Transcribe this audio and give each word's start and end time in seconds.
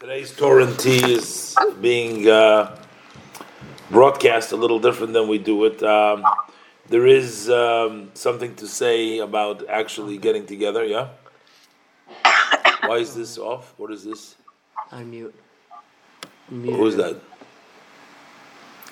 Today's 0.00 0.30
Torah 0.30 0.72
T 0.76 1.12
is 1.12 1.56
being 1.80 2.28
uh, 2.28 2.78
broadcast 3.90 4.52
a 4.52 4.56
little 4.56 4.78
different 4.78 5.12
than 5.12 5.26
we 5.26 5.38
do 5.38 5.64
it. 5.64 5.82
Um, 5.82 6.24
there 6.88 7.04
is 7.04 7.50
um, 7.50 8.12
something 8.14 8.54
to 8.54 8.68
say 8.68 9.18
about 9.18 9.68
actually 9.68 10.16
getting 10.16 10.46
together, 10.46 10.84
yeah? 10.84 11.08
Why 12.86 12.98
is 12.98 13.16
this 13.16 13.38
off? 13.38 13.74
What 13.76 13.90
is 13.90 14.04
this? 14.04 14.36
I'm 14.92 15.10
mute. 15.10 15.34
Who 16.48 16.86
is 16.86 16.94
that? 16.94 17.20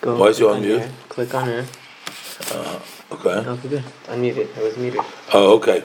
Go 0.00 0.16
Why 0.18 0.26
is 0.26 0.40
you 0.40 0.50
on 0.50 0.60
mute? 0.60 0.80
here. 0.80 0.90
Click 1.08 1.32
on 1.36 1.46
her. 1.46 1.66
Okay. 3.12 3.48
Okay, 3.48 3.68
good. 3.68 3.84
Unmute 4.06 4.38
it. 4.38 4.50
I 4.56 4.60
was 4.60 4.76
muted. 4.76 5.00
Oh, 5.32 5.54
okay. 5.54 5.84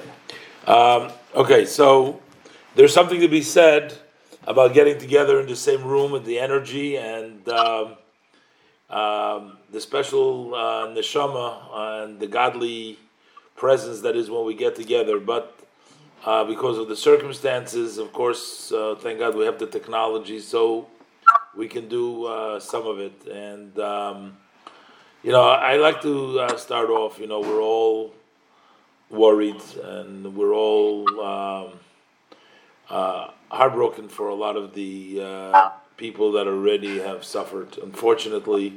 Um, 0.65 1.11
okay, 1.35 1.65
so 1.65 2.19
there's 2.73 2.91
something 2.91 3.21
to 3.21 3.27
be 3.27 3.43
said 3.43 3.99
about 4.47 4.73
getting 4.73 4.97
together 4.97 5.39
in 5.39 5.47
the 5.47 5.55
same 5.55 5.83
room 5.83 6.13
and 6.13 6.25
the 6.25 6.39
energy 6.39 6.97
and 6.97 7.47
um, 7.49 7.95
um, 8.89 9.57
the 9.71 9.79
special 9.79 10.54
uh, 10.55 10.87
neshama 10.87 12.04
and 12.04 12.19
the 12.19 12.27
godly 12.27 12.97
presence 13.55 14.01
that 14.01 14.15
is 14.15 14.29
when 14.29 14.46
we 14.46 14.54
get 14.54 14.75
together. 14.75 15.19
But 15.19 15.57
uh, 16.25 16.43
because 16.43 16.77
of 16.77 16.87
the 16.87 16.96
circumstances, 16.96 17.97
of 17.97 18.11
course, 18.13 18.71
uh, 18.71 18.96
thank 18.99 19.19
God 19.19 19.35
we 19.35 19.46
have 19.46 19.59
the 19.59 19.68
technology, 19.68 20.39
so 20.39 20.87
we 21.55 21.68
can 21.68 21.87
do 21.87 22.25
uh, 22.25 22.60
some 22.60 22.85
of 22.85 22.99
it. 22.99 23.27
And 23.27 23.77
um, 23.79 24.37
you 25.23 25.32
know, 25.32 25.43
I 25.43 25.77
like 25.77 26.01
to 26.01 26.39
uh, 26.39 26.57
start 26.57 26.89
off. 26.89 27.19
You 27.19 27.27
know, 27.27 27.39
we're 27.39 27.61
all 27.61 28.13
worried 29.11 29.61
and 29.83 30.35
we're 30.35 30.54
all 30.54 31.05
um, 31.21 31.79
uh, 32.89 33.27
heartbroken 33.52 34.08
for 34.08 34.30
a 34.30 34.33
lot 34.36 34.55
of 34.55 34.73
the 34.73 35.22
uh, 35.22 35.69
people 35.97 36.31
that 36.31 36.47
already 36.47 37.00
have 37.00 37.23
suffered. 37.23 37.77
Unfortunately, 37.83 38.73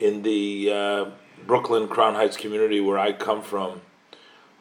in 0.00 0.22
the 0.22 0.70
uh, 0.72 1.04
Brooklyn 1.46 1.88
Crown 1.88 2.14
Heights 2.14 2.36
community 2.36 2.80
where 2.80 2.98
I 2.98 3.12
come 3.12 3.40
from, 3.40 3.80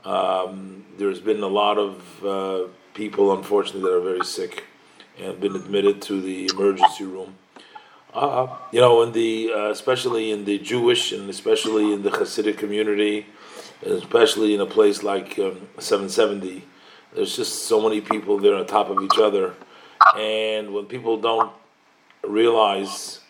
um, 0.06 0.86
there's 0.98 1.20
been 1.20 1.42
a 1.42 1.48
lot 1.48 1.78
of 1.78 2.26
uh, 2.26 2.68
people, 2.94 3.34
unfortunately, 3.34 3.82
that 3.82 3.98
are 3.98 4.02
very 4.02 4.26
sick 4.26 4.66
and 5.20 5.40
been 5.40 5.56
admitted 5.56 6.02
to 6.04 6.22
the 6.22 6.50
emergency 6.54 7.04
room. 7.04 7.36
Uh, 8.14 8.56
you 8.72 8.80
know, 8.80 9.02
in 9.02 9.12
the 9.12 9.52
uh, 9.54 9.70
especially 9.70 10.32
in 10.32 10.46
the 10.46 10.60
Jewish 10.60 11.12
and 11.12 11.30
especially 11.30 11.92
in 11.92 12.04
the 12.04 12.12
Hasidic 12.12 12.58
community, 12.58 13.26
especially 13.84 14.54
in 14.54 14.62
a 14.62 14.66
place 14.66 15.04
like 15.04 15.38
um, 15.40 15.68
770, 15.80 16.64
there's 17.14 17.36
just 17.36 17.64
so 17.64 17.82
many 17.82 18.02
people 18.02 18.38
there 18.38 18.56
on 18.56 18.66
top 18.66 18.90
of 18.90 19.02
each 19.02 19.18
other, 19.18 19.54
and 20.18 20.74
when 20.74 20.86
people 20.86 21.20
don't 21.20 21.52
realize 22.24 23.22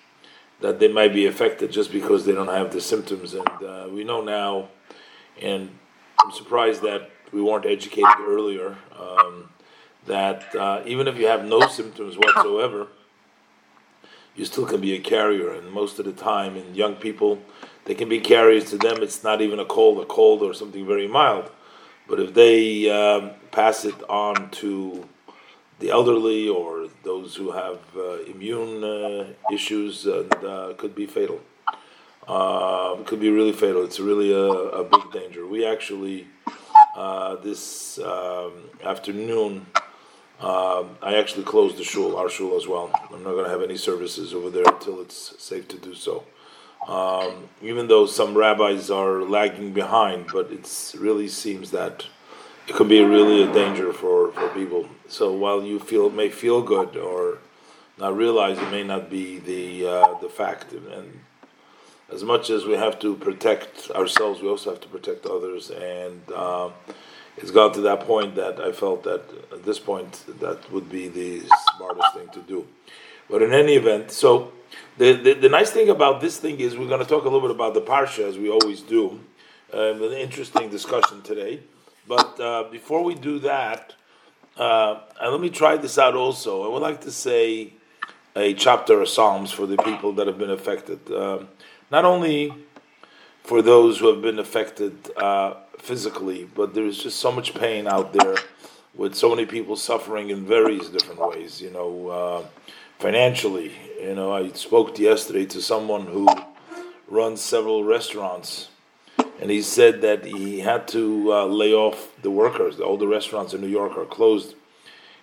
that 0.60 0.80
they 0.80 0.88
might 0.88 1.14
be 1.14 1.26
affected 1.28 1.72
just 1.72 1.92
because 1.92 2.26
they 2.26 2.34
don't 2.34 2.48
have 2.48 2.72
the 2.72 2.82
symptoms, 2.82 3.34
and 3.34 3.48
uh, 3.64 3.88
we 3.92 4.04
know 4.04 4.22
now, 4.22 4.70
and 5.42 5.70
I'm 6.24 6.32
surprised 6.32 6.82
that 6.82 7.12
we 7.32 7.42
weren't 7.42 7.66
educated 7.66 8.20
earlier, 8.22 8.78
um, 8.98 9.50
that 10.06 10.56
uh, 10.56 10.82
even 10.86 11.08
if 11.08 11.18
you 11.18 11.28
have 11.28 11.46
no 11.46 11.68
symptoms 11.68 12.18
whatsoever 12.18 12.88
you 14.38 14.46
still 14.46 14.66
can 14.66 14.80
be 14.80 14.94
a 14.94 15.00
carrier. 15.00 15.52
And 15.52 15.70
most 15.72 16.00
of 16.00 16.06
the 16.06 16.14
time, 16.14 16.56
in 16.56 16.76
young 16.76 16.96
people, 16.96 17.42
they 17.86 17.96
can 17.96 18.08
be 18.08 18.20
carriers. 18.20 18.66
To 18.70 18.78
them, 18.78 19.02
it's 19.02 19.24
not 19.24 19.42
even 19.42 19.60
a 19.60 19.66
cold, 19.66 20.00
a 20.00 20.06
cold 20.06 20.44
or 20.44 20.54
something 20.54 20.86
very 20.86 21.08
mild. 21.08 21.50
But 22.08 22.20
if 22.20 22.34
they 22.34 22.90
um, 22.90 23.32
pass 23.52 23.86
it 23.86 23.96
on 24.10 24.50
to 24.52 25.08
the 25.80 25.90
elderly 25.90 26.48
or 26.50 26.88
those 27.04 27.36
who 27.36 27.52
have 27.52 27.80
uh, 27.96 28.24
immune 28.24 28.84
uh, 28.84 29.28
issues, 29.52 30.06
and 30.06 30.34
uh, 30.44 30.74
could 30.78 30.96
be 30.96 31.06
fatal. 31.06 31.40
Uh, 32.28 32.96
could 33.06 33.20
be 33.20 33.30
really 33.30 33.54
fatal. 33.54 33.84
It's 33.86 34.00
really 34.00 34.34
a, 34.34 34.48
a 34.82 34.84
big 34.84 35.12
danger. 35.12 35.46
We 35.46 35.66
actually 35.66 36.28
uh, 36.96 37.36
this 37.36 38.00
um, 38.00 38.54
afternoon. 38.84 39.68
Um, 40.40 40.98
I 41.02 41.16
actually 41.16 41.44
closed 41.44 41.78
the 41.78 41.84
shul, 41.84 42.16
our 42.16 42.30
shul 42.30 42.56
as 42.58 42.68
well. 42.68 42.92
I'm 43.12 43.24
not 43.24 43.32
going 43.32 43.46
to 43.46 43.50
have 43.50 43.64
any 43.64 43.78
services 43.78 44.34
over 44.34 44.50
there 44.50 44.66
until 44.68 45.02
it's 45.02 45.34
safe 45.42 45.68
to 45.70 45.78
do 45.78 45.96
so. 45.96 46.26
Um, 46.88 47.50
even 47.62 47.88
though 47.88 48.06
some 48.06 48.38
rabbis 48.38 48.90
are 48.90 49.22
lagging 49.22 49.74
behind, 49.74 50.28
but 50.32 50.52
it 50.52 50.96
really 50.98 51.28
seems 51.28 51.72
that 51.72 52.06
it 52.68 52.76
could 52.76 52.88
be 52.88 53.04
really 53.04 53.44
a 53.44 53.52
danger 53.52 53.92
for, 53.92 54.32
for 54.32 54.48
people. 54.50 54.88
So 55.10 55.34
while 55.34 55.62
you 55.64 55.80
feel 55.80 56.10
may 56.10 56.30
feel 56.30 56.62
good 56.62 56.96
or 56.96 57.40
not 57.98 58.16
realize 58.16 58.58
it 58.58 58.72
may 58.72 58.84
not 58.84 59.10
be 59.10 59.40
the 59.40 59.88
uh, 59.88 60.20
the 60.22 60.30
fact, 60.30 60.72
and 60.72 61.20
as 62.10 62.24
much 62.24 62.50
as 62.50 62.66
we 62.66 62.74
have 62.74 63.00
to 63.00 63.16
protect 63.16 63.92
ourselves, 63.92 64.42
we 64.42 64.48
also 64.48 64.70
have 64.70 64.82
to 64.82 64.88
protect 64.88 65.26
others 65.26 65.70
and. 65.70 66.22
Uh, 66.34 66.70
it's 67.40 67.52
gone 67.52 67.72
to 67.74 67.82
that 67.82 68.00
point 68.02 68.36
that 68.36 68.60
I 68.60 68.72
felt 68.72 69.04
that 69.04 69.22
at 69.52 69.64
this 69.64 69.78
point 69.78 70.26
that 70.40 70.72
would 70.72 70.90
be 70.90 71.08
the 71.08 71.44
smartest 71.76 72.16
thing 72.16 72.30
to 72.30 72.40
do. 72.42 72.68
But 73.30 73.44
in 73.44 73.54
any 73.54 73.76
event, 73.76 74.12
so 74.12 74.52
the, 74.98 75.14
the, 75.14 75.34
the 75.34 75.50
nice 75.50 75.72
thing 75.72 75.90
about 75.90 76.22
this 76.22 76.38
thing 76.38 76.60
is 76.60 76.78
we're 76.78 76.88
going 76.88 77.04
to 77.04 77.08
talk 77.08 77.24
a 77.24 77.30
little 77.30 77.42
bit 77.42 77.52
about 77.52 77.74
the 77.74 77.82
parsha 77.82 78.28
as 78.28 78.38
we 78.38 78.50
always 78.50 78.82
do. 78.82 79.20
Um, 79.74 80.02
an 80.02 80.14
interesting 80.14 80.70
discussion 80.70 81.22
today. 81.22 81.60
But 82.08 82.40
uh, 82.40 82.64
before 82.72 83.04
we 83.04 83.16
do 83.16 83.40
that, 83.40 83.94
uh, 84.56 85.02
and 85.22 85.32
let 85.32 85.42
me 85.42 85.50
try 85.50 85.76
this 85.76 85.98
out 85.98 86.16
also. 86.16 86.64
I 86.64 86.70
would 86.70 86.82
like 86.82 87.02
to 87.02 87.12
say 87.12 87.74
a 88.36 88.54
chapter 88.54 89.02
of 89.02 89.10
Psalms 89.10 89.52
for 89.52 89.66
the 89.66 89.78
people 89.78 90.14
that 90.14 90.28
have 90.28 90.38
been 90.38 90.52
affected. 90.52 91.00
Um 91.12 91.50
not 91.92 92.06
only 92.06 92.54
for 93.44 93.62
those 93.62 94.00
who 94.00 94.08
have 94.08 94.22
been 94.22 94.40
affected 94.40 94.96
uh, 95.16 95.56
physically, 95.78 96.50
but 96.54 96.74
there's 96.74 97.02
just 97.02 97.20
so 97.20 97.32
much 97.32 97.54
pain 97.54 97.88
out 97.88 98.14
there 98.14 98.36
with 98.94 99.16
so 99.16 99.30
many 99.30 99.46
people 99.46 99.76
suffering 99.76 100.30
in 100.30 100.46
various 100.46 100.90
different 100.90 101.22
ways. 101.22 101.62
You 101.62 101.72
know, 101.72 102.08
uh, 102.10 102.46
financially. 102.98 103.72
You 104.02 104.16
know, 104.16 104.34
I 104.34 104.52
spoke 104.54 104.98
yesterday 105.00 105.46
to 105.48 105.62
someone 105.62 106.08
who 106.08 106.28
runs 107.08 107.42
several 107.42 107.84
restaurants, 107.84 108.70
and 109.42 109.50
he 109.50 109.62
said 109.62 110.02
that 110.02 110.26
he 110.26 110.60
had 110.60 110.88
to 110.90 111.34
uh, 111.34 111.46
lay 111.46 111.74
off 111.74 112.10
the 112.22 112.32
workers. 112.32 112.80
All 112.80 112.98
the 112.98 113.08
restaurants 113.08 113.54
in 113.54 113.62
New 113.62 113.68
York 113.68 113.98
are 113.98 114.06
closed, 114.06 114.56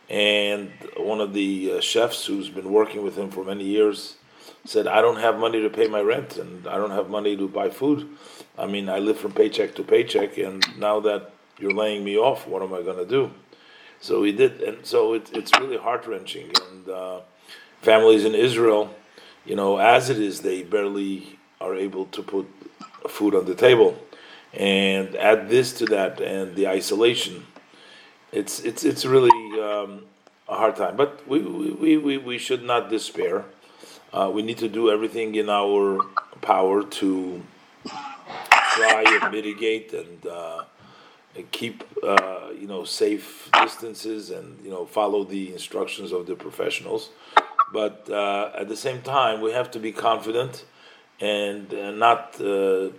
and 0.09 0.71
one 0.97 1.21
of 1.21 1.35
the 1.35 1.75
uh, 1.75 1.81
chefs 1.81 2.27
who's 2.27 2.49
been 2.49 2.73
working 2.73 3.03
with 3.03 3.17
him 3.17 3.31
for 3.31 3.45
many 3.45 3.65
years 3.65 4.17
said, 4.65 4.87
"I 4.87 5.01
don't 5.01 5.21
have 5.21 5.39
money 5.39 5.61
to 5.61 5.71
pay 5.71 5.89
my 5.89 6.01
rent, 6.01 6.37
and 6.37 6.67
I 6.67 6.77
don't 6.77 6.91
have 6.91 7.09
money 7.09 7.37
to 7.37 7.49
buy 7.49 7.71
food." 7.71 8.09
I 8.57 8.67
mean, 8.67 8.89
I 8.89 8.99
live 8.99 9.19
from 9.19 9.33
paycheck 9.33 9.75
to 9.77 9.83
paycheck, 9.83 10.39
and 10.39 10.65
now 10.79 11.01
that 11.01 11.33
you're 11.59 11.73
laying 11.73 12.05
me 12.05 12.17
off, 12.17 12.47
what 12.47 12.63
am 12.63 12.73
I 12.73 12.83
going 12.83 12.99
to 12.99 13.07
do? 13.07 13.31
So 14.01 14.23
he 14.23 14.33
did, 14.33 14.61
and 14.61 14.85
so 14.85 15.15
it, 15.15 15.31
it's 15.33 15.53
really 15.59 15.77
heart 15.77 16.07
wrenching. 16.07 16.51
And 16.71 16.89
uh, 16.89 17.21
families 17.85 18.25
in 18.25 18.35
Israel, 18.35 18.95
you 19.45 19.55
know, 19.55 19.77
as 19.77 20.11
it 20.11 20.19
is, 20.19 20.41
they 20.41 20.63
barely 20.63 21.39
are 21.61 21.75
able 21.75 22.07
to 22.07 22.23
put 22.23 22.47
food 23.09 23.35
on 23.35 23.45
the 23.45 23.55
table. 23.55 23.97
And 24.53 25.17
add 25.17 25.49
this 25.49 25.73
to 25.79 25.85
that, 25.87 26.21
and 26.21 26.55
the 26.55 26.69
isolation, 26.69 27.45
it's 28.31 28.61
it's 28.61 28.85
it's 28.85 29.05
really 29.05 29.61
um, 29.61 30.05
a 30.49 30.55
hard 30.55 30.77
time. 30.77 30.97
But 30.97 31.27
we 31.27 31.41
we, 31.41 31.97
we, 31.97 32.19
we 32.19 32.39
should 32.39 32.63
not 32.63 32.89
despair. 32.89 33.45
Uh, 34.13 34.31
we 34.33 34.43
need 34.43 34.59
to 34.59 34.69
do 34.69 34.93
everything 34.93 35.35
in 35.35 35.51
our 35.51 35.99
power 36.41 36.85
to 36.85 37.43
try 37.85 39.05
and 39.07 39.33
mitigate 39.33 39.93
and, 39.93 40.27
uh, 40.27 40.65
and 41.35 41.51
keep 41.51 41.83
uh, 42.07 42.51
you 42.57 42.69
know 42.69 42.85
safe 42.85 43.51
distances 43.53 44.31
and 44.31 44.65
you 44.65 44.71
know 44.71 44.87
follow 44.87 45.25
the 45.25 45.53
instructions 45.53 46.13
of 46.13 46.27
the 46.27 46.37
professionals. 46.37 47.11
But 47.75 48.09
uh, 48.09 48.53
at 48.57 48.69
the 48.69 48.77
same 48.77 49.03
time, 49.03 49.41
we 49.41 49.51
have 49.51 49.69
to 49.73 49.81
be 49.81 49.91
confident 49.91 50.65
and 51.21 51.75
uh, 51.75 51.91
not 51.91 52.41
uh, 52.41 52.91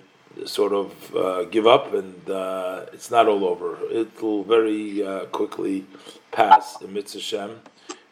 sort 0.46 0.74
of 0.74 1.16
uh, 1.16 1.44
give 1.46 1.66
up. 1.66 1.94
And 1.94 2.30
uh, 2.30 2.86
it's 2.92 3.10
not 3.10 3.26
all 3.28 3.46
over. 3.46 3.78
It 3.90 4.22
will 4.22 4.44
very 4.44 5.02
uh, 5.02 5.26
quickly 5.28 5.86
pass 6.32 6.82
in 6.82 6.94
Mitzvah 6.94 7.56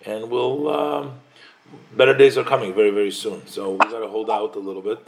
and 0.06 0.30
we'll. 0.32 0.70
Um, 0.70 1.20
better 1.98 2.16
days 2.16 2.38
are 2.38 2.44
coming 2.44 2.74
very 2.74 2.92
very 2.92 3.12
soon. 3.12 3.46
So 3.48 3.72
we 3.72 3.78
got 3.80 4.00
to 4.00 4.08
hold 4.08 4.30
out 4.30 4.56
a 4.56 4.60
little 4.60 4.86
bit 4.92 5.04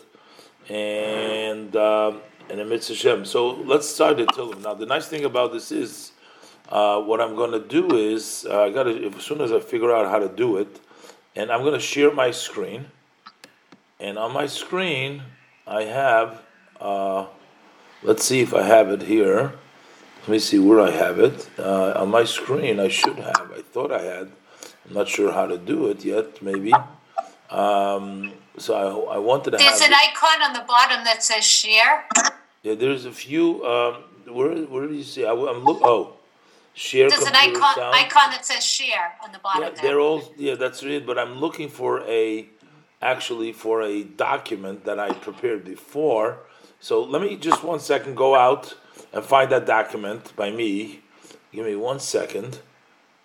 and 0.67 1.75
um, 1.75 2.21
and 2.49 2.59
a 2.59 2.65
mitzvah. 2.65 3.25
So 3.25 3.51
let's 3.71 3.87
start 3.87 4.17
the 4.17 4.25
Tillim. 4.25 4.61
Now 4.63 4.73
the 4.73 4.85
nice 4.85 5.07
thing 5.07 5.25
about 5.25 5.53
this 5.53 5.71
is 5.71 6.11
what 6.69 7.21
I'm 7.21 7.35
going 7.35 7.51
to 7.51 7.65
do 7.79 7.95
is 7.95 8.47
I 8.49 8.71
got 8.71 8.87
as 8.87 9.23
soon 9.23 9.41
as 9.41 9.51
I 9.51 9.59
figure 9.59 9.93
out 9.95 10.09
how 10.09 10.19
to 10.19 10.29
do 10.29 10.57
it, 10.57 10.79
and 11.35 11.51
I'm 11.51 11.61
going 11.61 11.73
to 11.73 11.79
share 11.79 12.11
my 12.11 12.31
screen. 12.31 12.85
And 13.99 14.17
on 14.17 14.33
my 14.33 14.47
screen, 14.47 15.23
I 15.67 15.83
have. 15.83 16.41
Uh, 16.79 17.27
let's 18.03 18.23
see 18.23 18.41
if 18.41 18.53
I 18.53 18.63
have 18.63 18.89
it 18.89 19.03
here. 19.03 19.53
Let 20.21 20.29
me 20.29 20.39
see 20.39 20.59
where 20.59 20.81
I 20.81 20.91
have 20.91 21.19
it. 21.19 21.49
Uh, 21.57 21.93
on 21.95 22.09
my 22.09 22.23
screen, 22.23 22.79
I 22.79 22.87
should 22.87 23.17
have. 23.17 23.51
I 23.55 23.61
thought 23.61 23.91
I 23.91 24.01
had. 24.01 24.31
I'm 24.87 24.93
not 24.93 25.07
sure 25.07 25.31
how 25.31 25.45
to 25.45 25.57
do 25.57 25.87
it 25.87 26.03
yet. 26.03 26.41
Maybe. 26.41 26.73
Um, 27.49 28.33
so 28.57 29.07
I, 29.07 29.15
I 29.15 29.17
wanted 29.19 29.51
to 29.51 29.57
There's 29.57 29.81
an 29.81 29.93
icon 29.93 30.41
on 30.41 30.53
the 30.53 30.65
bottom 30.67 31.03
that 31.03 31.23
says 31.23 31.45
share. 31.45 32.05
yeah, 32.63 32.75
there's 32.75 33.05
a 33.05 33.11
few. 33.11 33.63
Um, 33.65 34.03
where 34.27 34.55
where 34.55 34.87
do 34.87 34.93
you 34.93 35.03
see? 35.03 35.25
I, 35.25 35.31
am 35.31 35.63
look. 35.63 35.79
Oh, 35.83 36.14
share 36.75 37.09
There's 37.09 37.23
an 37.23 37.35
icon, 37.35 37.79
icon 37.79 38.29
that 38.31 38.45
says 38.45 38.63
share 38.63 39.13
on 39.23 39.31
the 39.31 39.39
bottom. 39.39 39.63
Yeah, 39.63 39.69
bottom 39.69 39.85
they're 39.85 39.99
all 39.99 40.33
yeah, 40.37 40.55
that's 40.55 40.83
it. 40.83 41.07
But 41.07 41.17
I'm 41.17 41.39
looking 41.39 41.69
for 41.69 42.01
a 42.01 42.47
actually 43.01 43.53
for 43.53 43.81
a 43.81 44.03
document 44.03 44.85
that 44.85 44.99
I 44.99 45.13
prepared 45.13 45.65
before. 45.65 46.39
So 46.79 47.03
let 47.03 47.21
me 47.21 47.37
just 47.37 47.63
one 47.63 47.79
second 47.79 48.15
go 48.15 48.35
out 48.35 48.75
and 49.13 49.23
find 49.23 49.51
that 49.51 49.65
document 49.65 50.35
by 50.35 50.51
me. 50.51 51.01
Give 51.51 51.65
me 51.65 51.75
one 51.75 51.99
second. 51.99 52.59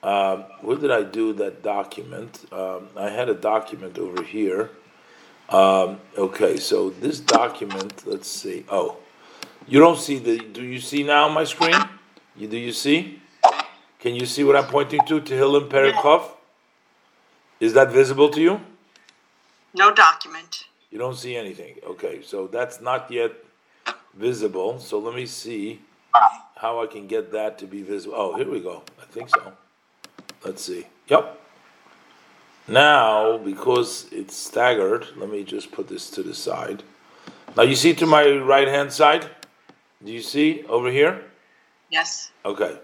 Um, 0.02 0.44
where 0.62 0.78
did 0.78 0.90
I 0.90 1.02
do 1.02 1.32
that 1.34 1.62
document? 1.62 2.46
Um, 2.52 2.88
I 2.96 3.10
had 3.10 3.28
a 3.28 3.34
document 3.34 3.98
over 3.98 4.22
here. 4.22 4.70
Um, 5.50 6.00
okay, 6.16 6.56
so 6.56 6.90
this 6.90 7.20
document. 7.20 8.06
Let's 8.06 8.28
see. 8.28 8.64
Oh, 8.70 8.98
you 9.66 9.80
don't 9.80 9.98
see 9.98 10.18
the. 10.18 10.38
Do 10.38 10.62
you 10.62 10.80
see 10.80 11.02
now 11.02 11.28
my 11.28 11.44
screen? 11.44 11.74
You 12.36 12.46
do 12.46 12.56
you 12.56 12.72
see? 12.72 13.19
Can 14.00 14.14
you 14.14 14.24
see 14.24 14.44
what 14.44 14.56
I'm 14.56 14.64
pointing 14.64 15.00
to? 15.06 15.20
Tehillim 15.20 15.68
Perikov? 15.68 16.30
Is 17.60 17.74
that 17.74 17.92
visible 17.92 18.30
to 18.30 18.40
you? 18.40 18.60
No 19.74 19.92
document. 19.92 20.64
You 20.90 20.98
don't 20.98 21.16
see 21.16 21.36
anything. 21.36 21.76
Okay, 21.86 22.22
so 22.22 22.46
that's 22.46 22.80
not 22.80 23.10
yet 23.10 23.32
visible. 24.14 24.80
So 24.80 24.98
let 24.98 25.14
me 25.14 25.26
see 25.26 25.80
how 26.56 26.82
I 26.82 26.86
can 26.86 27.06
get 27.06 27.30
that 27.32 27.58
to 27.58 27.66
be 27.66 27.82
visible. 27.82 28.14
Oh, 28.16 28.36
here 28.36 28.50
we 28.50 28.60
go. 28.60 28.82
I 29.00 29.04
think 29.04 29.28
so. 29.28 29.52
Let's 30.44 30.64
see. 30.64 30.86
Yep. 31.08 31.38
Now, 32.68 33.36
because 33.36 34.06
it's 34.10 34.34
staggered, 34.34 35.08
let 35.16 35.28
me 35.28 35.44
just 35.44 35.72
put 35.72 35.88
this 35.88 36.08
to 36.10 36.22
the 36.22 36.34
side. 36.34 36.82
Now, 37.56 37.64
you 37.64 37.74
see 37.74 37.94
to 37.94 38.06
my 38.06 38.30
right 38.38 38.68
hand 38.68 38.92
side? 38.92 39.28
Do 40.02 40.10
you 40.10 40.22
see 40.22 40.64
over 40.68 40.90
here? 40.90 41.24
Yes. 41.90 42.30
Okay. 42.44 42.78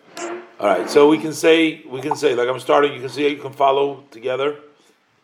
All 0.58 0.66
right. 0.66 0.90
So 0.90 1.08
we 1.08 1.18
can 1.18 1.32
say 1.32 1.82
we 1.88 2.00
can 2.00 2.16
say 2.16 2.34
like 2.34 2.48
I'm 2.48 2.58
starting. 2.60 2.92
You 2.92 3.00
can 3.00 3.08
see 3.08 3.28
you 3.28 3.36
can 3.36 3.52
follow 3.52 4.02
together. 4.10 4.56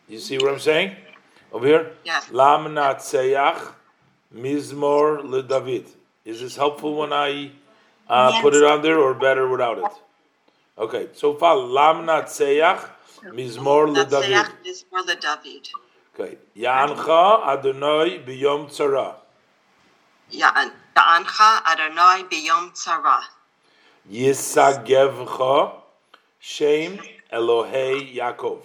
You 0.07 0.19
see 0.19 0.37
what 0.37 0.51
I'm 0.53 0.59
saying 0.59 0.95
over 1.51 1.67
here? 1.67 1.91
Yes. 2.05 2.31
Lam 2.31 2.65
natseyach 2.75 3.73
mizmor 4.33 5.21
leDavid. 5.21 5.87
Is 6.25 6.39
this 6.39 6.55
helpful 6.55 6.95
when 6.95 7.11
I 7.11 7.51
uh, 8.07 8.41
put 8.41 8.53
it 8.53 8.63
on 8.63 8.81
there, 8.81 8.99
or 8.99 9.13
better 9.13 9.47
without 9.47 9.77
it? 9.79 9.91
Okay. 10.77 11.09
So 11.13 11.33
follow 11.35 11.65
Lam 11.65 12.05
natseyach 12.05 12.89
mizmor 13.25 13.93
leDavid. 13.93 14.31
Natseach 14.31 14.65
is 14.65 14.85
for 14.89 15.03
the 15.03 15.15
David. 15.15 15.67
Okay. 16.17 16.37
Yancha 16.55 17.45
Adonai 17.47 18.19
biyom 18.25 18.69
tzara. 18.69 19.15
Ya'an- 20.31 20.71
Ya'ancha 20.95 21.65
Adonai 21.65 22.23
biyom 22.31 22.71
tzara. 22.71 23.19
Yisagevcha 24.11 25.71
Shem 26.39 26.99
Elohei 27.31 28.15
Yaakov. 28.15 28.61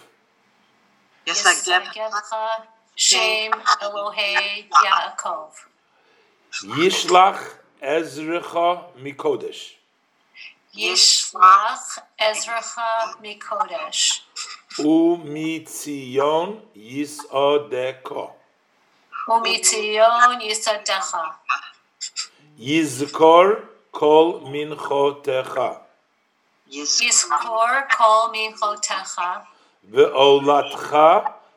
Yisagevcha 1.26 2.66
Shem 2.96 3.52
Elohei 3.80 4.66
Yaakov. 4.84 5.52
Yishlach 6.64 7.40
Ezrecha 7.80 8.84
Mikodesh. 8.96 9.74
Yishlach 10.74 11.98
Ezracha 12.20 13.14
Mikodesh. 13.22 14.22
Umitzion 14.78 16.60
Yisodeko. 16.76 18.32
Umitzion 19.28 20.40
Yisadecha. 20.40 21.34
Yizkor 22.58 23.68
כל 23.90 24.32
מנחותיך. 24.42 25.60
יזכור 26.66 27.66
כל 27.96 28.28
מנחותיך. 28.32 29.20
ועולתך 29.84 30.96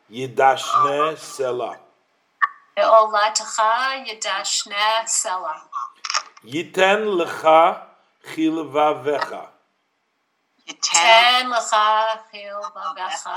ידשנה 0.10 1.16
סלע. 1.16 1.72
ועולתך 2.78 3.62
ידשנה 4.06 5.02
סלע. 5.06 5.54
ייתן 6.44 7.02
לך 7.04 7.50
חלבבך. 8.36 9.36
ייתן 10.68 11.50
לך 11.50 11.76
חלבבך. 12.32 13.30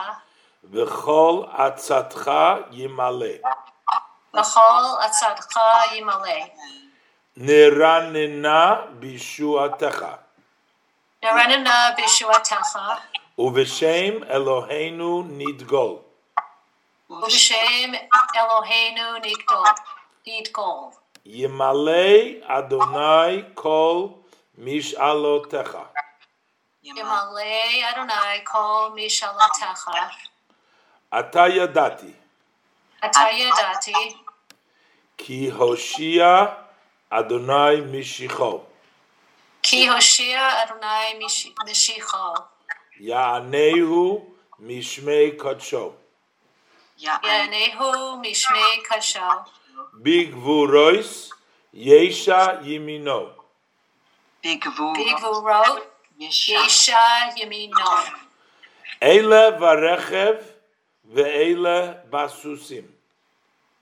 וכל 0.73 1.43
עצתך 1.53 2.31
ימלא. 2.71 3.27
וכל 4.35 4.83
עצתך 5.01 5.61
ימלא. 5.93 6.41
V'chol 7.37 7.81
Atzadcha 7.81 8.09
Yimale. 8.17 8.99
Niranina 8.99 9.01
Bishuatecha. 9.01 10.19
Naranana 11.23 11.97
Bishuatecha. 11.97 12.99
Uveshem 13.39 14.25
Eloheinu 14.31 15.25
Nidgol. 15.25 16.01
Ubishem 17.11 17.95
Eloheinu 18.37 19.21
Nigdol. 19.21 19.75
Nidgol. 20.27 20.93
Yimale 21.27 22.43
Adonai 22.49 23.55
Kol 23.55 24.25
Mishalotecha. 24.61 25.87
Yimale 26.87 27.83
Adonai 27.93 28.45
Kol 28.45 28.91
Mishalatecha. 28.97 30.11
Atayadati. 31.13 32.15
Atayadati. 33.03 34.17
Ki 35.17 35.51
Hoshia 35.51 36.64
Adonai 37.15 37.77
Mishicho. 37.93 38.63
Ki 39.63 39.87
Hoshia 39.87 40.65
Adonai 40.65 41.15
Mishi- 41.21 41.55
Mishicho. 41.65 42.45
Ya'anehu 43.01 44.21
Mishmei 44.61 45.37
Kodsho. 45.37 45.93
Ya'an 46.99 47.53
Yanehu 47.53 48.21
Mishmei 48.25 48.83
Kasho. 48.89 49.45
Bigvurois 50.03 51.31
Yesha 51.75 52.61
Yimino. 52.65 53.31
Bigvu 54.43 54.95
Bigvurot. 54.97 55.83
Yisha 56.21 56.59
Yesha 56.59 57.37
Yamino. 57.37 58.05
Eile 59.01 59.59
Varechev 59.59 60.43
Ve'ele 61.15 62.09
Basusim. 62.11 62.87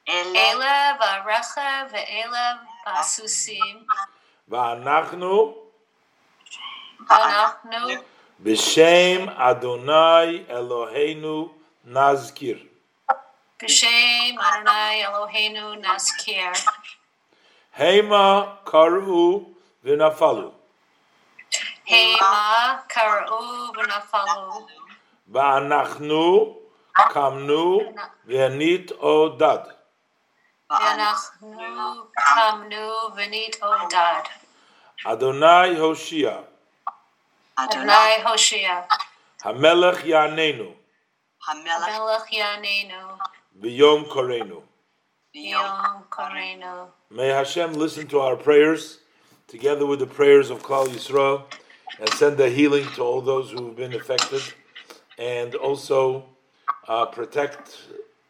Ele 0.06 0.38
Ele 0.38 0.98
Varecha 0.98 1.88
Va'anachnu 4.50 5.54
Anachnu. 7.08 8.02
B'Shem 8.42 9.28
Adonai 9.38 10.44
Eloheinu 10.46 11.50
Nazkir. 11.88 12.58
B'Shem 13.60 14.36
Adonai 14.36 15.02
Eloheinu 15.02 15.80
Nazkir. 15.80 16.54
Hema 17.78 18.58
Karu 18.64 19.46
V'Nafalu. 19.84 20.52
Hema 21.88 22.80
Kara'u 22.88 23.72
V'Nafalu. 23.74 24.66
Va'anachnu 25.30 26.56
Kamnu 26.96 27.94
V'Nit 28.28 28.92
Odad. 28.98 29.81
V'Anachnu 30.72 32.06
Kamnu 32.16 32.86
V'Nit 33.16 33.58
Odad. 33.60 34.24
Adonai 35.06 35.74
Hoshia. 35.74 36.44
Adonai 37.58 37.84
Adonai 37.84 38.20
Hoshea. 38.24 38.86
Hamelech 39.44 40.02
Yanenu. 40.12 40.72
Hamelech 41.46 41.88
Melech 41.88 42.28
Yanenu. 42.32 43.18
V'Yom 43.60 44.06
Korenu. 44.08 44.62
biyom 45.34 46.04
Korenu. 46.10 46.88
May 47.10 47.28
Hashem 47.28 47.72
listen 47.74 48.06
to 48.08 48.20
our 48.20 48.36
prayers, 48.36 48.98
together 49.48 49.86
with 49.86 49.98
the 49.98 50.06
prayers 50.06 50.50
of 50.50 50.62
Klal 50.62 50.88
Yisrael, 50.88 51.44
and 51.98 52.08
send 52.10 52.38
a 52.40 52.48
healing 52.48 52.86
to 52.96 53.02
all 53.02 53.20
those 53.22 53.50
who 53.50 53.66
have 53.66 53.76
been 53.76 53.94
affected, 53.94 54.42
and 55.18 55.54
also 55.54 56.24
uh, 56.88 57.06
protect 57.06 57.78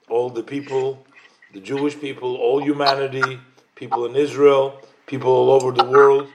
all 0.09 0.31
the 0.31 0.43
people, 0.43 1.05
the 1.53 1.61
Jewish 1.61 2.01
people, 2.01 2.37
all 2.37 2.63
humanity, 2.63 3.41
people 3.75 4.07
in 4.07 4.17
Israel, 4.17 4.81
people 5.07 5.31
all 5.31 5.51
over 5.51 5.73
the 5.73 5.85
world 5.85 6.29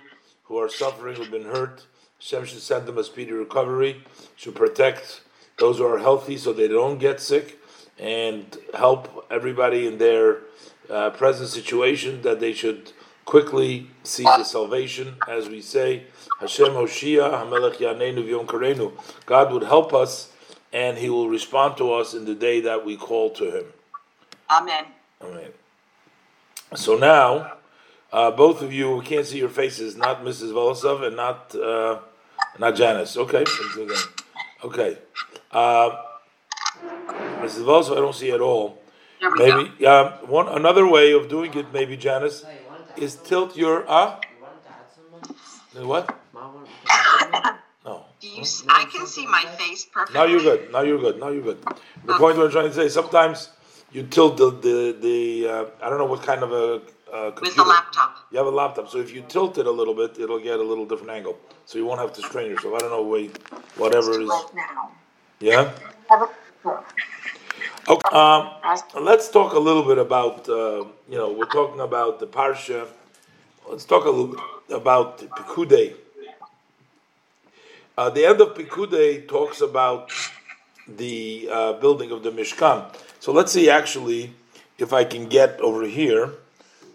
who 0.43 0.57
are 0.57 0.69
suffering, 0.69 1.15
who've 1.15 1.31
been 1.31 1.45
hurt. 1.45 1.85
Hashem 2.19 2.45
should 2.45 2.61
send 2.61 2.85
them 2.85 2.97
a 2.97 3.03
speedy 3.03 3.31
recovery, 3.31 4.03
should 4.35 4.55
protect 4.55 5.21
those 5.59 5.77
who 5.79 5.85
are 5.85 5.99
healthy 5.99 6.37
so 6.37 6.53
they 6.53 6.67
don't 6.67 6.99
get 6.99 7.19
sick, 7.19 7.59
and 7.99 8.57
help 8.73 9.25
everybody 9.31 9.87
in 9.87 9.97
their 9.97 10.39
uh, 10.89 11.09
present 11.11 11.49
situation 11.49 12.21
that 12.21 12.39
they 12.39 12.53
should 12.53 12.91
quickly 13.25 13.89
see 14.03 14.23
the 14.23 14.43
salvation, 14.43 15.15
as 15.27 15.49
we 15.49 15.61
say, 15.61 16.03
Hashem 16.39 16.67
Hoshia, 16.67 17.31
Hamelech 17.31 17.75
Yanenu 17.77 18.25
V'Yom 18.25 18.45
Karenu. 18.45 18.93
God 19.25 19.51
would 19.51 19.63
help 19.63 19.93
us 19.93 20.31
and 20.71 20.97
He 20.97 21.09
will 21.09 21.27
respond 21.27 21.75
to 21.77 21.91
us 21.91 22.13
in 22.13 22.25
the 22.25 22.35
day 22.35 22.61
that 22.61 22.85
we 22.85 22.95
call 22.95 23.29
to 23.31 23.51
Him. 23.51 23.65
Amen. 24.49 24.85
Amen. 25.21 25.51
So 26.75 26.97
now, 26.97 27.53
uh, 28.11 28.31
both 28.31 28.61
of 28.61 28.71
you, 28.73 28.97
we 28.97 29.05
can't 29.05 29.25
see 29.25 29.37
your 29.39 29.49
faces, 29.49 29.95
not 29.95 30.23
Mrs. 30.23 30.51
Volosov 30.51 31.05
and 31.05 31.15
not 31.15 31.55
uh, 31.55 31.99
not 32.59 32.75
Janice. 32.75 33.17
Okay, 33.17 33.43
okay. 34.63 34.97
Uh, 35.51 35.89
Mrs. 37.41 37.63
Volosov, 37.63 37.93
I 37.97 38.01
don't 38.01 38.15
see 38.15 38.31
at 38.31 38.41
all. 38.41 38.79
Here 39.19 39.31
we 39.31 39.37
go. 39.37 39.57
Maybe 39.63 39.85
um, 39.85 40.07
one 40.27 40.47
another 40.49 40.85
way 40.87 41.11
of 41.13 41.29
doing 41.29 41.53
it, 41.55 41.73
maybe 41.73 41.97
Janice, 41.97 42.45
is 42.97 43.15
tilt 43.15 43.55
your 43.57 43.85
ah. 43.87 44.19
What? 45.73 46.09
No. 47.85 48.05
Do 48.19 48.27
you 48.27 48.41
s- 48.41 48.63
I 48.67 48.85
can 48.85 49.05
see 49.05 49.27
my 49.27 49.43
face 49.57 49.85
perfectly. 49.85 50.19
Now 50.19 50.25
you're 50.25 50.41
good. 50.41 50.71
Now 50.71 50.81
you're 50.81 50.97
good. 50.99 51.19
Now 51.19 51.29
you're 51.29 51.43
good. 51.43 51.63
The 52.03 52.13
point 52.15 52.37
I'm 52.39 52.49
trying 52.49 52.67
to 52.69 52.73
say, 52.73 52.89
sometimes 52.89 53.49
you 53.91 54.03
tilt 54.03 54.37
the 54.37 54.51
the, 54.51 54.97
the 54.99 55.47
uh, 55.47 55.65
I 55.81 55.89
don't 55.89 55.97
know 55.97 56.05
what 56.05 56.23
kind 56.23 56.43
of 56.43 56.51
a 56.51 56.81
uh, 57.11 57.31
computer. 57.31 57.41
With 57.41 57.55
the 57.55 57.63
laptop. 57.63 58.17
You 58.31 58.37
have 58.37 58.47
a 58.47 58.51
laptop, 58.51 58.89
so 58.89 58.97
if 58.99 59.13
you 59.13 59.23
tilt 59.27 59.57
it 59.57 59.65
a 59.65 59.71
little 59.71 59.93
bit, 59.93 60.19
it'll 60.19 60.39
get 60.39 60.59
a 60.59 60.63
little 60.63 60.85
different 60.85 61.11
angle. 61.11 61.37
So 61.65 61.77
you 61.77 61.85
won't 61.85 61.99
have 61.99 62.13
to 62.13 62.21
strain 62.21 62.49
yourself. 62.51 62.75
I 62.75 62.79
don't 62.79 62.91
know, 62.91 63.03
wait, 63.03 63.37
whatever 63.77 64.19
is. 64.19 64.27
now. 64.27 64.91
Yeah. 65.39 65.71
Okay. 67.89 68.09
Um, 68.11 68.51
let's 69.01 69.29
talk 69.29 69.53
a 69.53 69.59
little 69.59 69.83
bit 69.83 69.97
about. 69.97 70.49
Uh, 70.49 70.85
you 71.09 71.17
know, 71.17 71.31
we're 71.31 71.45
talking 71.45 71.79
about 71.79 72.19
the 72.19 72.27
parsha. 72.27 72.87
Let's 73.69 73.85
talk 73.85 74.05
a 74.05 74.09
little 74.09 74.35
bit 74.35 74.41
about 74.75 75.19
Pikudei. 75.19 75.93
Uh, 77.97 78.09
the 78.09 78.25
end 78.25 78.41
of 78.41 78.55
Pikudei 78.55 79.27
talks 79.27 79.61
about 79.61 80.11
the 80.87 81.49
uh, 81.51 81.73
building 81.73 82.11
of 82.11 82.23
the 82.23 82.31
Mishkan. 82.31 82.85
So 83.19 83.31
let's 83.31 83.51
see 83.51 83.69
actually 83.69 84.33
if 84.77 84.93
I 84.93 85.03
can 85.03 85.27
get 85.27 85.59
over 85.61 85.85
here. 85.85 86.25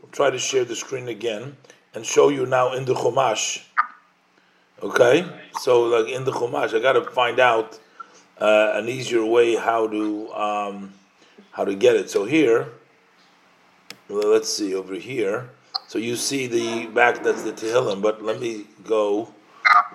I'll 0.02 0.10
try 0.12 0.30
to 0.30 0.38
share 0.38 0.64
the 0.64 0.76
screen 0.76 1.08
again 1.08 1.56
and 1.94 2.06
show 2.06 2.28
you 2.28 2.46
now 2.46 2.72
in 2.72 2.84
the 2.84 2.94
Chumash. 2.94 3.64
Okay, 4.82 5.24
so 5.60 5.84
like 5.84 6.12
in 6.12 6.24
the 6.24 6.32
Chumash, 6.32 6.74
I 6.74 6.80
got 6.80 6.94
to 6.94 7.04
find 7.10 7.38
out 7.38 7.78
uh, 8.40 8.72
an 8.74 8.88
easier 8.88 9.24
way 9.24 9.54
how 9.54 9.86
to 9.86 10.32
um, 10.32 10.94
how 11.52 11.64
to 11.64 11.74
get 11.74 11.94
it. 11.94 12.10
So 12.10 12.24
here, 12.24 12.68
let's 14.08 14.52
see 14.52 14.74
over 14.74 14.94
here. 14.94 15.50
So 15.86 15.98
you 15.98 16.16
see 16.16 16.46
the 16.46 16.86
back 16.86 17.22
that's 17.22 17.42
the 17.42 17.52
Tehillim, 17.52 18.02
but 18.02 18.22
let 18.22 18.40
me 18.40 18.66
go 18.84 19.32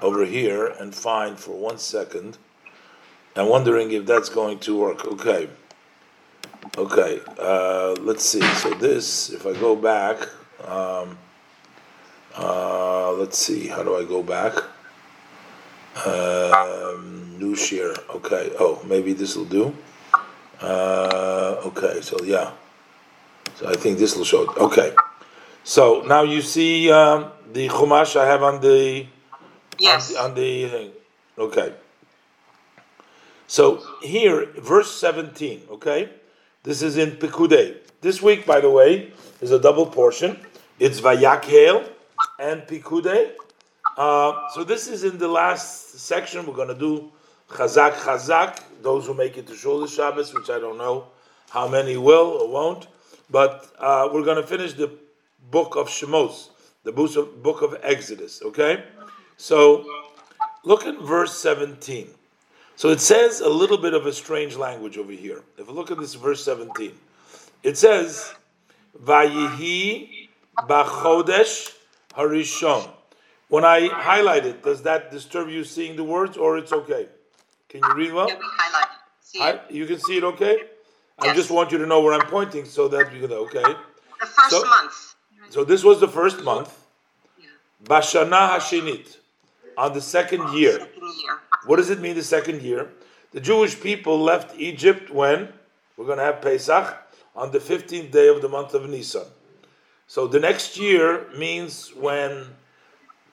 over 0.01 0.25
here 0.25 0.67
and 0.67 0.93
find 0.93 1.37
for 1.37 1.57
one 1.57 1.77
second. 1.77 2.37
I'm 3.35 3.49
wondering 3.49 3.91
if 3.91 4.05
that's 4.05 4.29
going 4.29 4.59
to 4.59 4.77
work. 4.77 5.05
Okay. 5.05 5.49
Okay. 6.77 7.19
Uh, 7.39 7.95
let's 8.01 8.25
see. 8.25 8.41
So 8.41 8.69
this, 8.71 9.31
if 9.31 9.45
I 9.47 9.53
go 9.53 9.75
back, 9.75 10.17
um, 10.63 11.17
uh, 12.37 13.11
let's 13.13 13.37
see. 13.37 13.67
How 13.67 13.83
do 13.83 13.95
I 13.97 14.03
go 14.03 14.21
back? 14.21 14.53
Um, 16.05 17.35
new 17.39 17.55
share. 17.55 17.95
Okay. 18.15 18.51
Oh, 18.59 18.81
maybe 18.85 19.13
this 19.13 19.35
will 19.35 19.45
do. 19.45 19.75
Uh, 20.61 21.61
okay. 21.65 22.01
So 22.01 22.17
yeah. 22.23 22.51
So 23.55 23.67
I 23.67 23.73
think 23.73 23.97
this 23.97 24.15
will 24.15 24.25
show. 24.25 24.43
It. 24.43 24.57
Okay. 24.57 24.93
So 25.63 26.03
now 26.05 26.21
you 26.21 26.41
see 26.41 26.91
um, 26.91 27.31
the 27.51 27.67
chumash 27.69 28.15
I 28.15 28.25
have 28.25 28.43
on 28.43 28.61
the 28.61 29.07
Yes. 29.79 30.15
on, 30.15 30.31
on 30.31 30.35
the 30.35 30.67
thing. 30.69 30.91
Okay. 31.37 31.73
So 33.47 33.81
here, 34.01 34.45
verse 34.57 34.91
17, 34.99 35.63
okay? 35.71 36.09
This 36.67 36.81
is 36.81 36.97
in 36.97 37.11
Pikudei. 37.11 37.77
This 38.01 38.21
week, 38.21 38.45
by 38.45 38.59
the 38.59 38.69
way, 38.69 39.13
is 39.39 39.51
a 39.51 39.57
double 39.57 39.85
portion. 39.85 40.37
It's 40.77 40.99
Vayakhel 40.99 41.89
and 42.41 42.63
Pikudei. 42.63 43.31
Uh, 43.95 44.49
so 44.49 44.65
this 44.65 44.89
is 44.89 45.05
in 45.05 45.17
the 45.17 45.29
last 45.29 45.97
section. 45.97 46.45
We're 46.45 46.57
going 46.57 46.67
to 46.67 46.75
do 46.75 47.09
Chazak 47.51 47.93
Chazak, 47.93 48.59
those 48.81 49.07
who 49.07 49.13
make 49.13 49.37
it 49.37 49.47
to 49.47 49.55
Shul 49.55 49.87
Shabbos, 49.87 50.33
which 50.33 50.49
I 50.49 50.59
don't 50.59 50.77
know 50.77 51.07
how 51.51 51.69
many 51.69 51.95
will 51.95 52.31
or 52.41 52.51
won't. 52.51 52.87
But 53.29 53.73
uh, 53.79 54.09
we're 54.11 54.25
going 54.25 54.41
to 54.41 54.45
finish 54.45 54.73
the 54.73 54.91
book 55.49 55.77
of 55.77 55.87
Shemos, 55.87 56.49
the 56.83 56.91
book 56.91 57.61
of, 57.61 57.77
Exodus, 57.81 58.41
okay? 58.41 58.83
So 59.37 59.85
look 60.65 60.85
at 60.85 60.99
verse 60.99 61.33
17. 61.37 62.09
So 62.77 62.89
it 62.89 63.01
says 63.01 63.41
a 63.41 63.49
little 63.49 63.79
bit 63.79 63.95
of 63.95 64.05
a 64.05 64.13
strange 64.13 64.55
language 64.55 64.99
over 64.99 65.11
here. 65.11 65.41
If 65.57 65.67
you 65.67 65.73
look 65.73 65.89
at 65.89 65.97
this 65.97 66.13
verse 66.13 66.43
17, 66.43 66.91
it 67.63 67.75
says, 67.75 68.35
Vayihi 69.03 70.27
bachodesh 70.59 71.73
harishon. 72.13 72.87
When 73.47 73.65
I 73.65 73.87
highlight 73.87 74.45
it, 74.45 74.61
does 74.61 74.83
that 74.83 75.09
disturb 75.09 75.49
you 75.49 75.63
seeing 75.63 75.95
the 75.95 76.03
words 76.03 76.37
or 76.37 76.59
it's 76.59 76.71
okay? 76.71 77.07
Can 77.69 77.81
you 77.83 77.93
read 77.95 78.13
well? 78.13 78.29
Yeah, 78.29 78.35
we 78.35 78.41
highlight. 78.45 78.87
See 79.21 79.39
Hi, 79.39 79.59
you 79.71 79.87
can 79.87 79.97
see 79.99 80.17
it 80.17 80.23
okay? 80.23 80.65
I 81.17 81.33
just 81.33 81.49
want 81.49 81.71
you 81.71 81.79
to 81.79 81.87
know 81.87 82.01
where 82.01 82.13
I'm 82.13 82.27
pointing 82.27 82.65
so 82.65 82.87
that 82.89 83.11
you 83.11 83.21
can, 83.21 83.31
okay? 83.31 83.63
The 83.63 84.25
first 84.27 84.51
So- 84.51 84.63
month. 84.63 85.15
So 85.49 85.63
this 85.63 85.83
was 85.83 85.99
the 85.99 86.07
first 86.07 86.43
month. 86.43 86.77
Bashana 87.83 88.49
Hashinit, 88.51 89.17
on 89.77 89.93
the 89.93 90.01
second 90.01 90.53
year. 90.53 90.79
Second 90.79 91.01
year. 91.23 91.39
What 91.65 91.77
does 91.77 91.89
it 91.89 91.99
mean 91.99 92.15
the 92.15 92.23
second 92.23 92.61
year? 92.61 92.89
The 93.31 93.41
Jewish 93.41 93.79
people 93.79 94.19
left 94.19 94.57
Egypt 94.57 95.09
when? 95.09 95.49
We're 95.95 96.05
going 96.05 96.19
to 96.19 96.23
have 96.23 96.41
Pesach 96.41 96.95
on 97.35 97.51
the 97.51 97.59
15th 97.59 98.11
day 98.11 98.27
of 98.27 98.41
the 98.41 98.49
month 98.49 98.73
of 98.73 98.89
Nisan. 98.89 99.25
So 100.07 100.27
the 100.27 100.39
next 100.39 100.77
year 100.77 101.27
means 101.37 101.93
when 101.93 102.45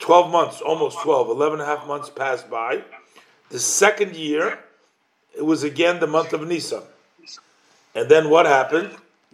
12 0.00 0.30
months, 0.30 0.60
almost 0.60 0.98
12, 1.00 1.28
11 1.28 1.60
and 1.60 1.62
a 1.62 1.76
half 1.76 1.86
months 1.86 2.10
passed 2.10 2.50
by. 2.50 2.82
The 3.50 3.58
second 3.58 4.16
year, 4.16 4.58
it 5.36 5.42
was 5.42 5.62
again 5.62 6.00
the 6.00 6.06
month 6.06 6.32
of 6.32 6.46
Nisan. 6.46 6.82
And 7.94 8.08
then 8.08 8.28
what 8.28 8.46
happened? 8.46 8.90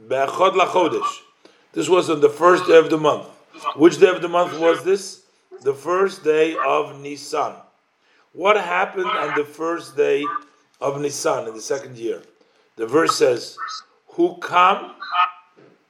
Be'echad 0.09 0.52
lachodesh. 0.52 1.20
This 1.73 1.88
was 1.88 2.11
on 2.11 2.20
the 2.20 2.28
first 2.28 2.66
day 2.66 2.76
of 2.76 2.90
the 2.90 2.99
month. 2.99 3.26
Which 3.76 3.99
day 3.99 4.09
of 4.09 4.23
the 4.23 4.28
month 4.28 4.59
was 4.59 4.85
this? 4.85 5.23
The 5.62 5.75
first 5.75 6.25
day 6.25 6.56
of 6.66 7.00
Nisan. 7.00 7.54
What 8.32 8.56
happened 8.56 9.06
on 9.06 9.37
the 9.37 9.44
first 9.44 9.96
day 9.96 10.25
of 10.80 11.00
Nisan 11.00 11.49
in 11.49 11.54
the 11.54 11.60
second 11.60 11.96
year? 11.96 12.22
The 12.76 12.87
verse 12.87 13.16
says, 13.16 13.56
Hukam 14.14 14.92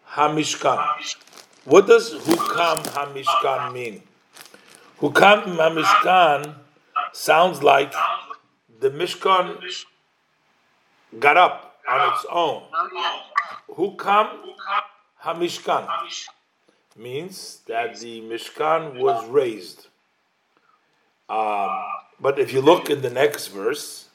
Hamishkan. 0.09 0.83
What 1.67 1.87
does 1.87 2.15
Hukam 2.15 2.83
Hamishkan 2.95 3.75
mean? 3.75 4.03
Hukam 5.01 5.55
Hamishkan 5.57 6.55
sounds 7.13 7.63
like 7.63 7.93
the 8.81 8.91
Mishkan 8.91 9.59
got 11.19 11.37
up 11.37 11.77
on 11.87 12.13
its 12.15 12.25
own. 12.33 12.63
Hukam 13.69 14.31
Hamishkan 15.23 15.87
means 16.97 17.61
that 17.67 18.01
the 18.01 18.23
Mishkan 18.23 18.99
was 18.99 19.29
raised. 19.29 19.89
Um, 21.31 21.71
but 22.21 22.39
if 22.41 22.53
you 22.53 22.61
look 22.61 22.91
in 22.91 23.03
the 23.03 23.11
next 23.11 23.47
verse, 23.47 24.09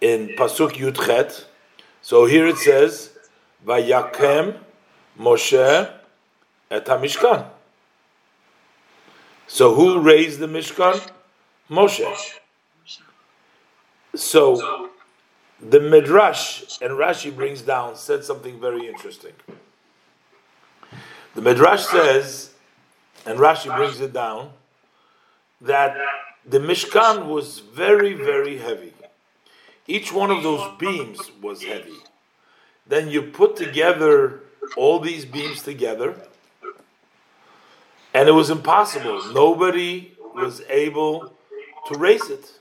in 0.00 0.28
Pasuk 0.38 0.72
Yudchet, 0.72 1.44
so 2.00 2.24
here 2.24 2.46
it 2.46 2.56
says, 2.56 3.10
Vayakem 3.66 4.56
Moshe 5.18 5.92
et 6.70 6.86
HaMishkan. 6.86 7.46
So 9.46 9.74
who 9.74 10.00
raised 10.00 10.38
the 10.38 10.46
Mishkan? 10.46 11.10
Moshe. 11.68 12.38
So 14.14 14.88
the 15.60 15.78
Midrash, 15.78 16.78
and 16.80 16.92
Rashi 16.92 17.34
brings 17.34 17.60
down, 17.60 17.96
said 17.96 18.24
something 18.24 18.58
very 18.58 18.88
interesting. 18.88 19.34
The 21.34 21.42
Midrash 21.42 21.84
says, 21.84 22.54
and 23.26 23.38
Rashi 23.38 23.74
brings 23.76 24.00
it 24.00 24.12
down, 24.12 24.52
that 25.60 25.96
the 26.46 26.58
Mishkan 26.58 27.26
was 27.26 27.60
very, 27.60 28.14
very 28.14 28.58
heavy. 28.58 28.94
Each 29.86 30.12
one 30.12 30.30
of 30.30 30.42
those 30.42 30.70
beams 30.78 31.18
was 31.42 31.62
heavy. 31.62 31.98
Then 32.86 33.10
you 33.10 33.22
put 33.22 33.56
together 33.56 34.40
all 34.76 35.00
these 35.00 35.24
beams 35.24 35.62
together, 35.62 36.16
and 38.14 38.28
it 38.28 38.32
was 38.32 38.50
impossible. 38.50 39.32
Nobody 39.32 40.12
was 40.34 40.62
able 40.68 41.32
to 41.88 41.98
raise 41.98 42.28
it. 42.30 42.52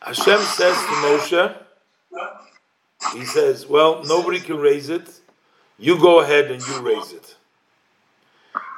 Hashem 0.00 0.40
says 0.40 0.76
to 0.76 0.92
Moshe, 1.04 1.56
He 3.14 3.24
says, 3.24 3.66
Well, 3.66 4.02
nobody 4.04 4.40
can 4.40 4.58
raise 4.58 4.88
it. 4.88 5.20
You 5.78 5.98
go 5.98 6.20
ahead 6.20 6.50
and 6.50 6.66
you 6.66 6.80
raise 6.80 7.12
it. 7.12 7.36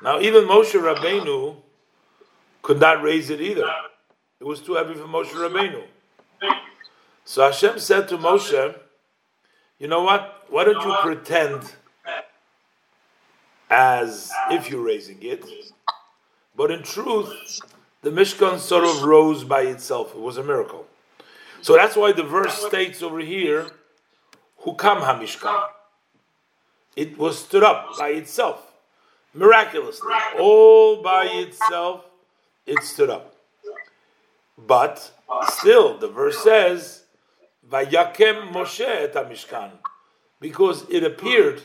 Now, 0.03 0.21
even 0.21 0.45
Moshe 0.45 0.73
Rabbeinu 0.73 1.57
could 2.63 2.81
not 2.81 3.03
raise 3.03 3.31
it 3.31 3.41
either. 3.41 3.67
It 4.41 4.45
was 4.45 4.61
too 4.61 4.75
heavy 4.75 4.95
for 4.95 5.07
Moshe 5.07 5.31
Rabbeinu. 5.31 5.85
So 7.25 7.43
Hashem 7.43 7.79
said 7.79 8.09
to 8.09 8.19
Moshe, 8.19 8.75
You 9.79 9.89
know 9.89 10.03
what? 10.03 10.45
Why 10.49 10.65
don't 10.65 10.85
you 10.85 10.95
pretend 11.03 11.73
as 13.71 14.31
if 14.51 14.69
you're 14.69 14.83
raising 14.83 15.23
it? 15.23 15.45
But 16.57 16.71
in 16.71 16.83
truth, 16.83 17.61
the 18.03 18.11
Mishkan 18.11 18.59
sort 18.59 18.85
of 18.85 19.05
rose 19.05 19.45
by 19.45 19.63
itself. 19.63 20.15
It 20.15 20.21
was 20.21 20.37
a 20.37 20.43
miracle. 20.43 20.87
So 21.63 21.77
that's 21.77 21.95
why 21.95 22.11
the 22.11 22.25
verse 22.25 22.55
states 22.55 23.03
over 23.03 23.21
here, 23.21 23.69
Hukam 24.65 25.01
HaMishkan. 25.03 25.69
It 26.97 27.17
was 27.17 27.39
stood 27.39 27.63
up 27.63 27.97
by 27.99 28.09
itself, 28.11 28.72
miraculously. 29.35 30.13
All 30.39 31.03
by 31.03 31.27
itself, 31.27 32.05
it 32.67 32.83
stood 32.83 33.11
up. 33.11 33.35
But 34.59 35.11
still, 35.49 35.99
the 35.99 36.09
verse 36.09 36.39
says, 36.39 37.03
Vayakem 37.69 38.53
Moshe 38.53 38.87
et 38.87 39.15
HaMishkan. 39.15 39.71
Because 40.41 40.85
it 40.91 41.05
appeared 41.05 41.63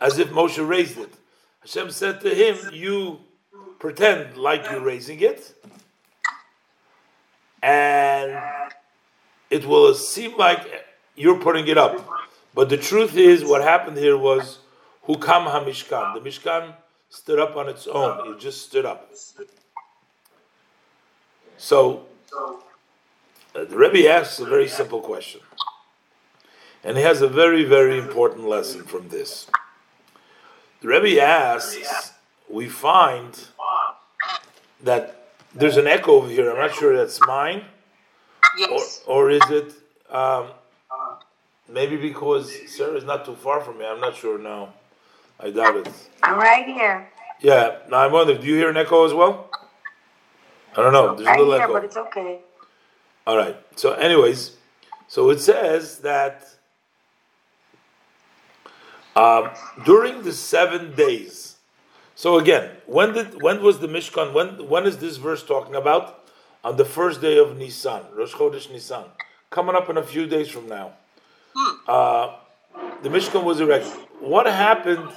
as 0.00 0.18
if 0.18 0.28
Moshe 0.28 0.66
raised 0.66 0.98
it. 0.98 1.12
Hashem 1.60 1.90
said 1.90 2.20
to 2.20 2.34
him, 2.34 2.56
You 2.72 3.20
pretend 3.78 4.36
like 4.36 4.70
you're 4.70 4.80
raising 4.80 5.20
it, 5.20 5.54
and 7.62 8.40
it 9.50 9.66
will 9.66 9.94
seem 9.94 10.36
like 10.36 10.60
you're 11.14 11.40
putting 11.40 11.68
it 11.68 11.78
up. 11.78 12.08
But 12.54 12.68
the 12.68 12.76
truth 12.76 13.16
is, 13.16 13.44
what 13.44 13.62
happened 13.62 13.98
here 13.98 14.16
was 14.16 14.58
Hukam 15.06 15.46
HaMishkan. 15.46 16.14
The 16.14 16.20
Mishkan 16.20 16.74
stood 17.10 17.38
up 17.38 17.56
on 17.56 17.68
its 17.68 17.86
own, 17.86 18.32
it 18.32 18.38
just 18.40 18.62
stood 18.62 18.84
up. 18.84 19.10
So, 21.58 22.06
uh, 23.54 23.64
the 23.64 23.76
Rebbe 23.76 24.08
asks 24.08 24.38
a 24.38 24.44
very 24.44 24.68
simple 24.68 25.00
question. 25.00 25.40
And 26.84 26.96
he 26.96 27.02
has 27.02 27.22
a 27.22 27.28
very, 27.28 27.64
very 27.64 27.98
important 27.98 28.46
lesson 28.46 28.84
from 28.84 29.08
this. 29.08 29.46
The 30.82 30.88
Rebbe 30.88 31.20
asks, 31.20 32.12
we 32.48 32.68
find 32.68 33.36
that 34.82 35.28
there's 35.54 35.78
an 35.78 35.86
echo 35.86 36.12
over 36.16 36.28
here. 36.28 36.50
I'm 36.50 36.58
not 36.58 36.74
sure 36.74 36.96
that's 36.96 37.18
mine, 37.26 37.58
or, 37.58 38.68
Yes. 38.70 39.02
or 39.06 39.30
is 39.30 39.42
it 39.50 39.72
um, 40.10 40.48
maybe 41.68 41.96
because 41.96 42.52
Sarah's 42.70 43.04
not 43.04 43.24
too 43.24 43.34
far 43.34 43.60
from 43.62 43.78
me? 43.78 43.86
I'm 43.86 44.00
not 44.00 44.14
sure 44.14 44.38
now. 44.38 44.74
I 45.40 45.50
doubt 45.50 45.76
it. 45.76 45.88
I'm 46.22 46.38
right 46.38 46.64
here. 46.66 47.08
Yeah, 47.40 47.78
now 47.90 47.98
I'm 47.98 48.12
wondering, 48.12 48.40
do 48.40 48.46
you 48.46 48.54
hear 48.56 48.70
an 48.70 48.76
echo 48.76 49.04
as 49.04 49.12
well? 49.12 49.50
I 50.76 50.82
don't 50.82 50.92
know. 50.92 51.14
There's 51.14 51.26
a 51.26 51.30
Right 51.30 51.38
little 51.38 51.54
here, 51.54 51.62
echo. 51.62 51.72
but 51.74 51.84
it's 51.84 51.96
okay. 51.96 52.40
All 53.26 53.36
right. 53.36 53.56
So, 53.76 53.92
anyways, 53.92 54.56
so 55.08 55.30
it 55.30 55.40
says 55.40 55.98
that 55.98 56.46
um, 59.14 59.50
during 59.84 60.22
the 60.22 60.32
seven 60.32 60.94
days. 60.94 61.56
So 62.14 62.38
again, 62.38 62.70
when 62.86 63.12
did 63.12 63.42
when 63.42 63.62
was 63.62 63.78
the 63.80 63.88
Mishkan? 63.88 64.32
When 64.32 64.68
when 64.68 64.86
is 64.86 64.96
this 64.98 65.16
verse 65.18 65.42
talking 65.44 65.74
about? 65.74 66.24
On 66.64 66.76
the 66.76 66.84
first 66.84 67.20
day 67.20 67.38
of 67.38 67.56
Nisan, 67.58 68.02
Rosh 68.14 68.32
Chodesh 68.32 68.70
Nisan, 68.72 69.04
coming 69.50 69.76
up 69.76 69.88
in 69.90 69.98
a 69.98 70.02
few 70.02 70.26
days 70.26 70.48
from 70.48 70.66
now. 70.68 70.94
Uh, 71.86 72.36
the 73.02 73.08
Mishkan 73.10 73.44
was 73.44 73.60
erected. 73.60 73.92
What 74.20 74.46
happened 74.46 75.08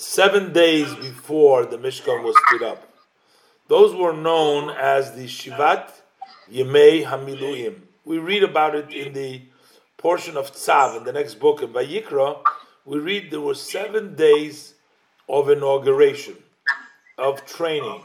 seven 0.00 0.50
days 0.50 0.94
before 0.94 1.66
the 1.66 1.76
Mishkan 1.76 2.24
was 2.24 2.34
stood 2.48 2.62
up? 2.62 2.88
Those 3.68 3.94
were 3.94 4.14
known 4.14 4.70
as 4.70 5.12
the 5.12 5.26
Shivat 5.26 5.90
Yemei 6.50 7.04
Hamiluim. 7.04 7.80
We 8.06 8.18
read 8.18 8.42
about 8.42 8.74
it 8.74 8.90
in 8.92 9.12
the 9.12 9.42
portion 9.98 10.38
of 10.38 10.52
Tzav 10.52 10.96
in 10.96 11.04
the 11.04 11.12
next 11.12 11.34
book 11.34 11.62
in 11.62 11.68
Vayikra. 11.68 12.40
We 12.86 12.98
read 12.98 13.30
there 13.30 13.42
were 13.42 13.54
seven 13.54 14.16
days 14.16 14.74
of 15.28 15.50
inauguration, 15.50 16.36
of 17.18 17.44
training. 17.44 18.02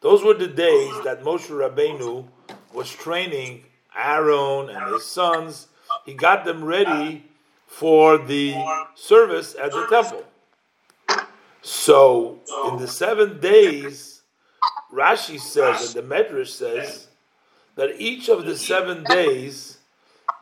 Those 0.00 0.24
were 0.24 0.34
the 0.34 0.48
days 0.48 0.92
that 1.04 1.22
Moshe 1.22 1.48
Rabbeinu 1.48 2.26
was 2.74 2.90
training 2.90 3.64
Aaron 3.96 4.70
and 4.70 4.92
his 4.92 5.06
sons. 5.06 5.68
He 6.04 6.14
got 6.14 6.44
them 6.44 6.64
ready 6.64 7.24
for 7.68 8.18
the 8.18 8.56
service 8.96 9.54
at 9.54 9.70
the 9.70 9.86
temple. 9.86 10.24
So, 11.70 12.40
in 12.66 12.78
the 12.78 12.88
seven 12.88 13.40
days, 13.40 14.22
Rashi 14.90 15.38
says, 15.38 15.94
and 15.94 16.08
the 16.10 16.14
Medrash 16.14 16.48
says, 16.48 17.08
that 17.74 18.00
each 18.00 18.30
of 18.30 18.46
the 18.46 18.56
seven 18.56 19.04
days, 19.04 19.76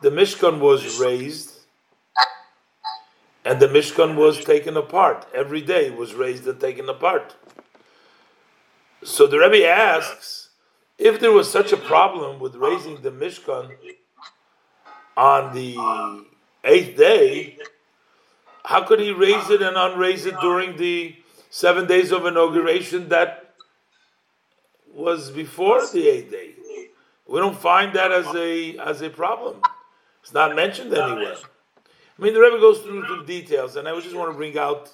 the 0.01 0.09
Mishkan 0.09 0.59
was 0.61 1.01
raised 1.01 1.51
and 3.43 3.59
the 3.59 3.67
Mishkan 3.67 4.15
was 4.15 4.41
taken 4.41 4.77
apart. 4.77 5.27
Every 5.35 5.59
day 5.59 5.89
was 5.89 6.13
raised 6.13 6.47
and 6.47 6.61
taken 6.61 6.87
apart. 6.87 7.35
So 9.03 9.27
the 9.27 9.39
Rebbe 9.39 9.67
asks, 9.67 10.51
if 10.97 11.19
there 11.19 11.33
was 11.33 11.51
such 11.51 11.73
a 11.73 11.77
problem 11.77 12.39
with 12.39 12.55
raising 12.55 13.01
the 13.01 13.11
Mishkan 13.11 13.75
on 15.17 15.53
the 15.53 15.75
eighth 16.63 16.97
day, 16.97 17.57
how 18.67 18.83
could 18.83 18.99
he 18.99 19.13
raise 19.13 19.49
it 19.49 19.61
and 19.61 19.77
unraise 19.77 20.25
it 20.25 20.35
during 20.41 20.75
the 20.75 21.15
seven 21.49 21.87
days 21.87 22.11
of 22.11 22.25
inauguration 22.25 23.07
that 23.07 23.53
was 24.93 25.31
before 25.31 25.87
the 25.87 26.05
eighth 26.05 26.29
day? 26.29 26.51
We 27.25 27.39
don't 27.39 27.57
find 27.57 27.93
that 27.95 28.11
as 28.11 28.27
a 28.35 28.77
as 28.77 29.01
a 29.01 29.09
problem. 29.09 29.61
It's 30.21 30.33
not 30.33 30.53
mentioned 30.53 30.93
anywhere. 30.93 31.37
I 31.37 32.21
mean, 32.21 32.33
the 32.33 32.41
Rebbe 32.41 32.59
goes 32.59 32.79
through 32.79 33.03
the 33.07 33.23
details, 33.25 33.77
and 33.77 33.87
I 33.87 33.97
just 34.01 34.13
want 34.13 34.33
to 34.33 34.37
bring 34.37 34.57
out 34.57 34.91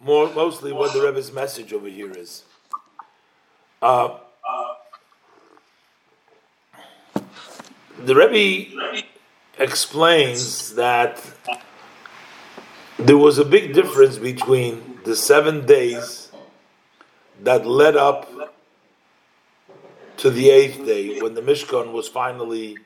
more 0.00 0.32
mostly 0.32 0.72
what 0.72 0.94
the 0.94 1.02
Rebbe's 1.02 1.30
message 1.30 1.74
over 1.74 1.88
here 1.88 2.12
is. 2.12 2.44
Uh, 3.82 4.20
the 7.98 8.14
Rebbe 8.14 9.04
explains 9.58 10.74
that 10.76 11.20
there 12.98 13.18
was 13.18 13.38
a 13.38 13.44
big 13.44 13.74
difference 13.74 14.18
between 14.18 15.00
the 15.04 15.16
seven 15.16 15.66
days 15.66 16.30
that 17.42 17.66
led 17.66 17.96
up 17.96 18.54
to 20.16 20.30
the 20.30 20.50
eighth 20.50 20.84
day 20.86 21.20
when 21.20 21.34
the 21.34 21.42
Mishkan 21.42 21.92
was 21.92 22.08
finally 22.08 22.78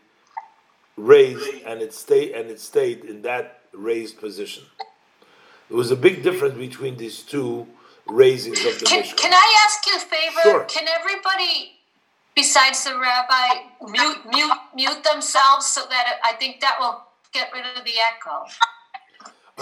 raised 0.96 1.48
and 1.64 1.80
it 1.80 1.94
stayed 1.94 2.32
and 2.32 2.50
it 2.50 2.60
stayed 2.60 3.04
in 3.04 3.22
that 3.22 3.60
raised 3.72 4.18
position. 4.18 4.64
There 5.68 5.76
was 5.76 5.92
a 5.92 5.96
big 5.96 6.22
difference 6.24 6.58
between 6.58 6.96
these 6.96 7.22
two 7.22 7.68
raisings 8.08 8.64
of 8.64 8.80
the 8.80 8.86
Can, 8.86 9.02
Mishkan. 9.04 9.16
can 9.16 9.32
I 9.32 9.66
ask 9.66 9.86
you 9.86 9.96
a 9.96 10.00
favor? 10.00 10.40
Sure. 10.42 10.64
Can 10.64 10.88
everybody, 10.88 11.78
besides 12.34 12.82
the 12.82 12.98
rabbi, 12.98 13.70
mute 13.88 14.18
mute 14.28 14.58
mute 14.74 15.04
themselves 15.04 15.66
so 15.66 15.82
that 15.88 16.18
I 16.24 16.32
think 16.32 16.60
that 16.60 16.76
will 16.80 17.04
get 17.32 17.52
rid 17.54 17.64
of 17.64 17.84
the 17.84 17.92
echo. 18.12 18.44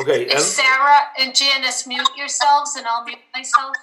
Okay, 0.01 0.27
If 0.27 0.33
and 0.33 0.41
Sarah 0.41 1.01
and 1.19 1.35
Janice 1.35 1.87
mute 1.87 2.09
yourselves, 2.17 2.77
and 2.77 2.87
I'll 2.87 3.05
mute 3.05 3.19
myself. 3.35 3.75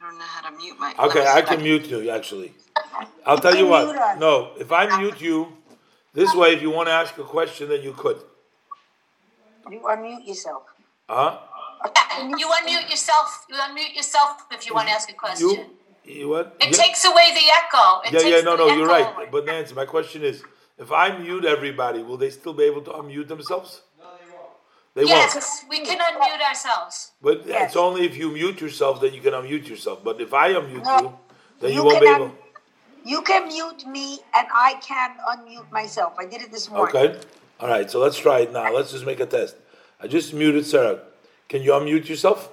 I 0.00 0.08
don't 0.08 0.18
know 0.18 0.24
how 0.24 0.48
to 0.48 0.56
mute 0.56 0.78
my. 0.78 0.94
okay, 0.98 1.26
I 1.26 1.42
can 1.42 1.62
mute 1.62 1.86
you 1.86 2.10
actually. 2.10 2.54
I'll 3.26 3.38
tell 3.38 3.54
you 3.54 3.66
can 3.66 3.70
what. 3.70 4.18
No, 4.18 4.52
if 4.58 4.72
I 4.72 4.96
mute 4.98 5.20
you, 5.20 5.52
this 6.14 6.34
way, 6.34 6.54
if 6.54 6.62
you 6.62 6.70
want 6.70 6.88
to 6.88 6.92
ask 6.92 7.18
a 7.18 7.24
question, 7.24 7.68
then 7.68 7.82
you 7.82 7.92
could. 7.92 8.22
You 9.70 9.80
unmute 9.80 10.26
yourself. 10.26 10.62
Huh? 11.08 11.38
You 12.38 12.46
unmute 12.48 12.88
yourself. 12.88 13.46
You 13.50 13.56
unmute 13.56 13.94
yourself 13.94 14.46
if 14.50 14.66
you 14.66 14.74
want 14.74 14.88
to 14.88 14.94
ask 14.94 15.10
a 15.10 15.14
question. 15.14 15.50
You, 15.50 15.64
you 16.04 16.28
what? 16.28 16.56
it 16.60 16.70
Yeah. 16.70 16.76
takes 16.84 17.04
away 17.04 17.32
the 17.34 17.46
echo. 17.60 18.00
It 18.00 18.12
Yeah, 18.14 18.36
yeah, 18.36 18.40
no, 18.40 18.56
no, 18.56 18.68
you're 18.74 18.86
right. 18.86 19.14
away. 19.14 19.28
But 19.30 19.44
Nancy, 19.44 19.74
my 19.74 19.84
question 19.84 20.24
is, 20.24 20.42
if 20.78 20.90
I 20.90 21.16
mute 21.16 21.44
everybody, 21.44 22.02
will 22.02 22.16
they 22.16 22.30
still 22.30 22.54
be 22.54 22.64
able 22.64 22.82
to 22.82 22.90
unmute 22.92 23.28
themselves? 23.28 23.82
They 24.98 25.04
won't. 25.04 25.32
yes, 25.32 25.64
we 25.70 25.78
can 25.78 25.96
unmute 25.98 26.42
ourselves. 26.48 27.12
But 27.22 27.46
Yes. 27.46 27.68
it's 27.68 27.76
only 27.76 28.04
if 28.04 28.16
you 28.16 28.32
mute 28.32 28.60
yourself 28.60 29.00
that 29.02 29.12
you 29.14 29.20
can 29.20 29.32
unmute 29.32 29.68
yourself. 29.68 30.02
But 30.02 30.20
if 30.20 30.34
I 30.34 30.54
unmute 30.54 30.82
No. 30.84 30.98
you, 31.02 31.18
then 31.60 31.70
you, 31.70 31.76
You 31.76 31.84
won't 31.84 32.00
be 32.00 32.08
able. 32.08 32.24
un- 32.24 32.38
You 33.04 33.22
can 33.22 33.46
mute 33.46 33.86
me 33.86 34.18
and 34.34 34.46
I 34.52 34.74
can 34.88 35.10
unmute 35.30 35.70
myself. 35.70 36.14
I 36.18 36.24
did 36.26 36.42
it 36.42 36.50
this 36.50 36.68
morning. 36.68 36.96
Okay. 36.96 37.20
All 37.60 37.68
right. 37.68 37.88
So 37.88 38.00
let's 38.00 38.18
try 38.18 38.40
it 38.40 38.50
now. 38.52 38.72
Let's 38.72 38.90
just 38.90 39.06
make 39.06 39.20
a 39.20 39.26
test. 39.26 39.54
I 40.02 40.08
just 40.08 40.34
muted 40.34 40.66
Sarah. 40.66 40.98
Can 41.48 41.62
you 41.62 41.70
unmute 41.70 42.08
yourself? 42.08 42.48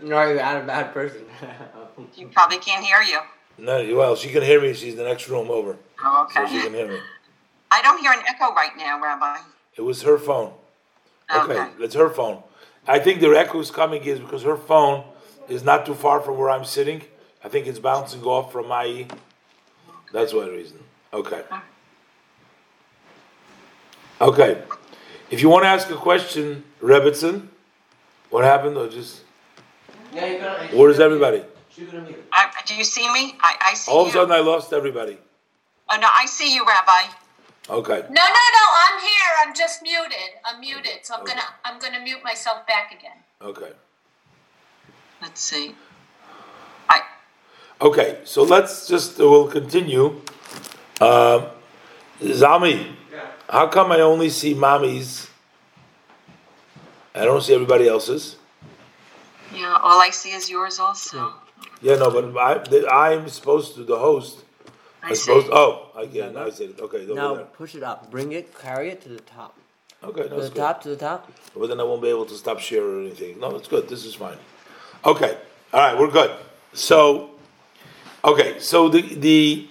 No, 0.00 0.20
you're 0.26 0.34
not 0.36 0.56
a 0.62 0.66
bad 0.66 0.92
person. 0.92 1.24
You 2.16 2.26
probably 2.28 2.58
can't 2.58 2.84
hear 2.84 3.00
you. 3.02 3.20
No. 3.56 3.76
Well, 3.96 4.16
she 4.16 4.28
can 4.30 4.42
hear 4.42 4.60
me. 4.60 4.74
She's 4.74 4.96
the 4.96 5.04
next 5.04 5.28
room 5.28 5.48
over, 5.50 5.78
Oh, 6.04 6.26
so 6.34 6.44
she 6.46 6.60
can 6.60 6.74
hear 6.74 6.88
me. 6.88 6.98
I 7.70 7.80
don't 7.82 7.98
hear 8.00 8.12
an 8.12 8.22
echo 8.28 8.52
right 8.52 8.76
now, 8.76 9.00
Rabbi. 9.00 9.38
It 9.76 9.82
was 9.82 10.02
her 10.02 10.18
phone. 10.18 10.52
Okay, 11.34 11.58
Okay. 11.58 11.70
it's 11.84 11.94
her 11.94 12.08
phone. 12.08 12.42
I 12.86 12.98
think 12.98 13.20
the 13.20 13.28
echo 13.30 13.58
is 13.60 13.70
coming 13.70 14.02
is 14.04 14.20
because 14.20 14.42
her 14.44 14.56
phone 14.56 15.04
is 15.48 15.62
not 15.62 15.84
too 15.86 15.94
far 15.94 16.20
from 16.20 16.38
where 16.38 16.50
I'm 16.50 16.64
sitting. 16.64 17.02
I 17.44 17.48
think 17.48 17.66
it's 17.66 17.78
bouncing 17.78 18.22
off 18.22 18.52
from 18.52 18.68
my. 18.68 19.06
That's 20.12 20.32
one 20.32 20.48
reason. 20.48 20.78
Okay. 21.12 21.42
Okay. 24.20 24.62
If 25.30 25.42
you 25.42 25.48
want 25.48 25.64
to 25.64 25.68
ask 25.68 25.90
a 25.90 25.96
question, 25.96 26.64
Rebbetzin, 26.80 27.48
what 28.30 28.44
happened? 28.44 28.76
Or 28.76 28.88
just 28.88 29.22
Yeah, 30.12 30.26
you're 30.70 30.78
where 30.78 30.90
is 30.90 31.00
everybody? 31.00 31.42
She's 31.70 31.88
gonna 31.88 32.02
mute. 32.04 32.24
I, 32.32 32.50
do 32.66 32.74
you 32.74 32.84
see 32.84 33.12
me? 33.12 33.34
I, 33.40 33.56
I 33.60 33.74
see 33.74 33.92
All 33.92 34.02
of 34.02 34.08
a 34.08 34.12
sudden, 34.12 34.32
I 34.32 34.38
lost 34.40 34.72
everybody. 34.72 35.18
Oh, 35.90 35.96
no, 36.00 36.08
I 36.10 36.26
see 36.26 36.54
you, 36.54 36.64
Rabbi. 36.64 37.12
Okay. 37.68 38.00
No, 38.08 38.22
no, 38.38 38.44
no, 38.58 38.64
I'm 38.84 39.00
here. 39.00 39.32
I'm 39.44 39.54
just 39.54 39.82
muted. 39.82 40.38
I'm 40.44 40.60
muted. 40.60 41.04
So 41.04 41.14
I'm 41.14 41.24
gonna 41.24 41.42
I'm 41.64 41.78
gonna 41.80 42.00
mute 42.00 42.22
myself 42.22 42.66
back 42.66 42.92
again. 42.96 43.18
Okay. 43.42 43.72
Let's 45.20 45.40
see. 45.40 45.74
I, 46.88 47.00
Okay. 47.80 48.18
So 48.24 48.44
let's 48.44 48.86
just 48.86 49.18
we'll 49.18 49.48
continue. 49.48 50.20
Um, 51.00 51.46
Zami, 52.22 52.94
how 53.50 53.66
come 53.66 53.90
I 53.92 54.00
only 54.00 54.30
see 54.30 54.54
mommy's? 54.54 55.28
I 57.14 57.24
don't 57.24 57.42
see 57.42 57.54
everybody 57.54 57.88
else's. 57.88 58.36
yeah, 59.54 59.78
all 59.82 60.00
I 60.00 60.10
see 60.10 60.32
is 60.32 60.48
yours 60.48 60.78
also. 60.78 61.32
Yeah, 61.82 61.96
no, 61.96 62.10
but 62.10 62.36
I, 62.88 63.10
I'm 63.12 63.28
supposed 63.28 63.74
to 63.74 63.84
the 63.84 63.98
host. 63.98 64.44
I 65.02 65.14
supposed. 65.14 65.48
Oh, 65.50 65.90
again, 65.96 66.36
I 66.36 66.40
mm-hmm. 66.40 66.50
said 66.50 66.70
it. 66.70 66.80
Okay, 66.80 67.06
Now 67.06 67.36
push 67.36 67.74
it 67.74 67.82
up. 67.82 68.10
Bring 68.10 68.32
it. 68.32 68.58
Carry 68.58 68.90
it 68.90 69.00
to 69.02 69.08
the 69.08 69.20
top. 69.20 69.56
Okay, 70.02 70.24
To 70.24 70.28
no, 70.28 70.40
the 70.40 70.48
good. 70.48 70.54
top. 70.54 70.82
To 70.82 70.88
the 70.90 70.96
top. 70.96 71.30
But 71.54 71.68
then 71.68 71.80
I 71.80 71.84
won't 71.84 72.02
be 72.02 72.08
able 72.08 72.26
to 72.26 72.34
stop 72.34 72.58
share 72.58 72.84
or 72.84 73.00
anything. 73.00 73.40
No, 73.40 73.54
it's 73.56 73.68
good. 73.68 73.88
This 73.88 74.04
is 74.04 74.14
fine. 74.14 74.36
Okay. 75.04 75.38
All 75.72 75.80
right, 75.80 75.98
we're 75.98 76.10
good. 76.10 76.30
So, 76.72 77.30
okay. 78.24 78.58
So 78.60 78.88
the 78.88 79.02
the 79.02 79.68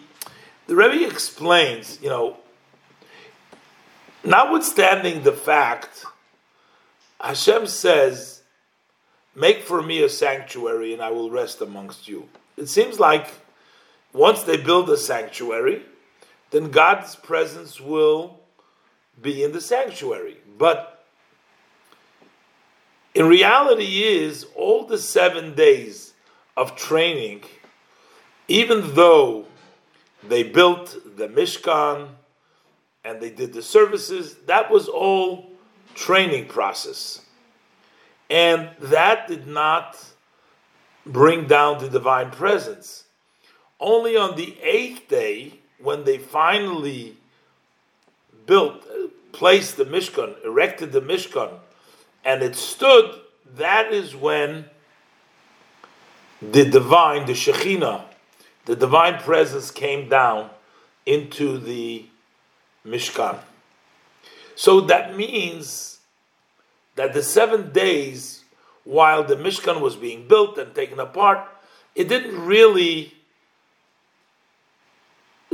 the 0.67 0.75
Rebbe 0.75 1.05
explains, 1.05 1.99
you 2.01 2.09
know, 2.09 2.37
notwithstanding 4.23 5.23
the 5.23 5.31
fact, 5.31 6.05
Hashem 7.19 7.67
says, 7.67 8.41
"Make 9.35 9.63
for 9.63 9.81
me 9.81 10.03
a 10.03 10.09
sanctuary, 10.09 10.93
and 10.93 11.01
I 11.01 11.11
will 11.11 11.29
rest 11.29 11.61
amongst 11.61 12.07
you." 12.07 12.29
It 12.57 12.67
seems 12.67 12.99
like 12.99 13.27
once 14.15 14.43
they 14.43 14.57
build 14.57 14.89
a 14.89 14.97
sanctuary, 14.97 15.83
then 16.51 16.71
God's 16.71 17.15
presence 17.15 17.81
will 17.81 18.39
be 19.21 19.43
in 19.43 19.51
the 19.51 19.59
sanctuary. 19.59 20.37
But 20.57 21.05
in 23.13 23.27
reality 23.27 24.03
is 24.03 24.45
all 24.55 24.85
the 24.85 24.97
seven 24.97 25.53
days 25.53 26.13
of 26.55 26.75
training, 26.75 27.43
even 28.47 28.95
though 28.95 29.45
they 30.23 30.43
built 30.43 30.95
the 31.17 31.27
Mishkan 31.27 32.09
and 33.03 33.21
they 33.21 33.29
did 33.29 33.53
the 33.53 33.61
services, 33.61 34.35
that 34.45 34.71
was 34.71 34.87
all 34.87 35.51
training 35.93 36.47
process. 36.47 37.21
And 38.29 38.69
that 38.79 39.27
did 39.27 39.45
not 39.45 39.97
bring 41.05 41.47
down 41.47 41.79
the 41.79 41.89
divine 41.89 42.31
presence. 42.31 43.04
Only 43.79 44.15
on 44.15 44.35
the 44.35 44.55
eighth 44.61 45.07
day, 45.07 45.59
when 45.79 46.03
they 46.03 46.17
finally 46.17 47.17
built, 48.45 48.83
placed 49.31 49.77
the 49.77 49.85
Mishkan, 49.85 50.43
erected 50.45 50.91
the 50.91 51.01
Mishkan, 51.01 51.51
and 52.23 52.41
it 52.41 52.55
stood, 52.55 53.19
that 53.55 53.93
is 53.93 54.15
when 54.15 54.65
the 56.41 56.65
divine, 56.65 57.25
the 57.25 57.33
Shekhinah, 57.33 58.03
the 58.65 58.75
divine 58.75 59.19
presence 59.19 59.71
came 59.71 60.09
down 60.09 60.49
into 61.05 61.57
the 61.57 62.05
Mishkan. 62.85 63.39
So 64.55 64.81
that 64.81 65.15
means 65.15 65.99
that 66.95 67.13
the 67.13 67.21
seven 67.21 67.71
days 67.71 68.43
while 68.85 69.23
the 69.23 69.35
Mishkan 69.35 69.81
was 69.81 69.95
being 69.95 70.27
built 70.27 70.57
and 70.57 70.73
taken 70.73 70.99
apart, 70.99 71.39
it 71.93 72.07
didn't 72.07 72.39
really 72.45 73.13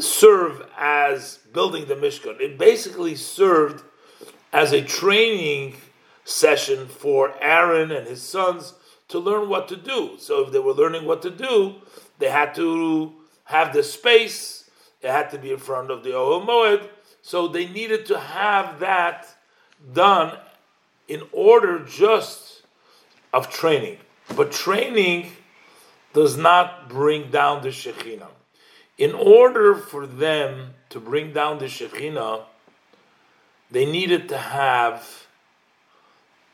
serve 0.02 0.68
as 0.78 1.40
building 1.54 1.86
the 1.86 1.96
Mishkan. 1.96 2.40
It 2.40 2.58
basically 2.58 3.16
served 3.16 3.84
as 4.54 4.72
a 4.72 4.82
training 4.82 5.76
session 6.24 6.88
for 6.88 7.34
Aaron 7.42 7.92
and 7.92 8.08
his 8.08 8.22
sons 8.22 8.74
to 9.08 9.20
learn 9.20 9.50
what 9.50 9.68
to 9.68 9.76
do. 9.76 10.16
So 10.18 10.46
if 10.46 10.52
they 10.52 10.60
were 10.60 10.74
learning 10.74 11.06
what 11.06 11.22
to 11.24 11.30
do, 11.30 11.76
they 12.20 12.30
had 12.30 12.56
to 12.56 13.14
have 13.46 13.74
the 13.74 13.84
space, 13.84 14.70
it 15.02 15.10
had 15.10 15.30
to 15.32 15.38
be 15.38 15.52
in 15.52 15.58
front 15.58 15.92
of 15.92 16.04
the 16.04 16.12
Ohel 16.12 16.46
Moed, 16.46 16.88
so 17.22 17.48
they 17.48 17.68
needed 17.68 18.06
to 18.08 18.20
have 18.20 18.80
that 18.80 19.28
done 19.94 20.38
in 21.08 21.24
order 21.32 21.80
just 21.80 22.64
of 23.34 23.50
training. 23.50 23.98
But 24.36 24.52
training 24.52 25.32
does 26.14 26.38
not 26.38 26.90
bring 26.90 27.32
down 27.32 27.62
the 27.62 27.70
Shekhinah. 27.70 28.28
In 29.02 29.16
order 29.16 29.74
for 29.74 30.06
them 30.06 30.76
to 30.90 31.00
bring 31.00 31.34
down 31.34 31.58
the 31.58 31.66
Shekhinah, 31.66 32.44
they 33.72 33.84
needed 33.84 34.30
to 34.30 34.38
have 34.38 35.26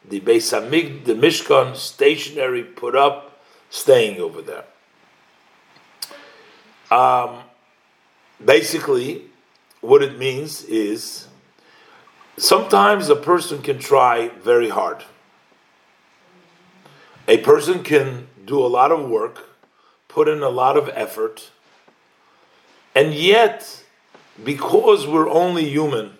the 0.07 0.21
Beis 0.21 0.53
Hamik, 0.53 1.03
the 1.03 1.13
Mishkan, 1.13 1.75
stationary, 1.75 2.63
put 2.63 2.95
up, 2.95 3.41
staying 3.69 4.21
over 4.21 4.41
there. 4.41 4.63
Um, 6.89 7.39
basically, 8.45 9.23
what 9.81 10.01
it 10.01 10.17
means 10.17 10.63
is 10.63 11.27
sometimes 12.38 13.10
a 13.10 13.17
person 13.17 13.62
can 13.62 13.77
try 13.77 14.29
very 14.41 14.69
hard. 14.69 15.03
A 17.27 17.39
person 17.39 17.83
can 17.83 18.29
do 18.45 18.65
a 18.65 18.67
lot 18.67 18.93
of 18.93 19.10
work, 19.10 19.49
put 20.07 20.29
in 20.29 20.41
a 20.41 20.49
lot 20.49 20.77
of 20.77 20.89
effort, 20.93 21.51
and 22.97 23.13
yet, 23.13 23.83
because 24.43 25.05
we're 25.05 25.29
only 25.29 25.69
human 25.69 26.13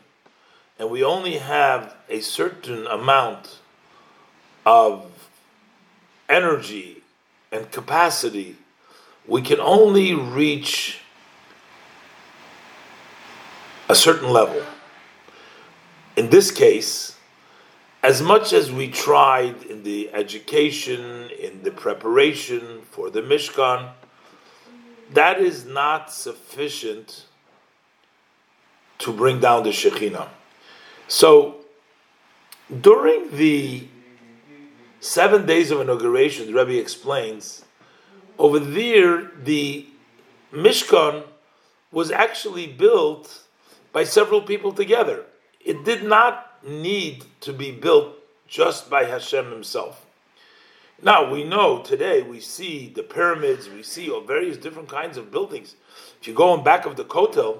and 0.78 0.92
we 0.92 1.04
only 1.04 1.38
have 1.40 1.96
a 2.08 2.20
certain 2.20 2.86
amount 2.86 3.58
of 4.64 5.12
energy 6.30 7.02
and 7.52 7.72
capacity, 7.72 8.58
we 9.26 9.42
can 9.42 9.60
only 9.60 10.14
reach 10.14 11.00
a 13.90 13.96
certain 13.96 14.30
level. 14.30 14.62
In 16.16 16.30
this 16.30 16.52
case, 16.52 17.18
as 18.04 18.22
much 18.22 18.54
as 18.54 18.72
we 18.72 18.88
tried 18.88 19.64
in 19.64 19.82
the 19.82 20.14
education, 20.14 21.32
in 21.42 21.64
the 21.64 21.72
preparation 21.72 22.84
for 22.92 23.10
the 23.10 23.24
Mishkan, 23.24 23.94
that 25.14 25.40
is 25.40 25.66
not 25.66 26.12
sufficient 26.12 27.26
to 29.00 29.14
bring 29.14 29.40
down 29.40 29.64
the 29.64 29.70
Shekhinah. 29.70 30.28
So, 31.08 31.58
during 32.82 33.32
the 33.32 33.88
seven 35.00 35.46
days 35.46 35.72
of 35.72 35.80
inauguration, 35.80 36.48
the 36.48 36.54
Rebbe 36.54 36.80
explains, 36.80 37.64
over 38.38 38.60
there, 38.60 39.32
the 39.44 39.86
Mishkan 40.52 41.24
was 41.92 42.12
actually 42.12 42.68
built 42.68 43.44
by 43.94 44.04
several 44.04 44.42
people 44.42 44.72
together. 44.72 45.26
It 45.64 45.86
did 45.86 46.04
not 46.04 46.64
need 46.68 47.26
to 47.42 47.54
be 47.54 47.72
built 47.72 48.16
just 48.48 48.90
by 48.90 49.06
Hashem 49.06 49.52
himself. 49.52 50.07
Now 51.02 51.32
we 51.32 51.44
know 51.44 51.84
today 51.84 52.24
we 52.24 52.40
see 52.40 52.92
the 52.96 53.04
pyramids, 53.04 53.70
we 53.70 53.84
see 53.84 54.10
all 54.10 54.22
various 54.22 54.58
different 54.58 54.90
kinds 54.90 55.16
of 55.16 55.32
buildings. 55.32 55.76
If 56.20 56.28
you 56.28 56.34
go 56.34 56.56
in 56.56 56.64
back 56.64 56.88
of 56.88 56.96
the 56.96 57.06
Kotel 57.06 57.60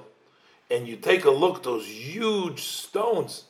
and 0.68 0.88
you 0.88 0.96
take 0.96 1.24
a 1.24 1.30
look, 1.30 1.62
those 1.62 1.86
huge 1.86 2.62
stones, 2.64 3.44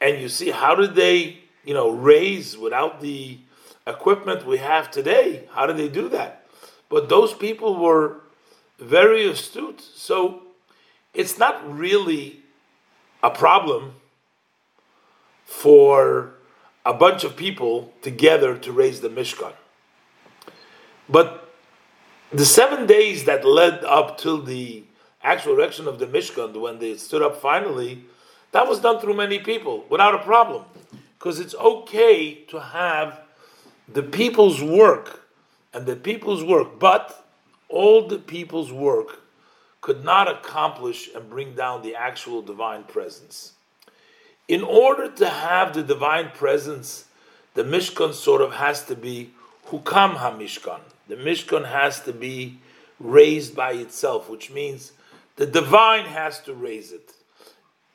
and 0.00 0.20
you 0.20 0.28
see 0.28 0.50
how 0.50 0.74
did 0.74 0.96
they, 0.96 1.38
you 1.64 1.72
know, 1.72 1.90
raise 1.90 2.58
without 2.58 3.00
the 3.00 3.38
equipment 3.86 4.44
we 4.44 4.58
have 4.58 4.90
today? 4.90 5.44
How 5.52 5.66
did 5.66 5.76
they 5.76 5.88
do 5.88 6.08
that? 6.08 6.44
But 6.88 7.08
those 7.08 7.32
people 7.32 7.76
were 7.78 8.16
very 8.80 9.24
astute. 9.28 9.80
So 9.94 10.42
it's 11.14 11.38
not 11.38 11.62
really 11.72 12.40
a 13.22 13.30
problem 13.30 13.94
for 15.44 16.34
a 16.84 16.94
bunch 16.94 17.24
of 17.24 17.36
people 17.36 17.92
together 18.02 18.56
to 18.58 18.72
raise 18.72 19.00
the 19.00 19.08
Mishkan. 19.08 19.52
But 21.08 21.48
the 22.32 22.44
seven 22.44 22.86
days 22.86 23.24
that 23.24 23.44
led 23.44 23.84
up 23.84 24.18
till 24.18 24.42
the 24.42 24.84
actual 25.22 25.54
erection 25.54 25.86
of 25.86 25.98
the 25.98 26.06
Mishkan, 26.06 26.58
when 26.58 26.78
they 26.78 26.96
stood 26.96 27.22
up 27.22 27.36
finally, 27.36 28.04
that 28.52 28.68
was 28.68 28.80
done 28.80 29.00
through 29.00 29.14
many 29.14 29.38
people 29.38 29.84
without 29.88 30.14
a 30.14 30.18
problem. 30.18 30.64
Because 31.18 31.38
it's 31.38 31.54
okay 31.54 32.34
to 32.48 32.60
have 32.60 33.20
the 33.88 34.02
people's 34.02 34.62
work 34.62 35.28
and 35.72 35.86
the 35.86 35.96
people's 35.96 36.42
work, 36.42 36.78
but 36.78 37.26
all 37.68 38.06
the 38.08 38.18
people's 38.18 38.72
work 38.72 39.20
could 39.80 40.04
not 40.04 40.30
accomplish 40.30 41.10
and 41.14 41.28
bring 41.28 41.54
down 41.54 41.82
the 41.82 41.94
actual 41.94 42.42
divine 42.42 42.84
presence. 42.84 43.51
In 44.52 44.62
order 44.62 45.10
to 45.10 45.26
have 45.30 45.72
the 45.72 45.82
divine 45.82 46.28
presence, 46.28 47.06
the 47.54 47.64
Mishkan 47.64 48.12
sort 48.12 48.42
of 48.42 48.52
has 48.52 48.84
to 48.84 48.94
be 48.94 49.30
hukam 49.68 50.16
hamishkan. 50.16 50.80
The 51.08 51.16
Mishkan 51.16 51.66
has 51.66 52.00
to 52.00 52.12
be 52.12 52.58
raised 53.00 53.56
by 53.56 53.72
itself, 53.72 54.28
which 54.28 54.50
means 54.50 54.92
the 55.36 55.46
divine 55.46 56.04
has 56.04 56.38
to 56.40 56.52
raise 56.52 56.92
it. 56.92 57.14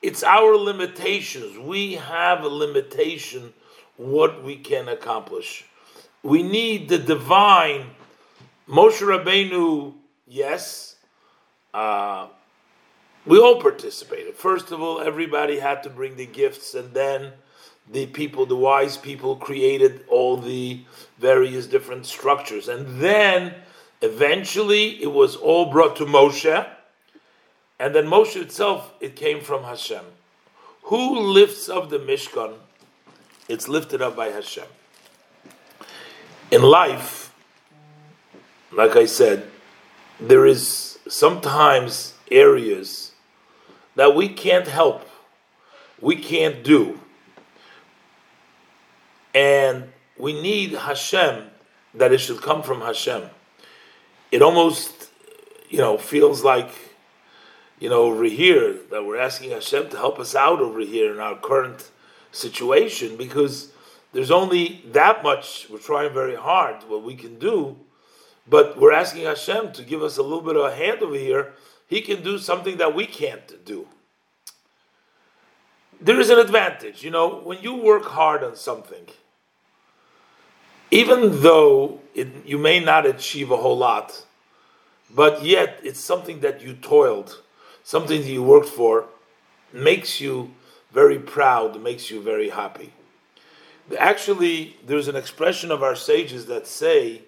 It's 0.01 0.23
our 0.23 0.55
limitations. 0.57 1.59
We 1.59 1.93
have 1.93 2.43
a 2.43 2.47
limitation 2.47 3.53
what 3.97 4.43
we 4.43 4.55
can 4.55 4.89
accomplish. 4.89 5.63
We 6.23 6.41
need 6.41 6.89
the 6.89 6.97
divine. 6.97 7.91
Moshe 8.67 9.03
Rabbeinu, 9.03 9.93
yes, 10.25 10.95
uh, 11.71 12.29
we 13.27 13.39
all 13.39 13.61
participated. 13.61 14.35
First 14.35 14.71
of 14.71 14.81
all, 14.81 15.01
everybody 15.01 15.59
had 15.59 15.83
to 15.83 15.89
bring 15.89 16.15
the 16.15 16.25
gifts, 16.25 16.73
and 16.73 16.93
then 16.93 17.33
the 17.91 18.05
people, 18.07 18.45
the 18.45 18.55
wise 18.55 18.97
people, 18.97 19.35
created 19.35 20.05
all 20.07 20.37
the 20.37 20.81
various 21.19 21.67
different 21.67 22.05
structures. 22.05 22.67
And 22.67 23.01
then 23.01 23.53
eventually 24.01 25.01
it 25.03 25.11
was 25.11 25.35
all 25.35 25.69
brought 25.71 25.97
to 25.97 26.05
Moshe, 26.05 26.67
and 27.79 27.93
then 27.93 28.05
Moshe 28.05 28.41
itself, 28.41 28.93
it 29.01 29.15
came 29.15 29.41
from 29.41 29.63
Hashem. 29.63 30.03
Who 30.83 31.19
lifts 31.19 31.67
up 31.67 31.89
the 31.89 31.99
Mishkan? 31.99 32.53
It's 33.49 33.67
lifted 33.67 34.01
up 34.01 34.15
by 34.15 34.27
Hashem. 34.27 34.65
In 36.49 36.61
life, 36.61 37.33
like 38.71 38.95
I 38.95 39.05
said, 39.05 39.49
there 40.19 40.45
is 40.45 40.97
sometimes 41.07 42.13
areas 42.31 43.06
that 43.97 44.13
we 44.15 44.29
can't 44.29 44.67
help, 44.67 45.09
we 45.99 46.15
can't 46.15 46.63
do. 46.63 46.99
And 49.33 49.91
we 50.17 50.39
need 50.39 50.73
Hashem, 50.73 51.49
that 51.95 52.13
it 52.13 52.19
should 52.19 52.41
come 52.41 52.61
from 52.61 52.81
Hashem. 52.81 53.23
It 54.31 54.43
almost, 54.43 55.09
you 55.67 55.79
know, 55.79 55.97
feels 55.97 56.43
like, 56.43 56.69
you 57.79 57.89
know, 57.89 58.03
over 58.03 58.25
here 58.25 58.77
that 58.91 59.03
we're 59.03 59.19
asking 59.19 59.49
Hashem 59.49 59.89
to 59.89 59.97
help 59.97 60.19
us 60.19 60.35
out 60.35 60.59
over 60.59 60.79
here 60.79 61.11
in 61.11 61.19
our 61.19 61.35
current 61.35 61.89
situation 62.31 63.17
because 63.17 63.71
there's 64.13 64.31
only 64.31 64.83
that 64.91 65.23
much 65.23 65.67
we're 65.71 65.79
trying 65.79 66.13
very 66.13 66.35
hard 66.35 66.83
what 66.87 67.01
we 67.01 67.15
can 67.15 67.39
do, 67.39 67.75
but 68.47 68.79
we're 68.79 68.93
asking 68.93 69.23
Hashem 69.23 69.71
to 69.71 69.81
give 69.81 70.03
us 70.03 70.17
a 70.17 70.23
little 70.23 70.41
bit 70.41 70.55
of 70.55 70.65
a 70.65 70.75
hand 70.75 71.01
over 71.01 71.15
here. 71.15 71.53
He 71.87 72.01
can 72.01 72.21
do 72.21 72.37
something 72.37 72.77
that 72.77 72.93
we 72.93 73.05
can't 73.05 73.65
do. 73.65 73.87
There 75.99 76.19
is 76.19 76.29
an 76.29 76.37
advantage, 76.37 77.03
you 77.03 77.09
know, 77.09 77.39
when 77.39 77.59
you 77.61 77.75
work 77.75 78.05
hard 78.05 78.43
on 78.43 78.55
something, 78.55 79.07
even 80.91 81.41
though 81.41 81.99
it, 82.13 82.27
you 82.45 82.57
may 82.57 82.79
not 82.79 83.05
achieve 83.05 83.49
a 83.51 83.57
whole 83.57 83.77
lot, 83.77 84.25
but 85.13 85.43
yet 85.43 85.79
it's 85.83 85.99
something 85.99 86.41
that 86.41 86.61
you 86.61 86.73
toiled, 86.73 87.41
something 87.83 88.21
that 88.21 88.27
you 88.27 88.43
worked 88.43 88.69
for, 88.69 89.05
makes 89.73 90.21
you 90.21 90.53
very 90.91 91.19
proud, 91.19 91.81
makes 91.81 92.11
you 92.11 92.21
very 92.21 92.49
happy. 92.49 92.93
Actually, 93.97 94.75
there's 94.85 95.07
an 95.07 95.15
expression 95.15 95.71
of 95.71 95.81
our 95.81 95.95
sages 95.95 96.45
that 96.45 96.67
say 96.67 97.21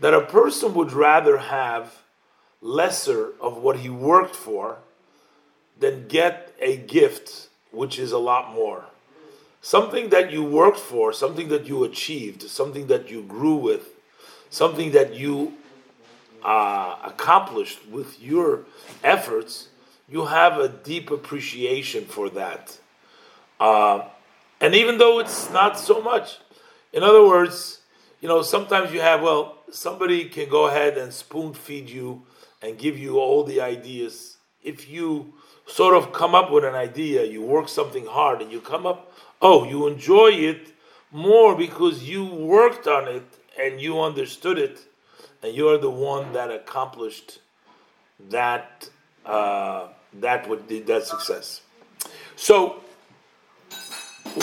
that 0.00 0.14
a 0.14 0.20
person 0.20 0.74
would 0.74 0.92
rather 0.92 1.38
have 1.38 2.02
lesser 2.60 3.32
of 3.40 3.58
what 3.58 3.78
he 3.78 3.88
worked 3.88 4.34
for 4.34 4.78
than 5.78 6.08
get 6.08 6.54
a 6.60 6.76
gift 6.76 7.48
which 7.70 7.98
is 7.98 8.12
a 8.12 8.18
lot 8.18 8.52
more. 8.52 8.84
Something 9.60 10.08
that 10.10 10.32
you 10.32 10.42
worked 10.42 10.78
for, 10.78 11.12
something 11.12 11.48
that 11.48 11.66
you 11.66 11.84
achieved, 11.84 12.42
something 12.42 12.86
that 12.86 13.10
you 13.10 13.22
grew 13.22 13.56
with, 13.56 13.88
something 14.50 14.92
that 14.92 15.14
you 15.14 15.54
uh, 16.42 16.96
accomplished 17.04 17.86
with 17.88 18.20
your 18.22 18.64
efforts, 19.02 19.68
you 20.08 20.26
have 20.26 20.58
a 20.58 20.68
deep 20.68 21.10
appreciation 21.10 22.04
for 22.04 22.30
that. 22.30 22.78
Uh, 23.60 24.04
and 24.60 24.74
even 24.74 24.98
though 24.98 25.18
it's 25.18 25.50
not 25.50 25.78
so 25.78 26.00
much, 26.00 26.38
in 26.92 27.02
other 27.02 27.26
words, 27.26 27.80
you 28.20 28.28
know, 28.28 28.42
sometimes 28.42 28.92
you 28.92 29.00
have, 29.00 29.22
well, 29.22 29.58
somebody 29.70 30.24
can 30.24 30.48
go 30.48 30.66
ahead 30.66 30.96
and 30.96 31.12
spoon 31.12 31.52
feed 31.52 31.90
you 31.90 32.22
and 32.62 32.78
give 32.78 32.98
you 32.98 33.18
all 33.18 33.44
the 33.44 33.60
ideas. 33.60 34.36
If 34.62 34.88
you 34.88 35.34
sort 35.66 35.94
of 35.94 36.12
come 36.12 36.34
up 36.34 36.50
with 36.50 36.64
an 36.64 36.74
idea, 36.74 37.24
you 37.24 37.42
work 37.42 37.68
something 37.68 38.06
hard 38.06 38.42
and 38.42 38.50
you 38.50 38.60
come 38.60 38.86
up, 38.86 39.12
oh, 39.40 39.64
you 39.64 39.86
enjoy 39.86 40.28
it 40.28 40.72
more 41.12 41.54
because 41.54 42.04
you 42.04 42.24
worked 42.24 42.86
on 42.86 43.08
it 43.08 43.24
and 43.60 43.80
you 43.80 44.00
understood 44.00 44.58
it 44.58 44.80
and 45.42 45.54
you're 45.54 45.78
the 45.78 45.90
one 45.90 46.32
that 46.32 46.50
accomplished 46.50 47.40
that 48.30 48.88
uh, 49.24 49.88
that 50.14 50.48
would 50.48 50.68
that 50.86 51.04
success. 51.04 51.60
So 52.36 52.80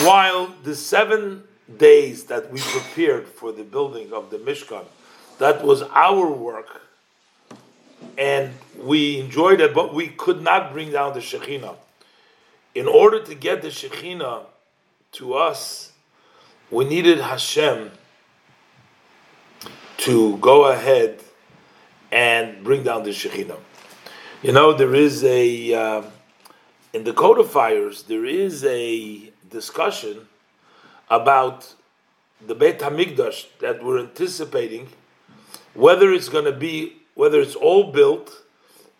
while 0.00 0.54
the 0.62 0.74
seven 0.74 1.44
days 1.78 2.24
that 2.24 2.50
we 2.52 2.60
prepared 2.60 3.26
for 3.26 3.52
the 3.52 3.64
building 3.64 4.12
of 4.12 4.30
the 4.30 4.38
Mishkan, 4.38 4.84
that 5.38 5.64
was 5.64 5.82
our 5.82 6.30
work, 6.30 6.82
and 8.18 8.54
we 8.78 9.20
enjoyed 9.20 9.60
it, 9.60 9.74
but 9.74 9.94
we 9.94 10.08
could 10.08 10.42
not 10.42 10.72
bring 10.72 10.92
down 10.92 11.14
the 11.14 11.20
Shekhinah. 11.20 11.76
In 12.74 12.86
order 12.86 13.24
to 13.24 13.34
get 13.34 13.62
the 13.62 13.68
Shekhinah 13.68 14.44
to 15.12 15.34
us, 15.34 15.92
we 16.70 16.84
needed 16.84 17.18
Hashem 17.18 17.90
to 19.98 20.36
go 20.38 20.66
ahead 20.66 21.20
and 22.12 22.62
bring 22.62 22.82
down 22.82 23.02
the 23.02 23.10
Shekhinah. 23.10 23.58
You 24.42 24.52
know, 24.52 24.72
there 24.72 24.94
is 24.94 25.24
a, 25.24 25.74
uh, 25.74 26.02
in 26.92 27.04
the 27.04 27.12
codifiers, 27.12 28.04
there 28.04 28.24
is 28.24 28.64
a 28.64 29.32
discussion 29.50 30.28
about 31.08 31.74
the 32.44 32.54
Beit 32.54 32.80
HaMikdash 32.80 33.46
that 33.60 33.82
we're 33.82 33.98
anticipating, 33.98 34.88
whether 35.74 36.12
it's 36.12 36.28
going 36.28 36.44
to 36.44 36.52
be, 36.52 36.95
whether 37.16 37.40
it's 37.40 37.56
all 37.56 37.90
built, 37.90 38.44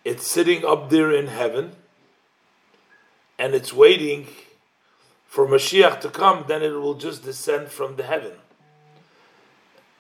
it's 0.04 0.26
sitting 0.26 0.64
up 0.64 0.90
there 0.90 1.12
in 1.12 1.28
heaven, 1.28 1.72
and 3.38 3.54
it's 3.54 3.72
waiting 3.72 4.26
for 5.26 5.46
Mashiach 5.46 6.00
to 6.00 6.08
come, 6.08 6.44
then 6.48 6.62
it 6.62 6.70
will 6.70 6.94
just 6.94 7.22
descend 7.22 7.68
from 7.68 7.96
the 7.96 8.02
heaven. 8.02 8.32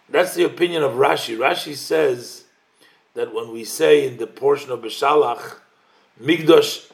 That's 0.08 0.34
the 0.34 0.44
opinion 0.44 0.82
of 0.82 0.92
Rashi. 0.92 1.36
Rashi 1.36 1.76
says 1.76 2.44
that 3.14 3.34
when 3.34 3.52
we 3.52 3.64
say 3.64 4.06
in 4.06 4.16
the 4.16 4.26
portion 4.26 4.70
of 4.70 4.80
Beshalach, 4.80 5.56
Migdosh 6.20 6.90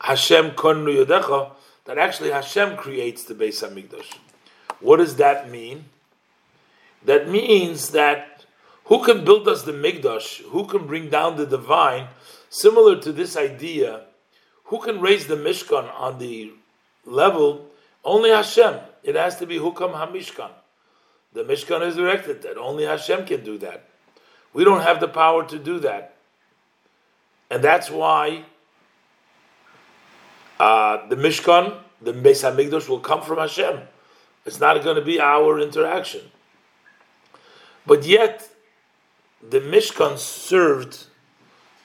Hashem 0.00 0.52
Konnu 0.52 1.04
Yodecha, 1.04 1.52
that 1.84 1.98
actually 1.98 2.30
Hashem 2.30 2.76
creates 2.76 3.22
the 3.24 3.34
Beis 3.34 3.62
Hamikdash. 3.62 4.16
What 4.80 4.96
does 4.96 5.16
that 5.16 5.48
mean? 5.50 5.84
That 7.04 7.28
means 7.28 7.90
that 7.90 8.31
who 8.86 9.04
can 9.04 9.24
build 9.24 9.48
us 9.48 9.62
the 9.62 9.72
Migdash? 9.72 10.42
Who 10.46 10.66
can 10.66 10.86
bring 10.86 11.08
down 11.08 11.36
the 11.36 11.46
divine? 11.46 12.08
Similar 12.50 13.00
to 13.00 13.12
this 13.12 13.36
idea, 13.36 14.02
who 14.64 14.80
can 14.80 15.00
raise 15.00 15.26
the 15.26 15.36
Mishkan 15.36 15.92
on 15.98 16.18
the 16.18 16.52
level? 17.04 17.66
Only 18.04 18.30
Hashem. 18.30 18.80
It 19.02 19.14
has 19.14 19.36
to 19.38 19.46
be 19.46 19.58
Hukam 19.58 19.94
Hamishkan. 19.94 20.50
The 21.32 21.44
Mishkan 21.44 21.86
is 21.86 21.96
erected 21.96 22.42
that 22.42 22.58
only 22.58 22.84
Hashem 22.84 23.26
can 23.26 23.44
do 23.44 23.58
that. 23.58 23.88
We 24.52 24.64
don't 24.64 24.82
have 24.82 25.00
the 25.00 25.08
power 25.08 25.44
to 25.46 25.58
do 25.58 25.78
that. 25.80 26.14
And 27.50 27.62
that's 27.62 27.90
why 27.90 28.44
uh, 30.58 31.06
the 31.08 31.16
Mishkan, 31.16 31.76
the 32.00 32.12
Beis 32.12 32.42
Hamikdash, 32.42 32.88
will 32.88 33.00
come 33.00 33.22
from 33.22 33.38
Hashem. 33.38 33.80
It's 34.44 34.60
not 34.60 34.82
going 34.82 34.96
to 34.96 35.02
be 35.02 35.20
our 35.20 35.60
interaction. 35.60 36.22
But 37.86 38.04
yet, 38.04 38.48
the 39.42 39.60
Mishkan 39.60 40.18
served 40.18 41.06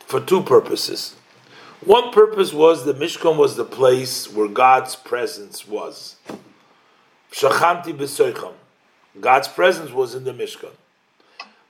for 0.06 0.20
two 0.20 0.43
purposes. 0.43 1.15
One 1.84 2.12
purpose 2.12 2.54
was 2.54 2.86
the 2.86 2.93
Mishkan 2.93 3.38
was 3.38 3.56
the 3.56 3.65
place 3.65 4.32
where 4.32 4.48
God's 4.48 4.96
presence 4.96 5.67
was. 5.67 6.15
Shachanti 7.32 7.96
b'soicham. 7.96 8.54
God's 9.20 9.48
presence 9.48 9.91
was 9.91 10.15
in 10.15 10.24
the 10.24 10.34
Mishkan. 10.34 10.72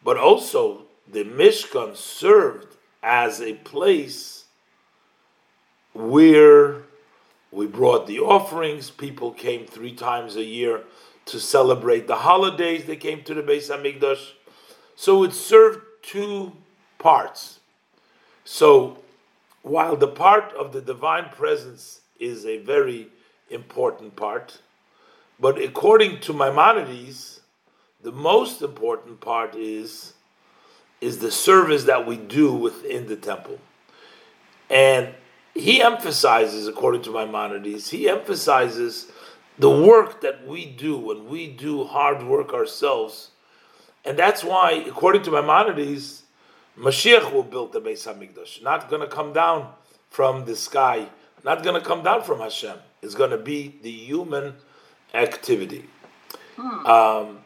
But 0.03 0.17
also, 0.17 0.83
the 1.07 1.23
Mishkan 1.23 1.95
served 1.95 2.75
as 3.01 3.41
a 3.41 3.53
place 3.53 4.45
where 5.93 6.83
we 7.51 7.65
brought 7.65 8.07
the 8.07 8.19
offerings. 8.19 8.89
People 8.89 9.31
came 9.31 9.65
three 9.65 9.93
times 9.93 10.35
a 10.35 10.43
year 10.43 10.83
to 11.25 11.39
celebrate 11.39 12.07
the 12.07 12.17
holidays. 12.17 12.85
They 12.85 12.95
came 12.95 13.23
to 13.23 13.33
the 13.33 13.41
Beis 13.41 13.69
Hamikdash. 13.69 14.33
So 14.97 15.23
it 15.23 15.31
served 15.31 15.79
two 16.01 16.53
parts. 16.97 17.59
So 18.43 18.97
while 19.61 19.95
the 19.95 20.07
part 20.07 20.51
of 20.53 20.73
the 20.73 20.81
divine 20.81 21.29
presence 21.29 22.01
is 22.19 22.45
a 22.45 22.57
very 22.57 23.09
important 23.51 24.15
part. 24.15 24.59
But 25.39 25.61
according 25.61 26.21
to 26.21 26.33
Maimonides, 26.33 27.41
the 28.01 28.11
most 28.11 28.61
important 28.63 29.21
part 29.21 29.55
is 29.55 30.13
is 30.99 31.19
the 31.19 31.31
service 31.31 31.83
that 31.83 32.07
we 32.07 32.17
do 32.17 32.51
within 32.51 33.05
the 33.05 33.15
temple. 33.15 33.59
And 34.67 35.13
he 35.53 35.79
emphasizes, 35.79 36.67
according 36.67 37.03
to 37.03 37.11
Maimonides, 37.11 37.91
he 37.91 38.09
emphasizes 38.09 39.11
the 39.59 39.69
work 39.69 40.21
that 40.21 40.47
we 40.47 40.65
do 40.65 40.97
when 40.97 41.29
we 41.29 41.47
do 41.47 41.83
hard 41.83 42.23
work 42.23 42.51
ourselves. 42.51 43.29
And 44.07 44.17
that's 44.17 44.41
why, 44.41 44.71
according 44.87 45.23
to 45.23 45.31
Maimonides, 45.31 46.23
Mashiach 46.79 47.33
will 47.33 47.43
build 47.43 47.73
the 47.73 47.81
Beis 47.81 48.07
Hamikdash. 48.07 48.63
Not 48.63 48.89
going 48.89 49.01
to 49.01 49.07
come 49.07 49.33
down 49.33 49.73
from 50.09 50.45
the 50.45 50.55
sky, 50.55 51.07
not 51.43 51.61
going 51.61 51.75
to 51.79 51.85
come 51.85 52.03
down 52.03 52.23
from 52.23 52.39
Hashem. 52.39 52.77
It's 53.01 53.15
going 53.15 53.31
to 53.31 53.37
be 53.37 53.75
the 53.81 53.91
human 53.91 54.53
activity. 55.13 55.89
Um, 56.57 57.39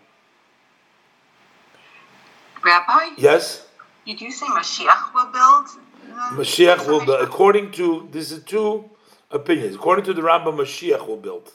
Rabbi, 2.64 3.16
yes, 3.18 3.66
did 4.06 4.22
you 4.22 4.32
say 4.32 4.46
Mashiach 4.46 5.14
will 5.16 5.32
build? 5.32 5.66
the- 6.08 6.42
Mashiach 6.44 6.88
will 6.88 7.04
build. 7.04 7.22
According 7.22 7.72
to 7.72 8.08
this 8.12 8.32
is 8.32 8.44
two 8.44 8.90
opinions. 9.32 9.76
According 9.76 10.06
to 10.06 10.14
the 10.14 10.22
Rambam, 10.22 10.58
Mashiach 10.58 11.08
will 11.08 11.18
build 11.18 11.52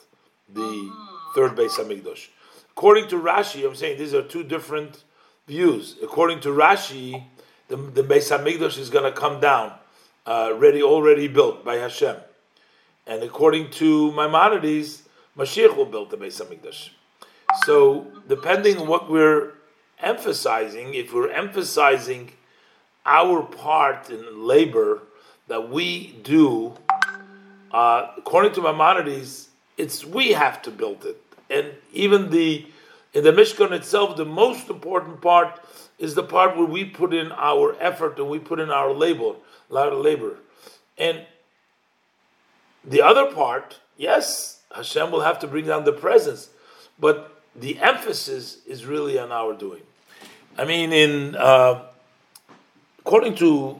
the 0.53 0.91
third 1.33 1.55
Beis 1.55 1.71
Hamikdash. 1.79 2.27
According 2.77 3.07
to 3.07 3.15
Rashi, 3.15 3.67
I'm 3.67 3.73
saying 3.73 3.97
these 3.97 4.13
are 4.13 4.21
two 4.21 4.43
different 4.43 5.03
views. 5.47 5.95
According 6.03 6.41
to 6.41 6.49
Rashi, 6.49 7.23
the, 7.69 7.75
the 7.75 8.03
Beis 8.03 8.29
Hamikdash 8.29 8.77
is 8.77 8.91
going 8.91 9.11
to 9.11 9.19
come 9.19 9.39
down, 9.39 9.73
uh, 10.27 10.53
ready, 10.55 10.83
already 10.83 11.27
built 11.27 11.65
by 11.65 11.77
Hashem. 11.77 12.17
And 13.07 13.23
according 13.23 13.71
to 13.71 14.11
Maimonides, 14.11 15.01
Mashiach 15.35 15.75
will 15.75 15.87
build 15.87 16.11
the 16.11 16.17
Beis 16.17 16.39
Hamikdash. 16.39 16.89
So, 17.65 18.05
depending 18.29 18.77
on 18.77 18.87
what 18.87 19.09
we're 19.09 19.53
emphasizing, 19.99 20.93
if 20.93 21.11
we're 21.11 21.31
emphasizing 21.31 22.33
our 23.07 23.41
part 23.41 24.11
in 24.11 24.45
labor 24.45 25.01
that 25.47 25.71
we 25.71 26.15
do, 26.21 26.75
uh, 27.71 28.11
according 28.17 28.51
to 28.53 28.61
Maimonides, 28.61 29.49
it's 29.77 30.05
we 30.05 30.33
have 30.33 30.61
to 30.61 30.69
build 30.69 31.05
it. 31.05 31.19
And 31.49 31.73
even 31.93 32.29
the 32.29 32.67
in 33.13 33.23
the 33.23 33.31
Mishkan 33.31 33.71
itself, 33.71 34.17
the 34.17 34.25
most 34.25 34.69
important 34.69 35.21
part 35.21 35.59
is 35.97 36.13
the 36.13 36.23
part 36.23 36.55
where 36.55 36.67
we 36.67 36.85
put 36.85 37.13
in 37.13 37.31
our 37.31 37.75
effort 37.79 38.19
and 38.19 38.29
we 38.29 38.37
put 38.37 38.59
in 38.59 38.69
our 38.69 38.93
labor, 38.93 39.33
our 39.75 39.93
labor. 39.93 40.37
And 40.97 41.25
the 42.83 43.01
other 43.01 43.31
part, 43.33 43.79
yes, 43.97 44.59
Hashem 44.75 45.11
will 45.11 45.21
have 45.21 45.39
to 45.39 45.47
bring 45.47 45.65
down 45.65 45.83
the 45.83 45.93
presence, 45.93 46.49
but 46.99 47.41
the 47.55 47.79
emphasis 47.79 48.59
is 48.67 48.85
really 48.85 49.17
on 49.17 49.31
our 49.31 49.53
doing. 49.53 49.81
I 50.57 50.65
mean, 50.65 50.93
in 50.93 51.35
uh, 51.35 51.85
according 52.99 53.35
to 53.35 53.79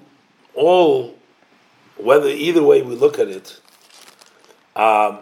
all, 0.56 1.15
whether 1.97 2.27
either 2.27 2.63
way 2.63 2.82
we 2.82 2.95
look 2.95 3.19
at 3.19 3.27
it, 3.27 3.60
um, 4.75 5.19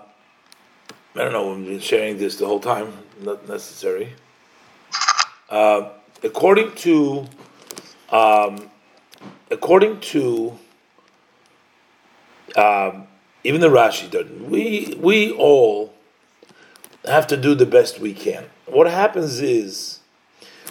I 1.17 1.19
don't 1.19 1.31
know. 1.31 1.53
I've 1.53 1.63
been 1.65 1.79
sharing 1.79 2.17
this 2.17 2.35
the 2.35 2.45
whole 2.45 2.59
time. 2.59 2.91
Not 3.21 3.47
necessary. 3.47 4.13
Uh, 5.49 5.91
according 6.21 6.75
to, 6.75 7.25
um, 8.09 8.69
according 9.49 10.01
to, 10.01 10.59
um, 12.57 13.07
even 13.45 13.61
the 13.61 13.69
Rashi 13.69 14.11
doesn't. 14.11 14.49
We 14.49 14.97
we 14.99 15.31
all 15.31 15.93
have 17.05 17.27
to 17.27 17.37
do 17.37 17.55
the 17.55 17.65
best 17.65 17.97
we 17.97 18.13
can. 18.13 18.47
What 18.65 18.87
happens 18.87 19.39
is 19.39 20.01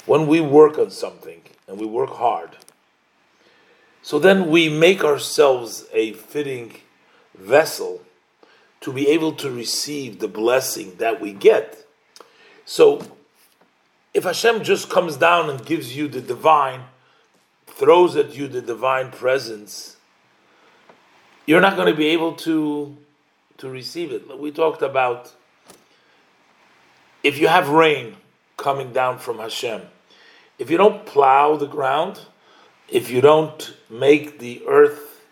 when 0.05 0.27
we 0.27 0.43
work 0.43 0.77
on 0.77 0.91
something 0.91 1.41
and 1.67 1.81
we 1.81 1.87
work 1.87 2.11
hard, 2.11 2.59
so 4.03 4.19
then 4.19 4.51
we 4.51 4.69
make 4.69 5.03
ourselves 5.03 5.87
a 5.95 6.13
fitting 6.13 6.75
vessel 7.35 8.03
to 8.85 8.93
be 8.93 9.09
able 9.09 9.33
to 9.33 9.51
receive 9.51 10.19
the 10.19 10.29
blessing 10.29 10.95
that 10.99 11.19
we 11.19 11.33
get. 11.33 11.87
So 12.67 13.01
if 14.13 14.25
Hashem 14.25 14.63
just 14.63 14.91
comes 14.91 15.17
down 15.17 15.49
and 15.49 15.65
gives 15.65 15.97
you 15.97 16.07
the 16.07 16.21
divine, 16.21 16.83
throws 17.67 18.15
at 18.15 18.37
you 18.37 18.47
the 18.47 18.61
divine 18.61 19.11
presence, 19.11 19.97
you're 21.47 21.63
not 21.63 21.77
going 21.77 21.91
to 21.91 21.97
be 21.97 22.09
able 22.09 22.35
to 22.35 22.95
to 23.57 23.71
receive 23.71 24.13
it. 24.13 24.39
We 24.39 24.51
talked 24.51 24.83
about 24.83 25.33
if 27.23 27.39
you 27.39 27.49
have 27.49 27.71
rain 27.71 28.17
coming 28.59 28.93
down 28.93 29.19
from 29.19 29.39
Hashem, 29.39 29.81
if 30.59 30.71
you 30.71 30.77
don't 30.77 31.07
plow 31.07 31.57
the 31.57 31.69
ground, 31.69 32.21
if 32.91 33.11
you 33.11 33.23
don't 33.23 33.75
make 33.89 34.41
the 34.41 34.63
earth 34.69 35.23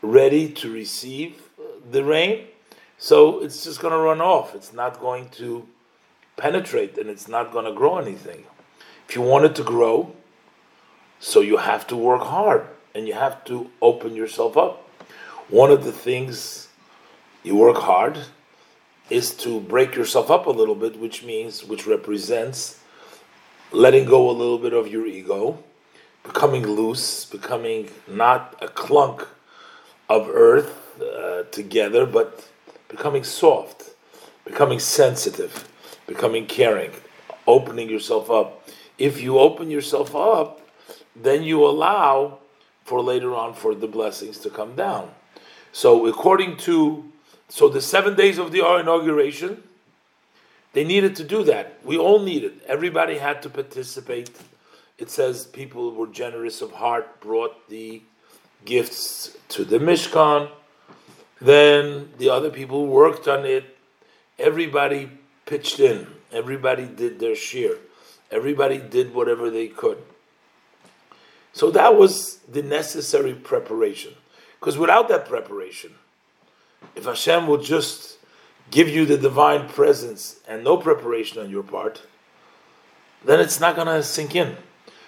ready 0.00 0.48
to 0.52 0.70
receive 0.70 1.42
the 1.90 2.04
rain, 2.04 2.46
so 2.98 3.40
it's 3.40 3.64
just 3.64 3.80
going 3.80 3.92
to 3.92 3.98
run 3.98 4.20
off. 4.20 4.54
It's 4.54 4.72
not 4.72 5.00
going 5.00 5.28
to 5.30 5.66
penetrate 6.36 6.98
and 6.98 7.08
it's 7.08 7.28
not 7.28 7.52
going 7.52 7.64
to 7.64 7.72
grow 7.72 7.98
anything. 7.98 8.44
If 9.08 9.14
you 9.14 9.22
want 9.22 9.44
it 9.44 9.54
to 9.56 9.62
grow, 9.62 10.14
so 11.20 11.40
you 11.40 11.56
have 11.56 11.86
to 11.88 11.96
work 11.96 12.22
hard 12.22 12.66
and 12.94 13.06
you 13.06 13.14
have 13.14 13.44
to 13.44 13.70
open 13.80 14.14
yourself 14.14 14.56
up. 14.56 14.88
One 15.48 15.70
of 15.70 15.84
the 15.84 15.92
things 15.92 16.68
you 17.42 17.56
work 17.56 17.78
hard 17.78 18.18
is 19.08 19.32
to 19.32 19.60
break 19.60 19.94
yourself 19.94 20.30
up 20.30 20.46
a 20.46 20.50
little 20.50 20.74
bit, 20.74 20.98
which 20.98 21.24
means, 21.24 21.64
which 21.64 21.86
represents 21.86 22.80
letting 23.72 24.04
go 24.04 24.28
a 24.28 24.32
little 24.32 24.58
bit 24.58 24.72
of 24.72 24.88
your 24.88 25.06
ego, 25.06 25.62
becoming 26.22 26.66
loose, 26.66 27.24
becoming 27.24 27.88
not 28.06 28.56
a 28.60 28.68
clunk 28.68 29.26
of 30.08 30.28
earth 30.28 31.00
uh, 31.00 31.44
together, 31.44 32.04
but 32.04 32.48
becoming 32.88 33.24
soft, 33.24 33.90
becoming 34.44 34.78
sensitive, 34.78 35.68
becoming 36.06 36.46
caring, 36.46 36.92
opening 37.46 37.88
yourself 37.88 38.30
up. 38.30 38.68
If 38.98 39.20
you 39.20 39.38
open 39.38 39.70
yourself 39.70 40.14
up, 40.16 40.60
then 41.14 41.42
you 41.42 41.64
allow 41.64 42.38
for 42.84 43.02
later 43.02 43.34
on 43.34 43.54
for 43.54 43.74
the 43.74 43.86
blessings 43.86 44.38
to 44.38 44.50
come 44.50 44.74
down. 44.74 45.10
So 45.72 46.06
according 46.06 46.56
to 46.58 47.04
so 47.48 47.68
the 47.68 47.80
seven 47.80 48.14
days 48.14 48.38
of 48.38 48.52
the 48.52 48.58
inauguration, 48.58 49.62
they 50.74 50.84
needed 50.84 51.16
to 51.16 51.24
do 51.24 51.44
that. 51.44 51.78
We 51.82 51.96
all 51.96 52.20
needed. 52.20 52.60
Everybody 52.66 53.18
had 53.18 53.42
to 53.42 53.50
participate. 53.50 54.30
It 54.98 55.10
says 55.10 55.46
people 55.46 55.92
were 55.94 56.06
generous 56.06 56.60
of 56.60 56.72
heart, 56.72 57.20
brought 57.20 57.68
the 57.68 58.02
gifts 58.64 59.36
to 59.50 59.64
the 59.64 59.78
Mishkan. 59.78 60.50
Then 61.40 62.10
the 62.18 62.30
other 62.30 62.50
people 62.50 62.86
worked 62.86 63.28
on 63.28 63.44
it. 63.44 63.76
Everybody 64.38 65.10
pitched 65.46 65.80
in. 65.80 66.06
Everybody 66.32 66.86
did 66.86 67.18
their 67.18 67.36
share. 67.36 67.76
Everybody 68.30 68.78
did 68.78 69.14
whatever 69.14 69.50
they 69.50 69.68
could. 69.68 69.98
So 71.52 71.70
that 71.70 71.96
was 71.96 72.38
the 72.48 72.62
necessary 72.62 73.34
preparation. 73.34 74.14
Because 74.60 74.76
without 74.76 75.08
that 75.08 75.26
preparation, 75.26 75.94
if 76.94 77.04
Hashem 77.04 77.46
would 77.46 77.62
just 77.62 78.18
give 78.70 78.88
you 78.88 79.06
the 79.06 79.16
divine 79.16 79.68
presence 79.68 80.40
and 80.46 80.62
no 80.62 80.76
preparation 80.76 81.40
on 81.40 81.50
your 81.50 81.62
part, 81.62 82.02
then 83.24 83.40
it's 83.40 83.60
not 83.60 83.74
going 83.74 83.86
to 83.86 84.02
sink 84.02 84.34
in. 84.34 84.56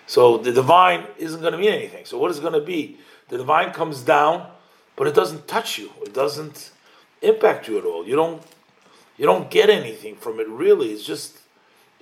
So 0.06 0.38
the 0.38 0.52
divine 0.52 1.06
isn't 1.18 1.40
going 1.40 1.52
to 1.52 1.58
mean 1.58 1.72
anything. 1.72 2.04
So 2.04 2.18
what 2.18 2.30
is 2.30 2.40
going 2.40 2.54
to 2.54 2.60
be? 2.60 2.98
The 3.28 3.36
divine 3.36 3.72
comes 3.72 4.02
down, 4.02 4.50
but 5.00 5.08
it 5.08 5.14
doesn't 5.14 5.48
touch 5.48 5.78
you. 5.78 5.90
It 6.02 6.12
doesn't 6.12 6.72
impact 7.22 7.66
you 7.68 7.78
at 7.78 7.86
all. 7.86 8.06
You 8.06 8.16
don't 8.16 8.42
you 9.16 9.24
don't 9.24 9.50
get 9.50 9.70
anything 9.70 10.14
from 10.14 10.38
it 10.38 10.46
really. 10.46 10.92
It's 10.92 11.06
just 11.06 11.38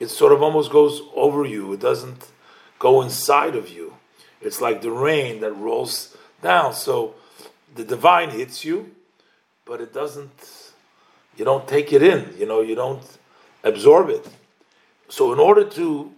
it 0.00 0.08
sort 0.08 0.32
of 0.32 0.42
almost 0.42 0.72
goes 0.72 1.02
over 1.14 1.44
you. 1.44 1.72
It 1.74 1.78
doesn't 1.78 2.26
go 2.80 3.00
inside 3.00 3.54
of 3.54 3.68
you. 3.68 3.94
It's 4.40 4.60
like 4.60 4.82
the 4.82 4.90
rain 4.90 5.40
that 5.42 5.52
rolls 5.52 6.16
down. 6.42 6.74
So 6.74 7.14
the 7.72 7.84
divine 7.84 8.30
hits 8.30 8.64
you, 8.64 8.90
but 9.64 9.80
it 9.80 9.94
doesn't 9.94 10.72
you 11.36 11.44
don't 11.44 11.68
take 11.68 11.92
it 11.92 12.02
in, 12.02 12.34
you 12.36 12.46
know, 12.46 12.62
you 12.62 12.74
don't 12.74 13.06
absorb 13.62 14.08
it. 14.10 14.26
So 15.08 15.32
in 15.32 15.38
order 15.38 15.62
to 15.62 16.10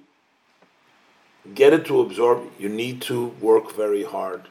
get 1.54 1.74
it 1.74 1.84
to 1.88 2.00
absorb, 2.00 2.38
you 2.58 2.70
need 2.70 3.02
to 3.02 3.26
work 3.48 3.70
very 3.76 4.02
hard. 4.04 4.48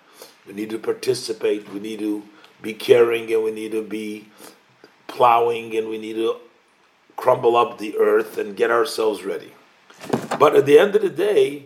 We 0.49 0.55
need 0.55 0.71
to 0.71 0.79
participate. 0.79 1.71
We 1.71 1.79
need 1.79 1.99
to 1.99 2.23
be 2.59 2.73
caring, 2.73 3.31
and 3.31 3.43
we 3.43 3.51
need 3.51 3.71
to 3.71 3.83
be 3.83 4.29
plowing, 5.05 5.77
and 5.77 5.87
we 5.87 5.99
need 5.99 6.15
to 6.15 6.37
crumble 7.15 7.55
up 7.55 7.77
the 7.77 7.95
earth 7.97 8.39
and 8.39 8.57
get 8.57 8.71
ourselves 8.71 9.23
ready. 9.23 9.51
But 10.39 10.55
at 10.55 10.65
the 10.65 10.79
end 10.79 10.95
of 10.95 11.03
the 11.03 11.09
day, 11.09 11.65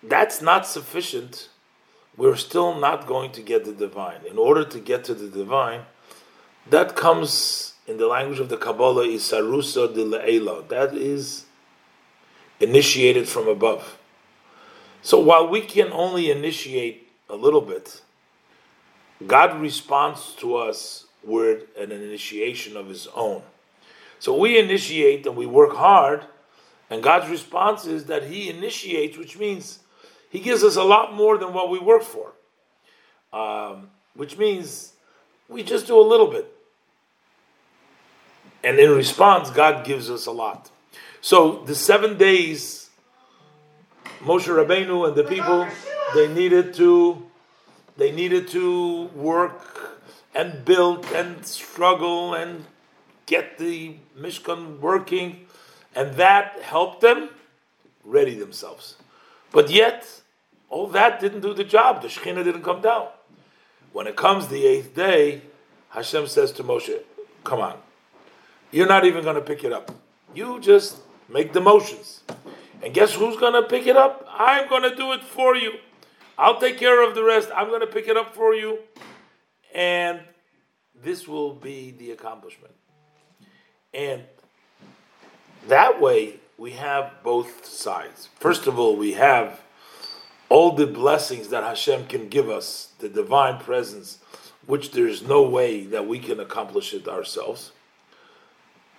that's 0.00 0.40
not 0.40 0.64
sufficient. 0.64 1.48
We're 2.16 2.36
still 2.36 2.78
not 2.78 3.08
going 3.08 3.32
to 3.32 3.42
get 3.42 3.64
the 3.64 3.72
divine. 3.72 4.20
In 4.30 4.38
order 4.38 4.64
to 4.64 4.78
get 4.78 5.02
to 5.06 5.14
the 5.14 5.26
divine, 5.26 5.80
that 6.70 6.94
comes 6.94 7.74
in 7.88 7.96
the 7.96 8.06
language 8.06 8.38
of 8.38 8.48
the 8.48 8.56
Kabbalah 8.56 9.08
is 9.08 9.28
de 9.28 9.38
le'ela. 9.42 10.68
That 10.68 10.94
is 10.94 11.46
initiated 12.60 13.28
from 13.28 13.48
above. 13.48 13.98
So 15.02 15.18
while 15.18 15.48
we 15.48 15.62
can 15.62 15.90
only 15.90 16.30
initiate 16.30 17.07
a 17.28 17.36
little 17.36 17.60
bit, 17.60 18.02
God 19.26 19.60
responds 19.60 20.34
to 20.34 20.56
us 20.56 21.06
with 21.22 21.64
an 21.76 21.90
initiation 21.92 22.76
of 22.76 22.88
His 22.88 23.08
own. 23.14 23.42
So 24.18 24.36
we 24.36 24.58
initiate 24.58 25.26
and 25.26 25.36
we 25.36 25.46
work 25.46 25.74
hard, 25.74 26.24
and 26.90 27.02
God's 27.02 27.28
response 27.28 27.86
is 27.86 28.06
that 28.06 28.24
He 28.24 28.48
initiates, 28.48 29.16
which 29.16 29.38
means 29.38 29.80
He 30.30 30.40
gives 30.40 30.64
us 30.64 30.76
a 30.76 30.84
lot 30.84 31.14
more 31.14 31.38
than 31.38 31.52
what 31.52 31.70
we 31.70 31.78
work 31.78 32.02
for. 32.02 32.32
Um, 33.32 33.90
which 34.14 34.36
means 34.36 34.94
we 35.48 35.62
just 35.62 35.86
do 35.86 35.98
a 35.98 36.02
little 36.02 36.26
bit. 36.26 36.52
And 38.64 38.78
in 38.78 38.90
response, 38.90 39.50
God 39.50 39.84
gives 39.84 40.10
us 40.10 40.26
a 40.26 40.32
lot. 40.32 40.70
So 41.20 41.62
the 41.64 41.74
seven 41.74 42.18
days, 42.18 42.90
Moshe 44.20 44.48
Rabbeinu 44.48 45.06
and 45.06 45.16
the 45.16 45.24
people, 45.24 45.68
they 46.14 46.28
needed 46.28 46.74
to, 46.74 47.26
they 47.96 48.12
needed 48.12 48.48
to 48.48 49.04
work 49.14 49.98
and 50.34 50.64
build 50.64 51.04
and 51.06 51.44
struggle 51.44 52.34
and 52.34 52.64
get 53.26 53.58
the 53.58 53.96
Mishkan 54.18 54.80
working, 54.80 55.46
and 55.94 56.14
that 56.14 56.60
helped 56.62 57.00
them 57.00 57.30
ready 58.04 58.34
themselves. 58.34 58.96
But 59.52 59.70
yet, 59.70 60.22
all 60.70 60.86
that 60.88 61.20
didn't 61.20 61.40
do 61.40 61.54
the 61.54 61.64
job. 61.64 62.02
The 62.02 62.08
Shekhinah 62.08 62.44
didn't 62.44 62.62
come 62.62 62.80
down. 62.80 63.08
When 63.92 64.06
it 64.06 64.16
comes 64.16 64.48
the 64.48 64.66
eighth 64.66 64.94
day, 64.94 65.42
Hashem 65.90 66.26
says 66.26 66.52
to 66.52 66.64
Moshe, 66.64 67.00
Come 67.44 67.60
on, 67.60 67.78
you're 68.70 68.86
not 68.86 69.04
even 69.04 69.24
going 69.24 69.36
to 69.36 69.40
pick 69.40 69.64
it 69.64 69.72
up. 69.72 69.94
You 70.34 70.60
just 70.60 70.98
make 71.28 71.52
the 71.52 71.60
motions. 71.60 72.22
And 72.82 72.92
guess 72.92 73.14
who's 73.14 73.36
going 73.36 73.54
to 73.54 73.62
pick 73.62 73.86
it 73.86 73.96
up? 73.96 74.26
I'm 74.30 74.68
going 74.68 74.82
to 74.82 74.94
do 74.94 75.12
it 75.12 75.24
for 75.24 75.56
you. 75.56 75.72
I'll 76.38 76.60
take 76.60 76.78
care 76.78 77.06
of 77.06 77.16
the 77.16 77.24
rest. 77.24 77.50
I'm 77.54 77.68
going 77.68 77.80
to 77.80 77.86
pick 77.86 78.06
it 78.06 78.16
up 78.16 78.34
for 78.34 78.54
you. 78.54 78.78
And 79.74 80.20
this 80.94 81.26
will 81.26 81.52
be 81.52 81.90
the 81.90 82.12
accomplishment. 82.12 82.74
And 83.92 84.22
that 85.66 86.00
way, 86.00 86.36
we 86.56 86.72
have 86.72 87.12
both 87.24 87.66
sides. 87.66 88.28
First 88.38 88.68
of 88.68 88.78
all, 88.78 88.96
we 88.96 89.12
have 89.14 89.60
all 90.48 90.72
the 90.72 90.86
blessings 90.86 91.48
that 91.48 91.64
Hashem 91.64 92.06
can 92.06 92.28
give 92.28 92.48
us, 92.48 92.92
the 93.00 93.08
divine 93.08 93.58
presence, 93.58 94.18
which 94.66 94.92
there's 94.92 95.22
no 95.22 95.42
way 95.42 95.84
that 95.86 96.06
we 96.06 96.18
can 96.18 96.40
accomplish 96.40 96.94
it 96.94 97.08
ourselves 97.08 97.72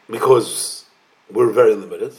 because 0.09 0.85
we're 1.31 1.51
very 1.51 1.75
limited. 1.75 2.13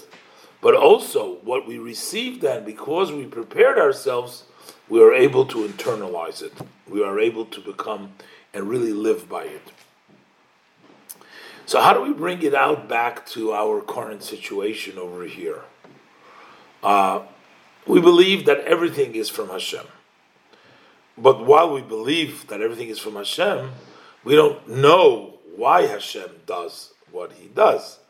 But 0.61 0.75
also, 0.75 1.37
what 1.43 1.67
we 1.67 1.79
receive 1.79 2.41
then, 2.41 2.65
because 2.65 3.13
we 3.13 3.25
prepared 3.25 3.79
ourselves, 3.79 4.45
we 4.91 5.01
are 5.01 5.15
able 5.15 5.47
to 5.47 5.67
internalize 5.67 6.43
it. 6.43 6.53
We 6.89 7.03
are 7.03 7.19
able 7.19 7.47
to 7.47 7.61
become 7.61 8.13
and 8.53 8.69
really 8.69 8.93
live 8.93 9.29
by 9.29 9.45
it. 9.45 9.73
So, 11.65 11.81
how 11.81 11.95
do 11.95 12.03
we 12.03 12.13
bring 12.13 12.43
it 12.43 12.55
out 12.55 12.89
back 12.89 13.25
to 13.27 13.53
our 13.53 13.81
current 13.81 14.25
situation 14.25 14.99
over 14.99 15.25
here? 15.25 15.63
Uh, 16.83 17.23
we 17.87 18.01
believe 18.01 18.45
that 18.47 18.59
everything 18.61 19.15
is 19.15 19.29
from 19.29 19.49
Hashem. 19.49 19.87
But 21.17 21.47
while 21.47 21.73
we 21.73 21.83
believe 21.83 22.49
that 22.49 22.61
everything 22.61 22.89
is 22.89 22.99
from 22.99 23.15
Hashem, 23.15 23.71
we 24.25 24.35
don't 24.35 24.69
know 24.69 25.39
why 25.55 25.83
Hashem 25.87 26.31
does 26.47 26.95
what 27.13 27.33
he 27.33 27.47
does. 27.49 28.01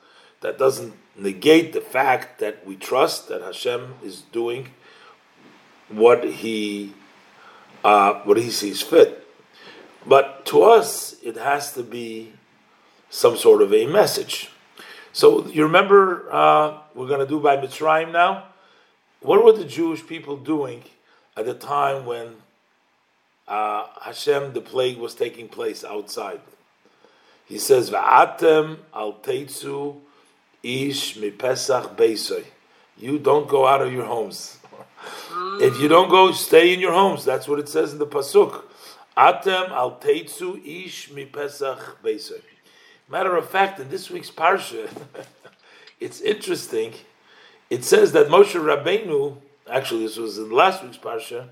That 0.41 0.59
doesn't 0.59 0.95
negate 1.14 1.74
the 1.74 1.83
fact 1.83 2.39
that 2.41 2.66
we 2.66 2.76
trust 2.76 3.28
that 3.28 3.43
Hashem 3.43 3.97
is 4.03 4.22
doing 4.22 4.68
what 5.91 6.24
he 6.24 6.95
uh, 7.84 8.14
what 8.22 8.36
he 8.36 8.51
sees 8.51 8.82
fit. 8.82 9.26
But 10.07 10.47
to 10.47 10.62
us, 10.62 11.16
it 11.22 11.36
has 11.36 11.72
to 11.74 11.82
be 11.82 12.32
some 13.11 13.36
sort 13.36 13.61
of 13.61 13.74
a 13.74 13.86
message. 13.86 14.51
So 15.12 15.47
you 15.49 15.64
remember 15.64 16.26
uh, 16.30 16.78
we're 16.95 17.09
going 17.09 17.20
to 17.20 17.26
do 17.26 17.41
by 17.41 17.57
Mitzrayim 17.57 18.12
now. 18.12 18.45
What 19.20 19.45
were 19.45 19.53
the 19.53 19.64
Jewish 19.64 20.07
people 20.07 20.36
doing 20.36 20.84
at 21.36 21.45
the 21.45 21.55
time 21.55 22.07
when 22.07 22.36
uh, 23.47 23.86
Hashem, 24.03 24.53
the 24.53 24.61
plague, 24.61 24.97
was 24.97 25.14
taking 25.14 25.49
place 25.49 25.84
outside? 25.84 26.41
He 27.47 27.59
says, 27.59 27.91
"Va'atem 27.91 28.78
al 28.95 29.14
teitzu 29.14 29.97
ish 30.62 31.16
mi 31.16 31.30
pesach 31.32 31.97
beisoy." 31.97 32.45
You 32.97 33.18
don't 33.18 33.49
go 33.49 33.66
out 33.66 33.82
of 33.82 33.93
your 33.93 34.05
homes. 34.05 34.60
If 35.61 35.80
you 35.80 35.88
don't 35.88 36.09
go, 36.09 36.32
stay 36.32 36.72
in 36.72 36.80
your 36.80 36.93
homes. 36.93 37.24
That's 37.24 37.49
what 37.49 37.59
it 37.59 37.68
says 37.68 37.93
in 37.93 37.99
the 37.99 38.07
pasuk. 38.07 38.62
Atem 39.16 39.70
al 39.70 39.97
teitzu 39.97 40.64
ish 40.64 41.11
mi 41.11 41.24
pesach. 41.24 41.97
Matter 43.09 43.36
of 43.36 43.49
fact, 43.49 43.80
in 43.80 43.88
this 43.88 44.11
week's 44.11 44.30
parsha, 44.30 44.88
it's 46.01 46.20
interesting 46.20 46.95
it 47.70 47.84
says 47.84 48.11
that 48.12 48.26
Moshe 48.26 48.61
Rabbeinu, 48.61 49.36
actually 49.70 50.05
this 50.05 50.16
was 50.16 50.38
in 50.38 50.51
last 50.51 50.82
week's 50.82 50.99
parsha, 50.99 51.49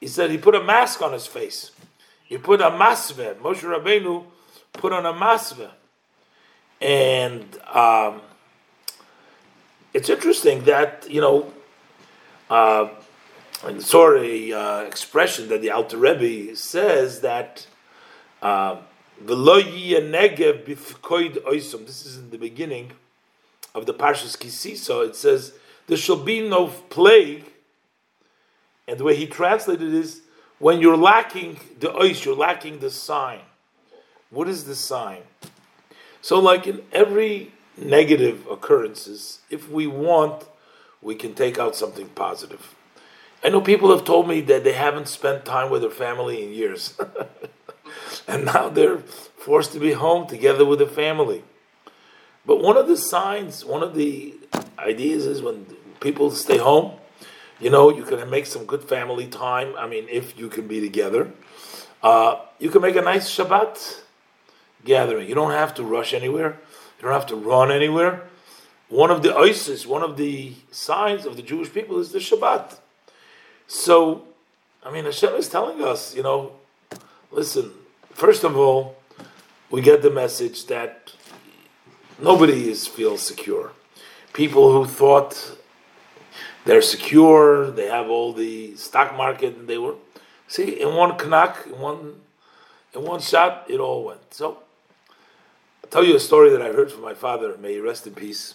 he 0.00 0.08
said 0.08 0.30
he 0.30 0.38
put 0.38 0.54
a 0.54 0.62
mask 0.62 1.02
on 1.02 1.12
his 1.12 1.26
face. 1.26 1.72
He 2.24 2.38
put 2.38 2.60
a 2.60 2.70
masve. 2.70 3.34
Moshe 3.36 3.62
Rabbeinu 3.62 4.24
put 4.72 4.92
on 4.92 5.04
a 5.04 5.12
masve. 5.12 5.70
And 6.80 7.58
um, 7.68 8.22
it's 9.92 10.08
interesting 10.08 10.64
that, 10.64 11.06
you 11.08 11.20
know, 11.20 11.52
uh, 12.50 12.88
I 13.64 13.78
saw 13.78 14.14
a 14.16 14.52
uh, 14.52 14.80
expression 14.82 15.48
that 15.48 15.62
the 15.62 15.70
Alter 15.70 15.96
Rebbe 15.96 16.54
says 16.54 17.20
that 17.20 17.66
uh, 18.42 18.76
This 19.24 19.30
is 19.30 19.38
in 22.18 22.30
the 22.30 22.38
beginning 22.38 22.92
of 23.74 23.86
the 23.86 23.94
Parshas 23.94 24.38
Ki 24.38 24.48
Sisa, 24.48 25.00
it 25.00 25.16
says, 25.16 25.54
There 25.86 25.96
shall 25.96 26.22
be 26.22 26.46
no 26.46 26.68
plague. 26.68 27.44
And 28.86 28.98
the 28.98 29.04
way 29.04 29.16
he 29.16 29.26
translated 29.26 29.92
is, 29.92 30.20
when 30.58 30.80
you're 30.80 30.96
lacking 30.96 31.58
the 31.80 31.88
ois, 31.88 32.24
you're 32.24 32.36
lacking 32.36 32.78
the 32.78 32.90
sign. 32.90 33.40
What 34.30 34.48
is 34.48 34.64
the 34.64 34.74
sign? 34.74 35.22
So, 36.22 36.38
like 36.38 36.66
in 36.66 36.82
every 36.92 37.52
negative 37.76 38.46
occurrences, 38.50 39.40
if 39.50 39.68
we 39.68 39.86
want, 39.86 40.46
we 41.06 41.14
can 41.14 41.34
take 41.34 41.56
out 41.56 41.76
something 41.76 42.08
positive. 42.08 42.74
I 43.44 43.48
know 43.48 43.60
people 43.60 43.96
have 43.96 44.04
told 44.04 44.26
me 44.26 44.40
that 44.40 44.64
they 44.64 44.72
haven't 44.72 45.06
spent 45.06 45.44
time 45.44 45.70
with 45.70 45.82
their 45.82 45.90
family 45.90 46.42
in 46.42 46.52
years. 46.52 46.98
and 48.28 48.44
now 48.44 48.68
they're 48.70 48.98
forced 48.98 49.72
to 49.74 49.78
be 49.78 49.92
home 49.92 50.26
together 50.26 50.64
with 50.64 50.80
the 50.80 50.86
family. 50.88 51.44
But 52.44 52.60
one 52.60 52.76
of 52.76 52.88
the 52.88 52.96
signs, 52.96 53.64
one 53.64 53.84
of 53.84 53.94
the 53.94 54.34
ideas 54.80 55.26
is 55.26 55.40
when 55.40 55.66
people 56.00 56.32
stay 56.32 56.58
home, 56.58 56.98
you 57.60 57.70
know, 57.70 57.88
you 57.88 58.02
can 58.02 58.28
make 58.28 58.46
some 58.46 58.64
good 58.64 58.82
family 58.82 59.28
time. 59.28 59.76
I 59.78 59.86
mean, 59.86 60.08
if 60.10 60.36
you 60.36 60.48
can 60.48 60.66
be 60.66 60.80
together, 60.80 61.30
uh, 62.02 62.40
you 62.58 62.68
can 62.68 62.82
make 62.82 62.96
a 62.96 63.00
nice 63.00 63.30
Shabbat 63.30 64.00
gathering. 64.84 65.28
You 65.28 65.36
don't 65.36 65.52
have 65.52 65.72
to 65.76 65.84
rush 65.84 66.12
anywhere. 66.12 66.58
You 66.98 67.04
don't 67.04 67.12
have 67.12 67.26
to 67.26 67.36
run 67.36 67.70
anywhere. 67.70 68.24
One 68.88 69.10
of 69.10 69.22
the 69.22 69.34
ISIS, 69.34 69.86
one 69.86 70.02
of 70.02 70.16
the 70.16 70.54
signs 70.70 71.26
of 71.26 71.36
the 71.36 71.42
Jewish 71.42 71.72
people 71.72 71.98
is 71.98 72.12
the 72.12 72.18
Shabbat. 72.18 72.78
So, 73.66 74.24
I 74.84 74.92
mean, 74.92 75.04
Hashem 75.04 75.34
is 75.34 75.48
telling 75.48 75.82
us, 75.82 76.14
you 76.14 76.22
know, 76.22 76.52
listen, 77.32 77.72
first 78.10 78.44
of 78.44 78.56
all, 78.56 78.96
we 79.70 79.80
get 79.80 80.02
the 80.02 80.10
message 80.10 80.66
that 80.66 81.12
Nobody 82.18 82.70
is 82.70 82.86
feels 82.86 83.20
secure. 83.20 83.72
People 84.32 84.72
who 84.72 84.86
thought 84.86 85.58
they're 86.64 86.80
secure, 86.80 87.70
they 87.70 87.88
have 87.88 88.08
all 88.08 88.32
the 88.32 88.74
stock 88.76 89.14
market, 89.14 89.54
and 89.54 89.68
they 89.68 89.76
were 89.76 89.96
see 90.48 90.80
in 90.80 90.94
one 90.94 91.16
knack, 91.28 91.66
in 91.66 91.78
one 91.78 92.14
in 92.94 93.02
one 93.02 93.20
shot, 93.20 93.66
it 93.68 93.80
all 93.80 94.04
went. 94.04 94.32
So 94.32 94.58
I'll 95.84 95.90
tell 95.90 96.04
you 96.04 96.16
a 96.16 96.20
story 96.20 96.48
that 96.50 96.62
I 96.62 96.72
heard 96.72 96.90
from 96.90 97.02
my 97.02 97.12
father, 97.12 97.54
may 97.58 97.74
he 97.74 97.80
rest 97.80 98.06
in 98.06 98.14
peace. 98.14 98.54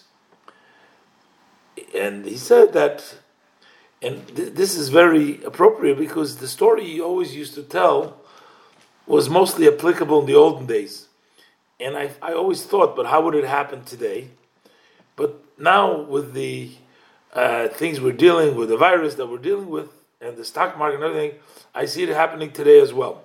And 1.96 2.26
he 2.26 2.38
said 2.38 2.74
that, 2.74 3.16
and 4.02 4.28
th- 4.36 4.54
this 4.54 4.76
is 4.76 4.90
very 4.90 5.44
appropriate 5.44 5.98
because 5.98 6.38
the 6.38 6.48
story 6.48 6.86
he 6.86 7.02
always 7.02 7.36
used 7.36 7.54
to 7.56 7.64
tell 7.64 8.18
was 9.08 9.30
mostly 9.30 9.68
applicable 9.68 10.22
in 10.22 10.26
the 10.26 10.36
olden 10.36 10.66
days. 10.66 11.08
And 11.80 11.98
I, 11.98 12.12
I 12.22 12.34
always 12.34 12.64
thought, 12.64 12.96
but 12.96 13.08
how 13.08 13.22
would 13.24 13.36
it 13.36 13.46
happen 13.46 13.84
today? 13.84 14.30
But 15.16 15.44
now, 15.58 16.02
with 16.02 16.34
the 16.34 16.72
uh, 17.34 17.68
things 17.70 18.00
we're 18.00 18.12
dealing 18.14 18.56
with, 18.56 18.70
the 18.70 18.78
virus 18.78 19.16
that 19.16 19.28
we're 19.28 19.38
dealing 19.38 19.70
with, 19.70 19.90
and 20.22 20.38
the 20.38 20.46
stock 20.46 20.78
market 20.78 20.96
and 20.96 21.04
everything, 21.04 21.40
I 21.74 21.86
see 21.86 22.04
it 22.04 22.10
happening 22.10 22.52
today 22.52 22.80
as 22.80 22.94
well. 22.94 23.24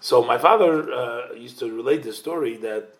So 0.00 0.22
my 0.22 0.36
father 0.36 0.92
uh, 0.92 1.32
used 1.32 1.58
to 1.60 1.72
relate 1.72 2.02
the 2.02 2.12
story 2.12 2.56
that 2.58 2.94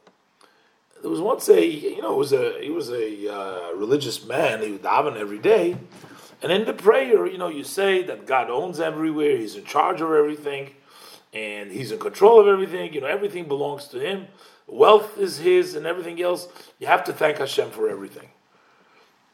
there 1.05 1.11
was 1.11 1.21
once 1.21 1.51
a 1.51 1.63
you 1.63 2.01
know 2.01 2.15
it 2.15 2.17
was 2.17 2.33
a 2.33 2.59
he 2.63 2.71
was 2.71 2.89
a 2.89 3.31
uh, 3.31 3.75
religious 3.75 4.25
man. 4.25 4.63
He 4.63 4.71
would 4.71 4.83
daven 4.83 5.19
every 5.19 5.39
day, 5.39 5.77
and 6.41 6.51
in 6.51 6.65
the 6.65 6.73
prayer, 6.73 7.27
you 7.27 7.37
know, 7.37 7.49
you 7.49 7.63
say 7.63 8.03
that 8.05 8.25
God 8.25 8.49
owns 8.49 8.81
everywhere. 8.81 9.37
He's 9.37 9.55
in 9.55 9.67
charge 9.67 10.01
of 10.01 10.11
everything, 10.11 10.71
and 11.35 11.71
He's 11.71 11.93
in 11.93 11.99
control 11.99 12.41
of 12.41 12.49
everything. 12.49 12.95
You 12.95 13.03
know, 13.03 13.07
everything 13.07 13.47
belongs 13.47 13.87
to 13.89 13.99
Him. 13.99 14.29
Wealth 14.67 15.19
is 15.19 15.41
His, 15.41 15.75
and 15.75 15.85
everything 15.85 16.23
else. 16.23 16.49
You 16.79 16.87
have 16.87 17.05
to 17.05 17.13
thank 17.13 17.37
Hashem 17.37 17.73
for 17.73 17.87
everything. 17.87 18.31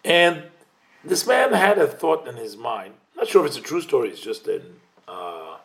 And 0.04 0.42
this 1.04 1.24
man 1.24 1.52
had 1.52 1.78
a 1.78 1.86
thought 1.86 2.26
in 2.26 2.34
his 2.34 2.56
mind. 2.56 2.94
not 3.16 3.28
sure 3.28 3.44
if 3.44 3.50
it's 3.52 3.58
a 3.58 3.62
true 3.62 3.80
story. 3.80 4.08
It's 4.08 4.20
just 4.20 4.48
a 4.48 4.60
uh, 5.06 5.58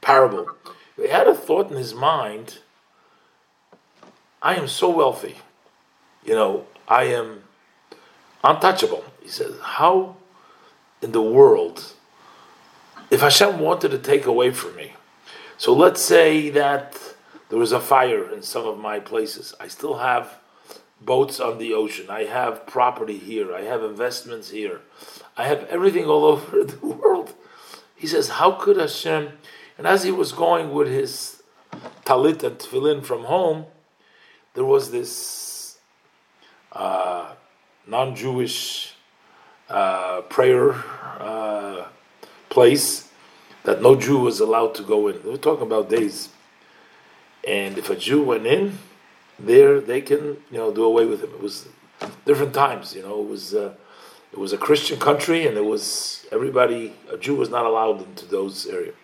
parable. 0.00 0.46
He 0.94 1.08
had 1.08 1.26
a 1.26 1.34
thought 1.34 1.72
in 1.72 1.76
his 1.76 1.92
mind 1.92 2.60
I 4.42 4.54
am 4.54 4.68
so 4.68 4.90
wealthy. 4.90 5.36
You 6.24 6.34
know, 6.34 6.66
I 6.88 7.04
am 7.04 7.44
untouchable. 8.42 9.04
He 9.22 9.28
says, 9.28 9.54
How 9.62 10.16
in 11.02 11.12
the 11.12 11.22
world, 11.22 11.92
if 13.10 13.20
Hashem 13.20 13.58
wanted 13.58 13.90
to 13.90 13.98
take 13.98 14.26
away 14.26 14.50
from 14.50 14.76
me, 14.76 14.94
so 15.58 15.74
let's 15.74 16.00
say 16.00 16.48
that 16.50 16.98
there 17.50 17.58
was 17.58 17.72
a 17.72 17.80
fire 17.80 18.32
in 18.32 18.42
some 18.42 18.66
of 18.66 18.78
my 18.78 18.98
places, 19.00 19.54
I 19.60 19.68
still 19.68 19.98
have 19.98 20.38
boats 21.00 21.40
on 21.40 21.58
the 21.58 21.74
ocean, 21.74 22.06
I 22.08 22.24
have 22.24 22.66
property 22.66 23.18
here, 23.18 23.54
I 23.54 23.62
have 23.62 23.82
investments 23.82 24.50
here, 24.50 24.80
I 25.36 25.44
have 25.44 25.64
everything 25.64 26.06
all 26.06 26.24
over 26.32 26.64
the 26.64 26.86
world. 26.86 27.34
He 27.94 28.06
says, 28.06 28.30
How 28.30 28.52
could 28.52 28.78
Hashem? 28.78 29.32
And 29.76 29.86
as 29.86 30.04
he 30.04 30.10
was 30.10 30.32
going 30.32 30.72
with 30.72 30.88
his 30.88 31.42
talit 32.04 32.42
and 32.42 32.58
tefillin 32.58 33.04
from 33.04 33.24
home, 33.24 33.66
there 34.54 34.64
was 34.64 34.90
this 34.90 35.78
uh, 36.72 37.34
non-Jewish 37.86 38.94
uh, 39.68 40.22
prayer 40.22 40.74
uh, 41.18 41.84
place 42.48 43.08
that 43.62 43.82
no 43.82 43.94
Jew 43.94 44.18
was 44.18 44.40
allowed 44.40 44.74
to 44.76 44.82
go 44.82 45.08
in. 45.08 45.22
We're 45.24 45.36
talking 45.36 45.66
about 45.66 45.88
days, 45.88 46.30
and 47.46 47.78
if 47.78 47.90
a 47.90 47.96
Jew 47.96 48.22
went 48.22 48.46
in 48.46 48.78
there, 49.38 49.80
they 49.80 50.00
can 50.00 50.38
you 50.50 50.58
know 50.58 50.72
do 50.72 50.84
away 50.84 51.06
with 51.06 51.22
him. 51.22 51.30
It 51.30 51.40
was 51.40 51.68
different 52.24 52.54
times, 52.54 52.94
you 52.94 53.02
know. 53.02 53.20
It 53.20 53.28
was 53.28 53.54
uh, 53.54 53.74
it 54.32 54.38
was 54.38 54.52
a 54.52 54.58
Christian 54.58 54.98
country, 54.98 55.46
and 55.46 55.56
it 55.56 55.64
was 55.64 56.26
everybody. 56.32 56.92
A 57.12 57.16
Jew 57.16 57.36
was 57.36 57.50
not 57.50 57.66
allowed 57.66 58.02
into 58.02 58.26
those 58.26 58.66
areas, 58.66 58.96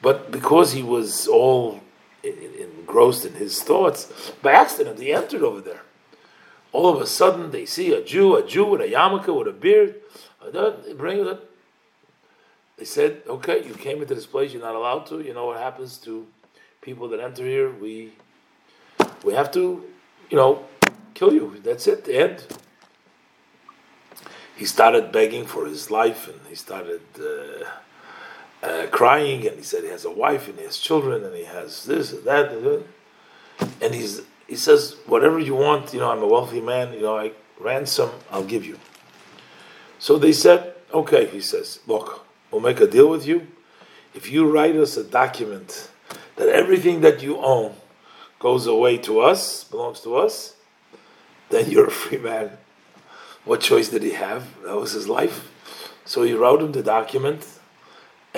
but 0.00 0.30
because 0.30 0.72
he 0.72 0.82
was 0.82 1.26
all 1.26 1.80
engrossed 2.22 3.24
in 3.24 3.34
his 3.34 3.62
thoughts, 3.62 4.32
by 4.42 4.52
accident 4.52 4.98
he 4.98 5.12
entered 5.12 5.42
over 5.42 5.60
there. 5.60 5.82
All 6.72 6.94
of 6.94 7.00
a 7.00 7.06
sudden 7.06 7.50
they 7.50 7.64
see 7.64 7.92
a 7.92 8.02
Jew, 8.02 8.36
a 8.36 8.46
Jew 8.46 8.66
with 8.66 8.80
a 8.80 8.88
yarmulke, 8.88 9.36
with 9.36 9.48
a 9.48 9.52
beard. 9.52 9.94
They 10.52 10.92
bring 10.92 11.26
it. 11.26 11.50
They 12.76 12.84
said, 12.84 13.22
"Okay, 13.26 13.66
you 13.66 13.74
came 13.74 14.00
into 14.02 14.14
this 14.14 14.26
place. 14.26 14.52
You're 14.52 14.62
not 14.62 14.74
allowed 14.74 15.06
to. 15.06 15.20
You 15.20 15.34
know 15.34 15.46
what 15.46 15.58
happens 15.58 15.98
to 15.98 16.26
people 16.80 17.08
that 17.08 17.20
enter 17.20 17.44
here? 17.44 17.70
We 17.70 18.12
we 19.24 19.32
have 19.34 19.50
to, 19.52 19.84
you 20.30 20.36
know, 20.36 20.64
kill 21.14 21.32
you. 21.32 21.56
That's 21.62 21.86
it. 21.86 22.04
The 22.04 22.16
end." 22.16 22.46
He 24.56 24.64
started 24.64 25.12
begging 25.12 25.46
for 25.46 25.66
his 25.66 25.90
life, 25.90 26.28
and 26.28 26.40
he 26.48 26.54
started. 26.54 27.02
Uh, 27.18 27.64
uh, 28.62 28.86
crying, 28.90 29.46
and 29.46 29.56
he 29.56 29.62
said 29.62 29.84
he 29.84 29.90
has 29.90 30.04
a 30.04 30.10
wife 30.10 30.48
and 30.48 30.58
he 30.58 30.64
has 30.64 30.78
children 30.78 31.24
and 31.24 31.34
he 31.34 31.44
has 31.44 31.84
this 31.84 32.12
and 32.12 32.24
that, 32.24 32.50
and 33.80 33.94
he's 33.94 34.22
he 34.46 34.56
says 34.56 34.96
whatever 35.06 35.38
you 35.38 35.54
want, 35.54 35.92
you 35.92 36.00
know, 36.00 36.10
I'm 36.10 36.22
a 36.22 36.26
wealthy 36.26 36.60
man, 36.60 36.92
you 36.94 37.02
know, 37.02 37.16
I 37.16 37.32
ransom, 37.60 38.10
I'll 38.30 38.44
give 38.44 38.64
you. 38.64 38.78
So 39.98 40.18
they 40.18 40.32
said, 40.32 40.74
okay, 40.92 41.26
he 41.26 41.40
says, 41.40 41.80
look, 41.86 42.26
we'll 42.50 42.60
make 42.60 42.80
a 42.80 42.86
deal 42.86 43.08
with 43.08 43.26
you. 43.26 43.46
If 44.14 44.30
you 44.30 44.50
write 44.50 44.76
us 44.76 44.96
a 44.96 45.04
document 45.04 45.90
that 46.36 46.48
everything 46.48 47.02
that 47.02 47.22
you 47.22 47.36
own 47.38 47.74
goes 48.38 48.66
away 48.66 48.96
to 48.98 49.20
us, 49.20 49.64
belongs 49.64 50.00
to 50.00 50.16
us, 50.16 50.54
then 51.50 51.70
you're 51.70 51.88
a 51.88 51.90
free 51.90 52.18
man. 52.18 52.52
What 53.44 53.60
choice 53.60 53.88
did 53.88 54.02
he 54.02 54.12
have? 54.12 54.46
That 54.62 54.76
was 54.76 54.92
his 54.92 55.08
life. 55.08 55.52
So 56.04 56.22
he 56.22 56.32
wrote 56.32 56.62
him 56.62 56.72
the 56.72 56.82
document 56.82 57.57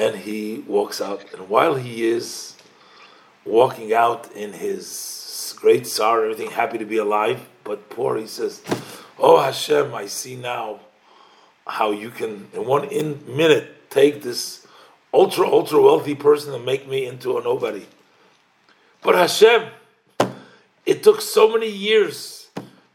and 0.01 0.17
he 0.17 0.65
walks 0.67 0.99
out. 0.99 1.23
And 1.35 1.51
while 1.51 1.75
he 1.75 2.09
is 2.09 2.55
walking 3.45 3.93
out 3.93 4.33
in 4.33 4.55
his 4.55 5.55
great 5.61 5.87
sorrow, 5.87 6.23
everything 6.23 6.51
happy 6.51 6.79
to 6.79 6.87
be 6.87 6.97
alive, 6.97 7.47
but 7.65 7.91
poor, 7.91 8.17
he 8.17 8.27
says, 8.27 8.63
"Oh 9.19 9.37
Hashem, 9.39 9.95
I 9.95 10.07
see 10.07 10.37
now 10.37 10.81
how 11.67 11.91
you 11.91 12.11
can 12.11 12.49
in 12.55 12.65
one 12.65 12.85
in 12.89 13.23
minute 13.27 13.91
take 13.91 14.23
this 14.23 14.67
ultra 15.13 15.47
ultra 15.47 15.83
wealthy 15.83 16.15
person 16.15 16.55
and 16.55 16.65
make 16.65 16.89
me 16.89 17.05
into 17.05 17.37
a 17.37 17.43
nobody." 17.43 17.87
But 19.03 19.17
Hashem, 19.17 19.69
it 20.87 21.03
took 21.03 21.21
so 21.21 21.53
many 21.53 21.69
years 21.69 22.49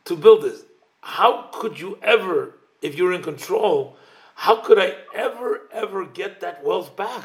to 0.06 0.16
build 0.16 0.42
this. 0.42 0.64
How 1.02 1.50
could 1.54 1.80
you 1.80 2.00
ever, 2.02 2.54
if 2.82 2.96
you're 2.96 3.14
in 3.14 3.22
control, 3.22 3.96
how 4.36 4.58
could 4.58 4.78
I 4.78 4.96
ever, 5.14 5.62
ever 5.72 6.06
get 6.06 6.42
that 6.42 6.64
wealth 6.64 6.96
back? 6.96 7.24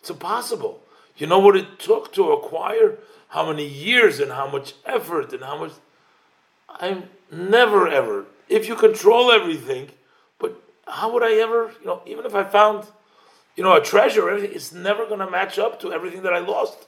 It's 0.00 0.10
impossible. 0.10 0.82
You 1.16 1.26
know 1.26 1.38
what 1.38 1.56
it 1.56 1.78
took 1.78 2.12
to 2.14 2.32
acquire? 2.32 2.98
How 3.28 3.50
many 3.50 3.66
years 3.66 4.20
and 4.20 4.30
how 4.30 4.46
much 4.48 4.74
effort 4.84 5.32
and 5.32 5.42
how 5.42 5.58
much. 5.58 5.72
I'm 6.68 7.04
never, 7.32 7.88
ever. 7.88 8.26
If 8.48 8.68
you 8.68 8.76
control 8.76 9.32
everything, 9.32 9.90
but 10.38 10.60
how 10.86 11.12
would 11.12 11.22
I 11.22 11.34
ever, 11.34 11.72
you 11.80 11.86
know, 11.86 12.02
even 12.04 12.26
if 12.26 12.34
I 12.34 12.44
found, 12.44 12.86
you 13.56 13.64
know, 13.64 13.74
a 13.74 13.80
treasure, 13.80 14.28
everything, 14.28 14.54
it's 14.54 14.72
never 14.72 15.06
going 15.06 15.20
to 15.20 15.30
match 15.30 15.58
up 15.58 15.80
to 15.80 15.92
everything 15.92 16.22
that 16.22 16.34
I 16.34 16.40
lost. 16.40 16.86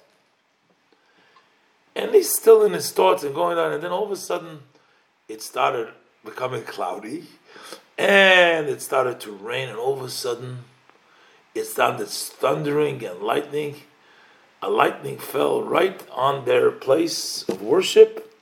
And 1.95 2.15
he's 2.15 2.33
still 2.33 2.63
in 2.63 2.73
his 2.73 2.93
thoughts 2.93 3.25
and 3.25 3.35
going 3.35 3.57
on, 3.57 3.73
and 3.73 3.83
then 3.83 3.91
all 3.91 4.05
of 4.05 4.11
a 4.11 4.17
sudden, 4.17 4.61
it 5.29 5.41
started 5.41 5.89
becoming 6.25 6.63
cloudy 6.67 7.25
and 7.99 8.69
it 8.69 8.83
started 8.83 9.21
to 9.21 9.33
rain, 9.33 9.69
and 9.69 9.79
all 9.79 9.95
of 9.95 10.03
a 10.03 10.11
sudden, 10.11 10.65
it 11.55 11.65
started 11.65 12.09
thundering 12.09 13.05
and 13.05 13.21
lightning. 13.21 13.77
A 14.63 14.71
lightning 14.71 15.19
fell 15.19 15.63
right 15.63 16.03
on 16.11 16.45
their 16.45 16.71
place 16.71 17.43
of 17.49 17.63
worship, 17.63 18.33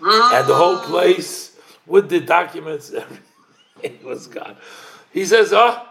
and 0.00 0.46
the 0.46 0.54
whole 0.54 0.78
place 0.78 1.56
with 1.86 2.08
the 2.08 2.20
documents, 2.20 2.92
everything 3.82 4.04
was 4.04 4.26
gone. 4.26 4.56
He 5.12 5.24
says, 5.24 5.52
"Oh, 5.52 5.86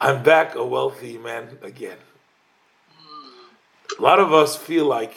I'm 0.00 0.22
back 0.22 0.54
a 0.54 0.64
wealthy 0.64 1.18
man 1.18 1.58
again." 1.62 1.98
A 3.98 4.02
lot 4.02 4.20
of 4.20 4.32
us 4.32 4.54
feel 4.54 4.84
like, 4.84 5.14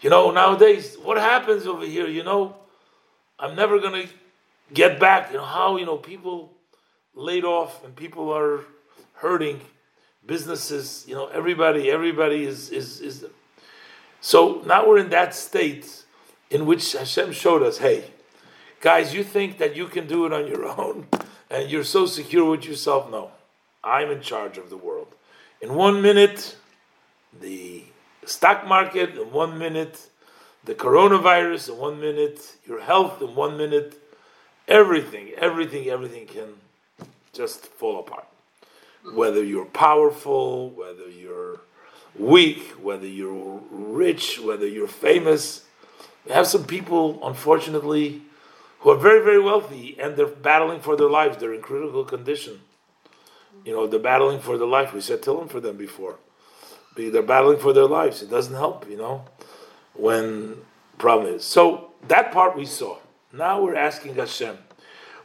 you 0.00 0.08
know, 0.08 0.30
nowadays, 0.30 0.96
what 1.02 1.18
happens 1.18 1.66
over 1.66 1.84
here? 1.84 2.06
You 2.06 2.22
know, 2.22 2.56
I'm 3.38 3.54
never 3.54 3.78
gonna 3.78 4.06
get 4.72 4.98
back. 4.98 5.30
You 5.30 5.38
know 5.38 5.44
how 5.44 5.76
you 5.76 5.86
know 5.86 5.96
people 5.96 6.52
laid 7.14 7.44
off 7.44 7.84
and 7.84 7.94
people 7.94 8.32
are 8.32 8.64
hurting, 9.14 9.60
businesses. 10.24 11.04
You 11.06 11.14
know 11.14 11.26
everybody, 11.28 11.90
everybody 11.90 12.44
is 12.44 12.70
is 12.70 13.00
is. 13.00 13.24
So 14.20 14.62
now 14.66 14.88
we're 14.88 14.98
in 14.98 15.10
that 15.10 15.34
state 15.34 16.04
in 16.50 16.66
which 16.66 16.92
Hashem 16.92 17.32
showed 17.32 17.62
us, 17.62 17.78
hey, 17.78 18.04
guys, 18.80 19.14
you 19.14 19.22
think 19.22 19.58
that 19.58 19.76
you 19.76 19.86
can 19.86 20.06
do 20.06 20.26
it 20.26 20.32
on 20.32 20.46
your 20.46 20.66
own 20.80 21.06
and 21.50 21.70
you're 21.70 21.84
so 21.84 22.06
secure 22.06 22.50
with 22.50 22.64
yourself? 22.64 23.10
No, 23.10 23.30
I'm 23.84 24.10
in 24.10 24.20
charge 24.20 24.58
of 24.58 24.70
the 24.70 24.76
world. 24.76 25.14
In 25.60 25.74
one 25.74 26.02
minute, 26.02 26.56
the 27.40 27.84
stock 28.24 28.66
market. 28.66 29.16
In 29.16 29.32
one 29.32 29.58
minute, 29.58 30.10
the 30.64 30.74
coronavirus. 30.74 31.70
In 31.70 31.78
one 31.78 32.00
minute, 32.00 32.56
your 32.66 32.80
health. 32.80 33.22
In 33.22 33.34
one 33.34 33.56
minute 33.56 33.98
everything, 34.68 35.30
everything, 35.36 35.88
everything 35.88 36.26
can 36.26 36.54
just 37.32 37.66
fall 37.66 38.00
apart. 38.00 38.26
Whether 39.14 39.44
you're 39.44 39.66
powerful, 39.66 40.70
whether 40.70 41.08
you're 41.08 41.60
weak, 42.18 42.70
whether 42.82 43.06
you're 43.06 43.60
rich, 43.70 44.40
whether 44.40 44.66
you're 44.66 44.88
famous. 44.88 45.64
We 46.24 46.32
have 46.32 46.46
some 46.46 46.64
people, 46.64 47.20
unfortunately, 47.26 48.22
who 48.80 48.90
are 48.90 48.96
very, 48.96 49.22
very 49.22 49.40
wealthy 49.40 49.96
and 50.00 50.16
they're 50.16 50.26
battling 50.26 50.80
for 50.80 50.96
their 50.96 51.08
lives. 51.08 51.36
They're 51.38 51.54
in 51.54 51.62
critical 51.62 52.04
condition. 52.04 52.60
You 53.64 53.72
know, 53.72 53.86
they're 53.86 54.00
battling 54.00 54.40
for 54.40 54.58
their 54.58 54.66
life. 54.66 54.92
We 54.92 55.00
said 55.00 55.22
Tehillim 55.22 55.50
for 55.50 55.60
them 55.60 55.76
before. 55.76 56.16
They're 56.96 57.22
battling 57.22 57.58
for 57.58 57.72
their 57.72 57.86
lives. 57.86 58.22
It 58.22 58.30
doesn't 58.30 58.54
help, 58.54 58.88
you 58.88 58.96
know, 58.96 59.24
when 59.94 60.56
problem 60.98 61.34
is. 61.34 61.44
So 61.44 61.90
that 62.08 62.32
part 62.32 62.56
we 62.56 62.64
saw. 62.64 62.96
Now 63.36 63.60
we're 63.60 63.76
asking 63.76 64.14
Hashem. 64.14 64.56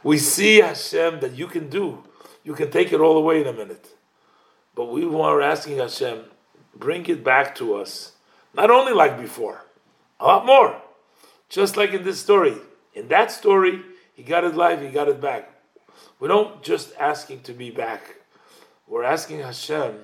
We 0.02 0.18
see 0.18 0.58
Hashem 0.58 1.20
that 1.20 1.32
you 1.32 1.46
can 1.46 1.68
do. 1.68 2.04
You 2.44 2.54
can 2.54 2.70
take 2.70 2.92
it 2.92 3.00
all 3.00 3.16
away 3.16 3.40
in 3.40 3.46
a 3.46 3.52
minute. 3.52 3.88
But 4.74 4.86
we 4.86 5.04
are 5.04 5.40
asking 5.40 5.78
Hashem, 5.78 6.24
bring 6.74 7.06
it 7.06 7.24
back 7.24 7.54
to 7.56 7.74
us. 7.74 8.12
Not 8.54 8.70
only 8.70 8.92
like 8.92 9.18
before, 9.18 9.64
a 10.20 10.26
lot 10.26 10.44
more. 10.44 10.80
Just 11.48 11.76
like 11.76 11.92
in 11.92 12.04
this 12.04 12.20
story. 12.20 12.56
In 12.94 13.08
that 13.08 13.30
story, 13.30 13.82
he 14.14 14.22
got 14.22 14.44
his 14.44 14.54
life, 14.54 14.80
he 14.80 14.88
got 14.88 15.08
it 15.08 15.20
back. 15.20 15.50
We 16.20 16.28
don't 16.28 16.62
just 16.62 16.92
ask 16.98 17.28
him 17.28 17.40
to 17.40 17.52
be 17.52 17.70
back. 17.70 18.16
We're 18.86 19.04
asking 19.04 19.40
Hashem, 19.40 19.96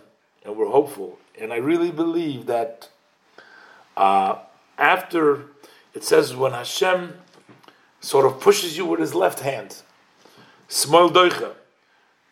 and 0.44 0.56
we're 0.56 0.70
hopeful. 0.70 1.18
And 1.38 1.52
I 1.52 1.56
really 1.56 1.90
believe 1.90 2.46
that 2.46 2.88
uh, 3.96 4.38
after 4.78 5.46
it 5.94 6.04
says 6.04 6.34
when 6.34 6.52
Hashem 6.52 7.14
sort 8.00 8.26
of 8.26 8.40
pushes 8.40 8.76
you 8.76 8.86
with 8.86 9.00
his 9.00 9.14
left 9.14 9.40
hand, 9.40 9.82
smol 10.68 11.10
docheh, 11.10 11.54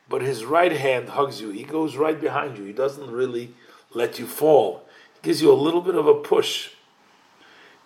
but 0.08 0.22
his 0.22 0.44
right 0.44 0.72
hand 0.72 1.10
hugs 1.10 1.40
you. 1.40 1.50
He 1.50 1.64
goes 1.64 1.96
right 1.96 2.20
behind 2.20 2.58
you. 2.58 2.64
He 2.64 2.72
doesn't 2.72 3.10
really 3.10 3.54
let 3.92 4.18
you 4.18 4.26
fall. 4.26 4.86
He 5.14 5.20
gives 5.22 5.42
you 5.42 5.52
a 5.52 5.54
little 5.54 5.80
bit 5.80 5.94
of 5.94 6.06
a 6.06 6.14
push, 6.14 6.70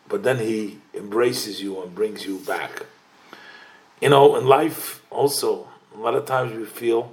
but 0.08 0.22
then 0.22 0.38
he 0.38 0.78
embraces 0.92 1.62
you 1.62 1.80
and 1.82 1.94
brings 1.94 2.26
you 2.26 2.38
back. 2.38 2.86
You 4.00 4.10
know, 4.10 4.36
in 4.36 4.46
life 4.46 5.02
also, 5.10 5.68
a 5.94 5.98
lot 5.98 6.14
of 6.14 6.26
times 6.26 6.56
we 6.56 6.64
feel, 6.64 7.12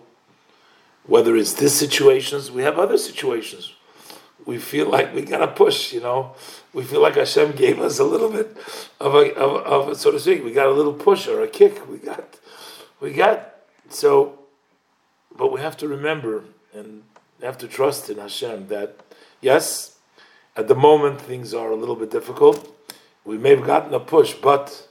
whether 1.05 1.35
it's 1.35 1.53
this 1.53 1.77
situations, 1.77 2.51
we 2.51 2.63
have 2.63 2.77
other 2.79 2.97
situations. 2.97 3.73
We 4.47 4.59
feel 4.59 4.89
like 4.89 5.13
we 5.13 5.23
gotta 5.23 5.47
push, 5.47 5.91
you 5.91 5.99
know. 5.99 6.33
We 6.73 6.83
feel 6.83 7.01
like 7.01 7.15
Hashem 7.15 7.51
gave 7.51 7.81
us 7.81 7.99
a 7.99 8.05
little 8.05 8.31
bit 8.31 8.55
of 8.97 9.13
a, 9.13 9.35
of, 9.35 9.89
of 9.89 9.97
so 9.97 10.09
to 10.09 10.19
speak, 10.21 10.41
we 10.41 10.53
got 10.53 10.67
a 10.67 10.71
little 10.71 10.93
push 10.93 11.27
or 11.27 11.43
a 11.43 11.49
kick. 11.49 11.85
We 11.89 11.97
got, 11.97 12.39
we 13.01 13.11
got, 13.11 13.55
so, 13.89 14.39
but 15.37 15.51
we 15.51 15.59
have 15.59 15.75
to 15.77 15.87
remember 15.89 16.45
and 16.73 17.03
have 17.41 17.57
to 17.57 17.67
trust 17.67 18.09
in 18.09 18.19
Hashem 18.19 18.69
that, 18.69 18.95
yes, 19.41 19.97
at 20.55 20.69
the 20.69 20.75
moment 20.75 21.19
things 21.19 21.53
are 21.53 21.69
a 21.69 21.75
little 21.75 21.97
bit 21.97 22.09
difficult. 22.09 22.73
We 23.25 23.37
may 23.37 23.49
have 23.49 23.65
gotten 23.65 23.93
a 23.93 23.99
push, 23.99 24.33
but 24.33 24.87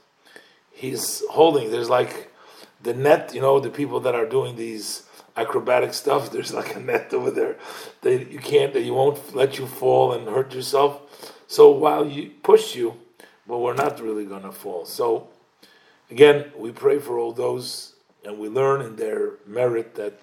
He's 0.71 1.23
holding. 1.31 1.71
There's 1.71 1.89
like 1.89 2.31
the 2.83 2.93
net, 2.93 3.33
you 3.33 3.41
know, 3.41 3.59
the 3.59 3.71
people 3.71 3.99
that 4.01 4.13
are 4.13 4.27
doing 4.27 4.55
these 4.55 5.06
acrobatic 5.37 5.93
stuff. 5.93 6.31
There's 6.31 6.53
like 6.53 6.75
a 6.75 6.79
net 6.79 7.13
over 7.13 7.31
there. 7.31 7.57
that 8.01 8.31
you 8.31 8.39
can't, 8.39 8.73
that 8.73 8.83
you 8.83 8.93
won't 8.93 9.35
let 9.35 9.57
you 9.57 9.67
fall 9.67 10.13
and 10.13 10.27
hurt 10.27 10.53
yourself. 10.53 11.01
So 11.47 11.71
while 11.71 12.05
you 12.07 12.31
push 12.43 12.75
you, 12.75 12.97
but 13.47 13.59
we're 13.59 13.73
not 13.73 14.01
really 14.01 14.25
gonna 14.25 14.51
fall. 14.51 14.85
So 14.85 15.29
again, 16.11 16.51
we 16.57 16.71
pray 16.71 16.99
for 16.99 17.17
all 17.17 17.31
those, 17.31 17.93
and 18.25 18.37
we 18.37 18.49
learn 18.49 18.81
in 18.81 18.97
their 18.97 19.33
merit 19.45 19.95
that 19.95 20.19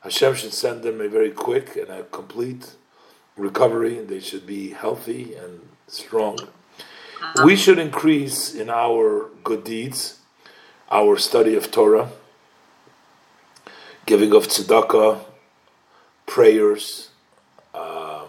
Hashem 0.00 0.34
should 0.34 0.52
send 0.52 0.82
them 0.82 1.00
a 1.00 1.08
very 1.08 1.30
quick 1.30 1.76
and 1.76 1.88
a 1.88 2.04
complete 2.04 2.74
recovery, 3.36 3.98
and 3.98 4.08
they 4.08 4.20
should 4.20 4.46
be 4.46 4.70
healthy 4.70 5.34
and 5.34 5.60
strong. 5.86 6.38
We 7.44 7.56
should 7.56 7.78
increase 7.78 8.54
in 8.54 8.68
our 8.68 9.30
good 9.44 9.64
deeds, 9.64 10.18
our 10.90 11.16
study 11.16 11.54
of 11.54 11.70
Torah, 11.70 12.10
giving 14.06 14.34
of 14.34 14.48
tzedakah, 14.48 15.20
prayers, 16.26 17.10
uh, 17.74 18.26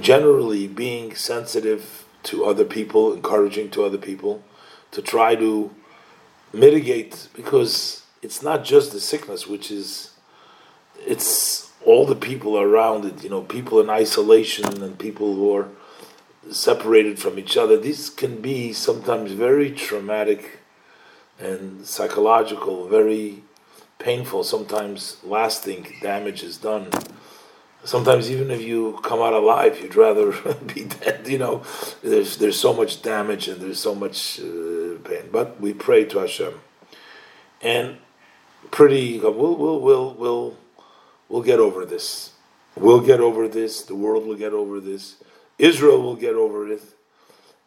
generally 0.00 0.66
being 0.66 1.14
sensitive 1.14 2.04
to 2.22 2.44
other 2.44 2.64
people, 2.64 3.12
encouraging 3.12 3.70
to 3.70 3.84
other 3.84 3.98
people, 3.98 4.42
to 4.90 5.00
try 5.00 5.34
to 5.34 5.70
mitigate 6.52 7.28
because 7.34 8.02
it's 8.22 8.42
not 8.42 8.64
just 8.64 8.92
the 8.92 9.00
sickness, 9.00 9.46
which 9.46 9.70
is 9.70 10.10
it's 11.06 11.70
all 11.84 12.04
the 12.04 12.16
people 12.16 12.58
around 12.58 13.04
it. 13.04 13.22
You 13.22 13.30
know, 13.30 13.42
people 13.42 13.80
in 13.80 13.88
isolation 13.88 14.82
and 14.82 14.98
people 14.98 15.34
who 15.34 15.56
are 15.56 15.68
separated 16.50 17.18
from 17.18 17.38
each 17.38 17.56
other. 17.56 17.78
These 17.78 18.10
can 18.10 18.40
be 18.40 18.72
sometimes 18.72 19.32
very 19.32 19.70
traumatic 19.70 20.58
and 21.38 21.86
psychological, 21.86 22.88
very 22.88 23.42
painful. 24.00 24.42
Sometimes 24.44 25.18
lasting 25.22 25.86
damage 26.02 26.42
is 26.42 26.56
done. 26.56 26.90
Sometimes 27.84 28.30
even 28.30 28.50
if 28.50 28.60
you 28.60 28.98
come 29.02 29.20
out 29.20 29.32
alive, 29.32 29.80
you'd 29.80 29.94
rather 29.94 30.32
be 30.74 30.84
dead. 30.84 31.28
You 31.28 31.38
know, 31.38 31.62
there's 32.02 32.36
there's 32.38 32.58
so 32.58 32.74
much 32.74 33.02
damage 33.02 33.46
and 33.48 33.60
there's 33.60 33.80
so 33.80 33.94
much 33.94 34.40
uh, 34.40 34.98
pain. 35.04 35.28
But 35.30 35.60
we 35.60 35.72
pray 35.72 36.04
to 36.06 36.18
Hashem, 36.18 36.54
and 37.62 37.98
pretty 38.70 39.18
we'll 39.20 39.56
we'll 39.56 39.80
we'll 39.80 40.14
we'll 40.14 40.56
we'll 41.28 41.42
get 41.42 41.60
over 41.60 41.86
this. 41.86 42.32
We'll 42.76 43.00
get 43.00 43.20
over 43.20 43.48
this. 43.48 43.82
The 43.82 43.94
world 43.94 44.26
will 44.26 44.36
get 44.36 44.52
over 44.52 44.80
this. 44.80 45.16
Israel 45.58 46.02
will 46.02 46.16
get 46.16 46.34
over 46.34 46.70
it. 46.72 46.82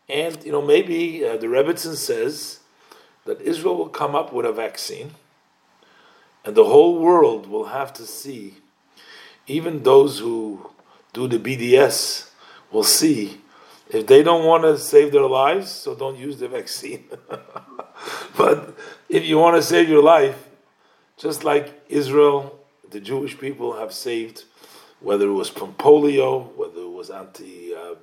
And, 0.10 0.44
you 0.44 0.52
know, 0.52 0.62
maybe 0.62 1.24
uh, 1.26 1.38
the 1.38 1.48
Rebbetzin 1.48 1.96
says 1.96 2.60
that 3.26 3.42
Israel 3.42 3.78
will 3.78 3.90
come 3.90 4.16
up 4.16 4.34
with 4.34 4.46
a 4.46 4.52
vaccine 4.52 5.12
and 6.46 6.56
the 6.56 6.66
whole 6.66 7.00
world 7.00 7.48
will 7.48 7.66
have 7.66 7.94
to 7.94 8.04
see, 8.04 8.56
even 9.48 9.84
those 9.84 10.20
who 10.20 10.70
do 11.14 11.28
the 11.28 11.40
BDS 11.40 12.30
will 12.72 12.84
see 12.84 13.40
if 13.90 14.08
they 14.08 14.24
don't 14.24 14.46
want 14.46 14.64
to 14.64 14.78
save 14.78 15.12
their 15.12 15.28
lives, 15.28 15.70
so 15.70 15.94
don't 15.94 16.18
use 16.18 16.40
the 16.40 16.48
vaccine. 16.48 17.06
but 18.38 18.76
if 19.08 19.24
you 19.24 19.38
want 19.38 19.56
to 19.56 19.62
save 19.62 19.88
your 19.88 20.02
life, 20.02 20.50
just 21.18 21.44
like 21.44 21.84
Israel, 21.90 22.60
the 22.90 23.00
Jewish 23.00 23.38
people 23.38 23.78
have 23.78 23.94
saved, 23.94 24.46
whether 25.00 25.28
it 25.28 25.34
was 25.34 25.50
from 25.50 25.74
polio, 25.74 26.56
whether 26.56 26.82
it 26.82 26.92
was 26.92 27.10
anti 27.10 27.76
uh, 27.76 27.96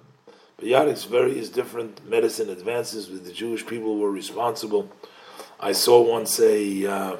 biotics, 0.60 1.08
various 1.08 1.48
different 1.48 2.08
medicine 2.08 2.50
advances 2.50 3.08
with 3.08 3.24
the 3.24 3.32
Jewish 3.32 3.66
people 3.66 3.98
were 3.98 4.10
responsible. 4.10 4.90
I 5.58 5.72
saw 5.72 6.00
once 6.00 6.38
a 6.40 6.86
uh, 6.86 7.16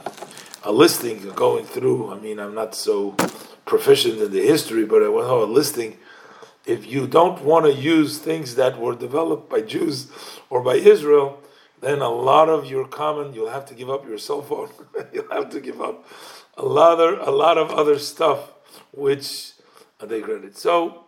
a 0.62 0.72
listing 0.72 1.30
going 1.30 1.64
through. 1.64 2.12
I 2.12 2.18
mean, 2.18 2.38
I'm 2.38 2.54
not 2.54 2.74
so 2.74 3.12
proficient 3.64 4.20
in 4.20 4.32
the 4.32 4.42
history, 4.46 4.84
but 4.84 5.02
I 5.02 5.08
went 5.08 5.28
oh, 5.28 5.44
a 5.44 5.46
listing. 5.46 5.98
If 6.66 6.86
you 6.86 7.06
don't 7.06 7.42
want 7.42 7.66
to 7.66 7.72
use 7.72 8.18
things 8.18 8.54
that 8.56 8.78
were 8.78 8.94
developed 8.94 9.48
by 9.48 9.62
Jews 9.62 10.10
or 10.50 10.62
by 10.62 10.74
Israel, 10.74 11.40
then 11.80 12.00
a 12.00 12.10
lot 12.10 12.48
of 12.48 12.70
your 12.70 12.86
common, 12.86 13.32
you'll 13.32 13.50
have 13.50 13.64
to 13.66 13.74
give 13.74 13.88
up 13.88 14.06
your 14.06 14.18
cell 14.18 14.42
phone. 14.42 14.70
you'll 15.12 15.32
have 15.32 15.50
to 15.50 15.60
give 15.60 15.80
up 15.80 16.06
a 16.56 16.64
lot 16.64 17.00
of 17.00 17.26
a 17.26 17.30
lot 17.30 17.56
of 17.56 17.70
other 17.70 17.98
stuff, 17.98 18.52
which 18.92 19.52
they 19.98 20.20
credit. 20.20 20.56
So 20.58 21.04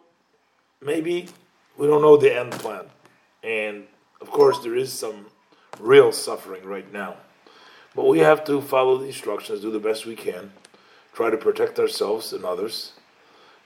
maybe 0.81 1.29
we 1.77 1.87
don't 1.87 2.03
know 2.03 2.17
the 2.17 2.35
end 2.35 2.53
plan, 2.53 2.87
and 3.43 3.85
of 4.21 4.31
course 4.31 4.61
there 4.61 4.77
is 4.77 4.93
some 4.93 5.27
real 5.79 6.13
suffering 6.13 6.65
right 6.65 6.91
now, 6.93 7.17
but 7.95 8.07
we 8.07 8.21
have 8.21 8.45
to 8.45 8.61
follow 8.61 8.99
the 8.99 9.07
instructions, 9.07 9.61
do 9.61 9.71
the 9.71 9.79
best 9.79 10.07
we 10.07 10.17
can, 10.17 10.53
try 11.13 11.31
to 11.31 11.37
protect 11.37 11.79
ourselves 11.79 12.33
and 12.33 12.45
others, 12.45 12.93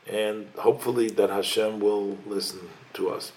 and 0.07 0.49
hopefully 0.59 1.09
that 1.11 1.31
Hashem 1.31 1.81
will 1.81 2.19
listen 2.27 2.61
to 2.95 3.11
us. 3.11 3.33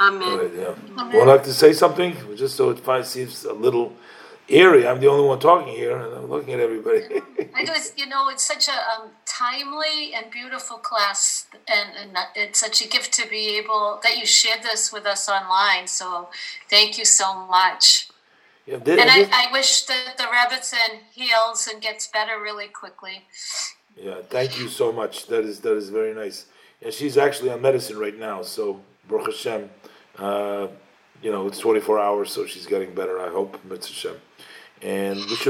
Amen. 0.00 0.38
Right, 0.38 0.52
yeah. 0.54 1.18
Would 1.18 1.28
like 1.28 1.44
to 1.44 1.54
say 1.54 1.72
something, 1.72 2.14
just 2.36 2.56
so 2.56 2.70
it 2.70 2.78
finds, 2.78 3.08
seems 3.08 3.44
a 3.44 3.52
little 3.52 3.94
eerie. 4.48 4.86
I'm 4.86 5.00
the 5.00 5.08
only 5.08 5.26
one 5.26 5.38
talking 5.38 5.74
here, 5.74 5.96
and 5.96 6.14
I'm 6.14 6.26
looking 6.26 6.54
at 6.54 6.60
everybody. 6.60 7.22
I 7.54 7.64
just, 7.64 7.98
you 7.98 8.06
know, 8.06 8.28
it's 8.28 8.46
such 8.46 8.68
a 8.68 8.72
um, 8.72 9.10
timely 9.24 10.12
and 10.14 10.30
beautiful 10.30 10.76
class, 10.76 11.46
and, 11.66 11.90
and 11.96 12.18
it's 12.34 12.60
such 12.60 12.84
a 12.84 12.88
gift 12.88 13.12
to 13.14 13.28
be 13.28 13.56
able 13.56 13.98
that 14.02 14.18
you 14.18 14.26
shared 14.26 14.62
this 14.62 14.92
with 14.92 15.06
us 15.06 15.28
online. 15.28 15.86
So, 15.86 16.28
thank 16.68 16.98
you 16.98 17.04
so 17.04 17.46
much. 17.46 18.08
Yeah, 18.66 18.78
did, 18.78 18.98
And 18.98 19.08
I, 19.08 19.28
I 19.32 19.52
wish 19.52 19.84
that 19.86 20.16
the 20.18 20.24
Rebbetzin 20.24 21.00
heals 21.12 21.68
and 21.72 21.80
gets 21.80 22.08
better 22.08 22.40
really 22.40 22.66
quickly. 22.66 23.24
Yeah, 23.96 24.16
thank 24.28 24.58
you 24.58 24.68
so 24.68 24.92
much. 24.92 25.26
That 25.28 25.44
is 25.44 25.60
that 25.60 25.76
is 25.76 25.88
very 25.88 26.12
nice. 26.14 26.46
And 26.82 26.92
she's 26.92 27.16
actually 27.16 27.50
on 27.50 27.62
medicine 27.62 27.98
right 27.98 28.18
now, 28.18 28.42
so 28.42 28.80
Baruch 29.08 29.26
Hashem, 29.26 29.70
uh, 30.18 30.66
you 31.22 31.30
know, 31.30 31.46
it's 31.46 31.58
24 31.58 31.98
hours, 31.98 32.30
so 32.30 32.44
she's 32.44 32.66
getting 32.66 32.94
better. 32.94 33.18
I 33.20 33.28
hope, 33.28 33.58
Mitzvah 33.64 33.94
Hashem. 33.94 34.16
And 34.82 35.16
we 35.16 35.36
should 35.36 35.38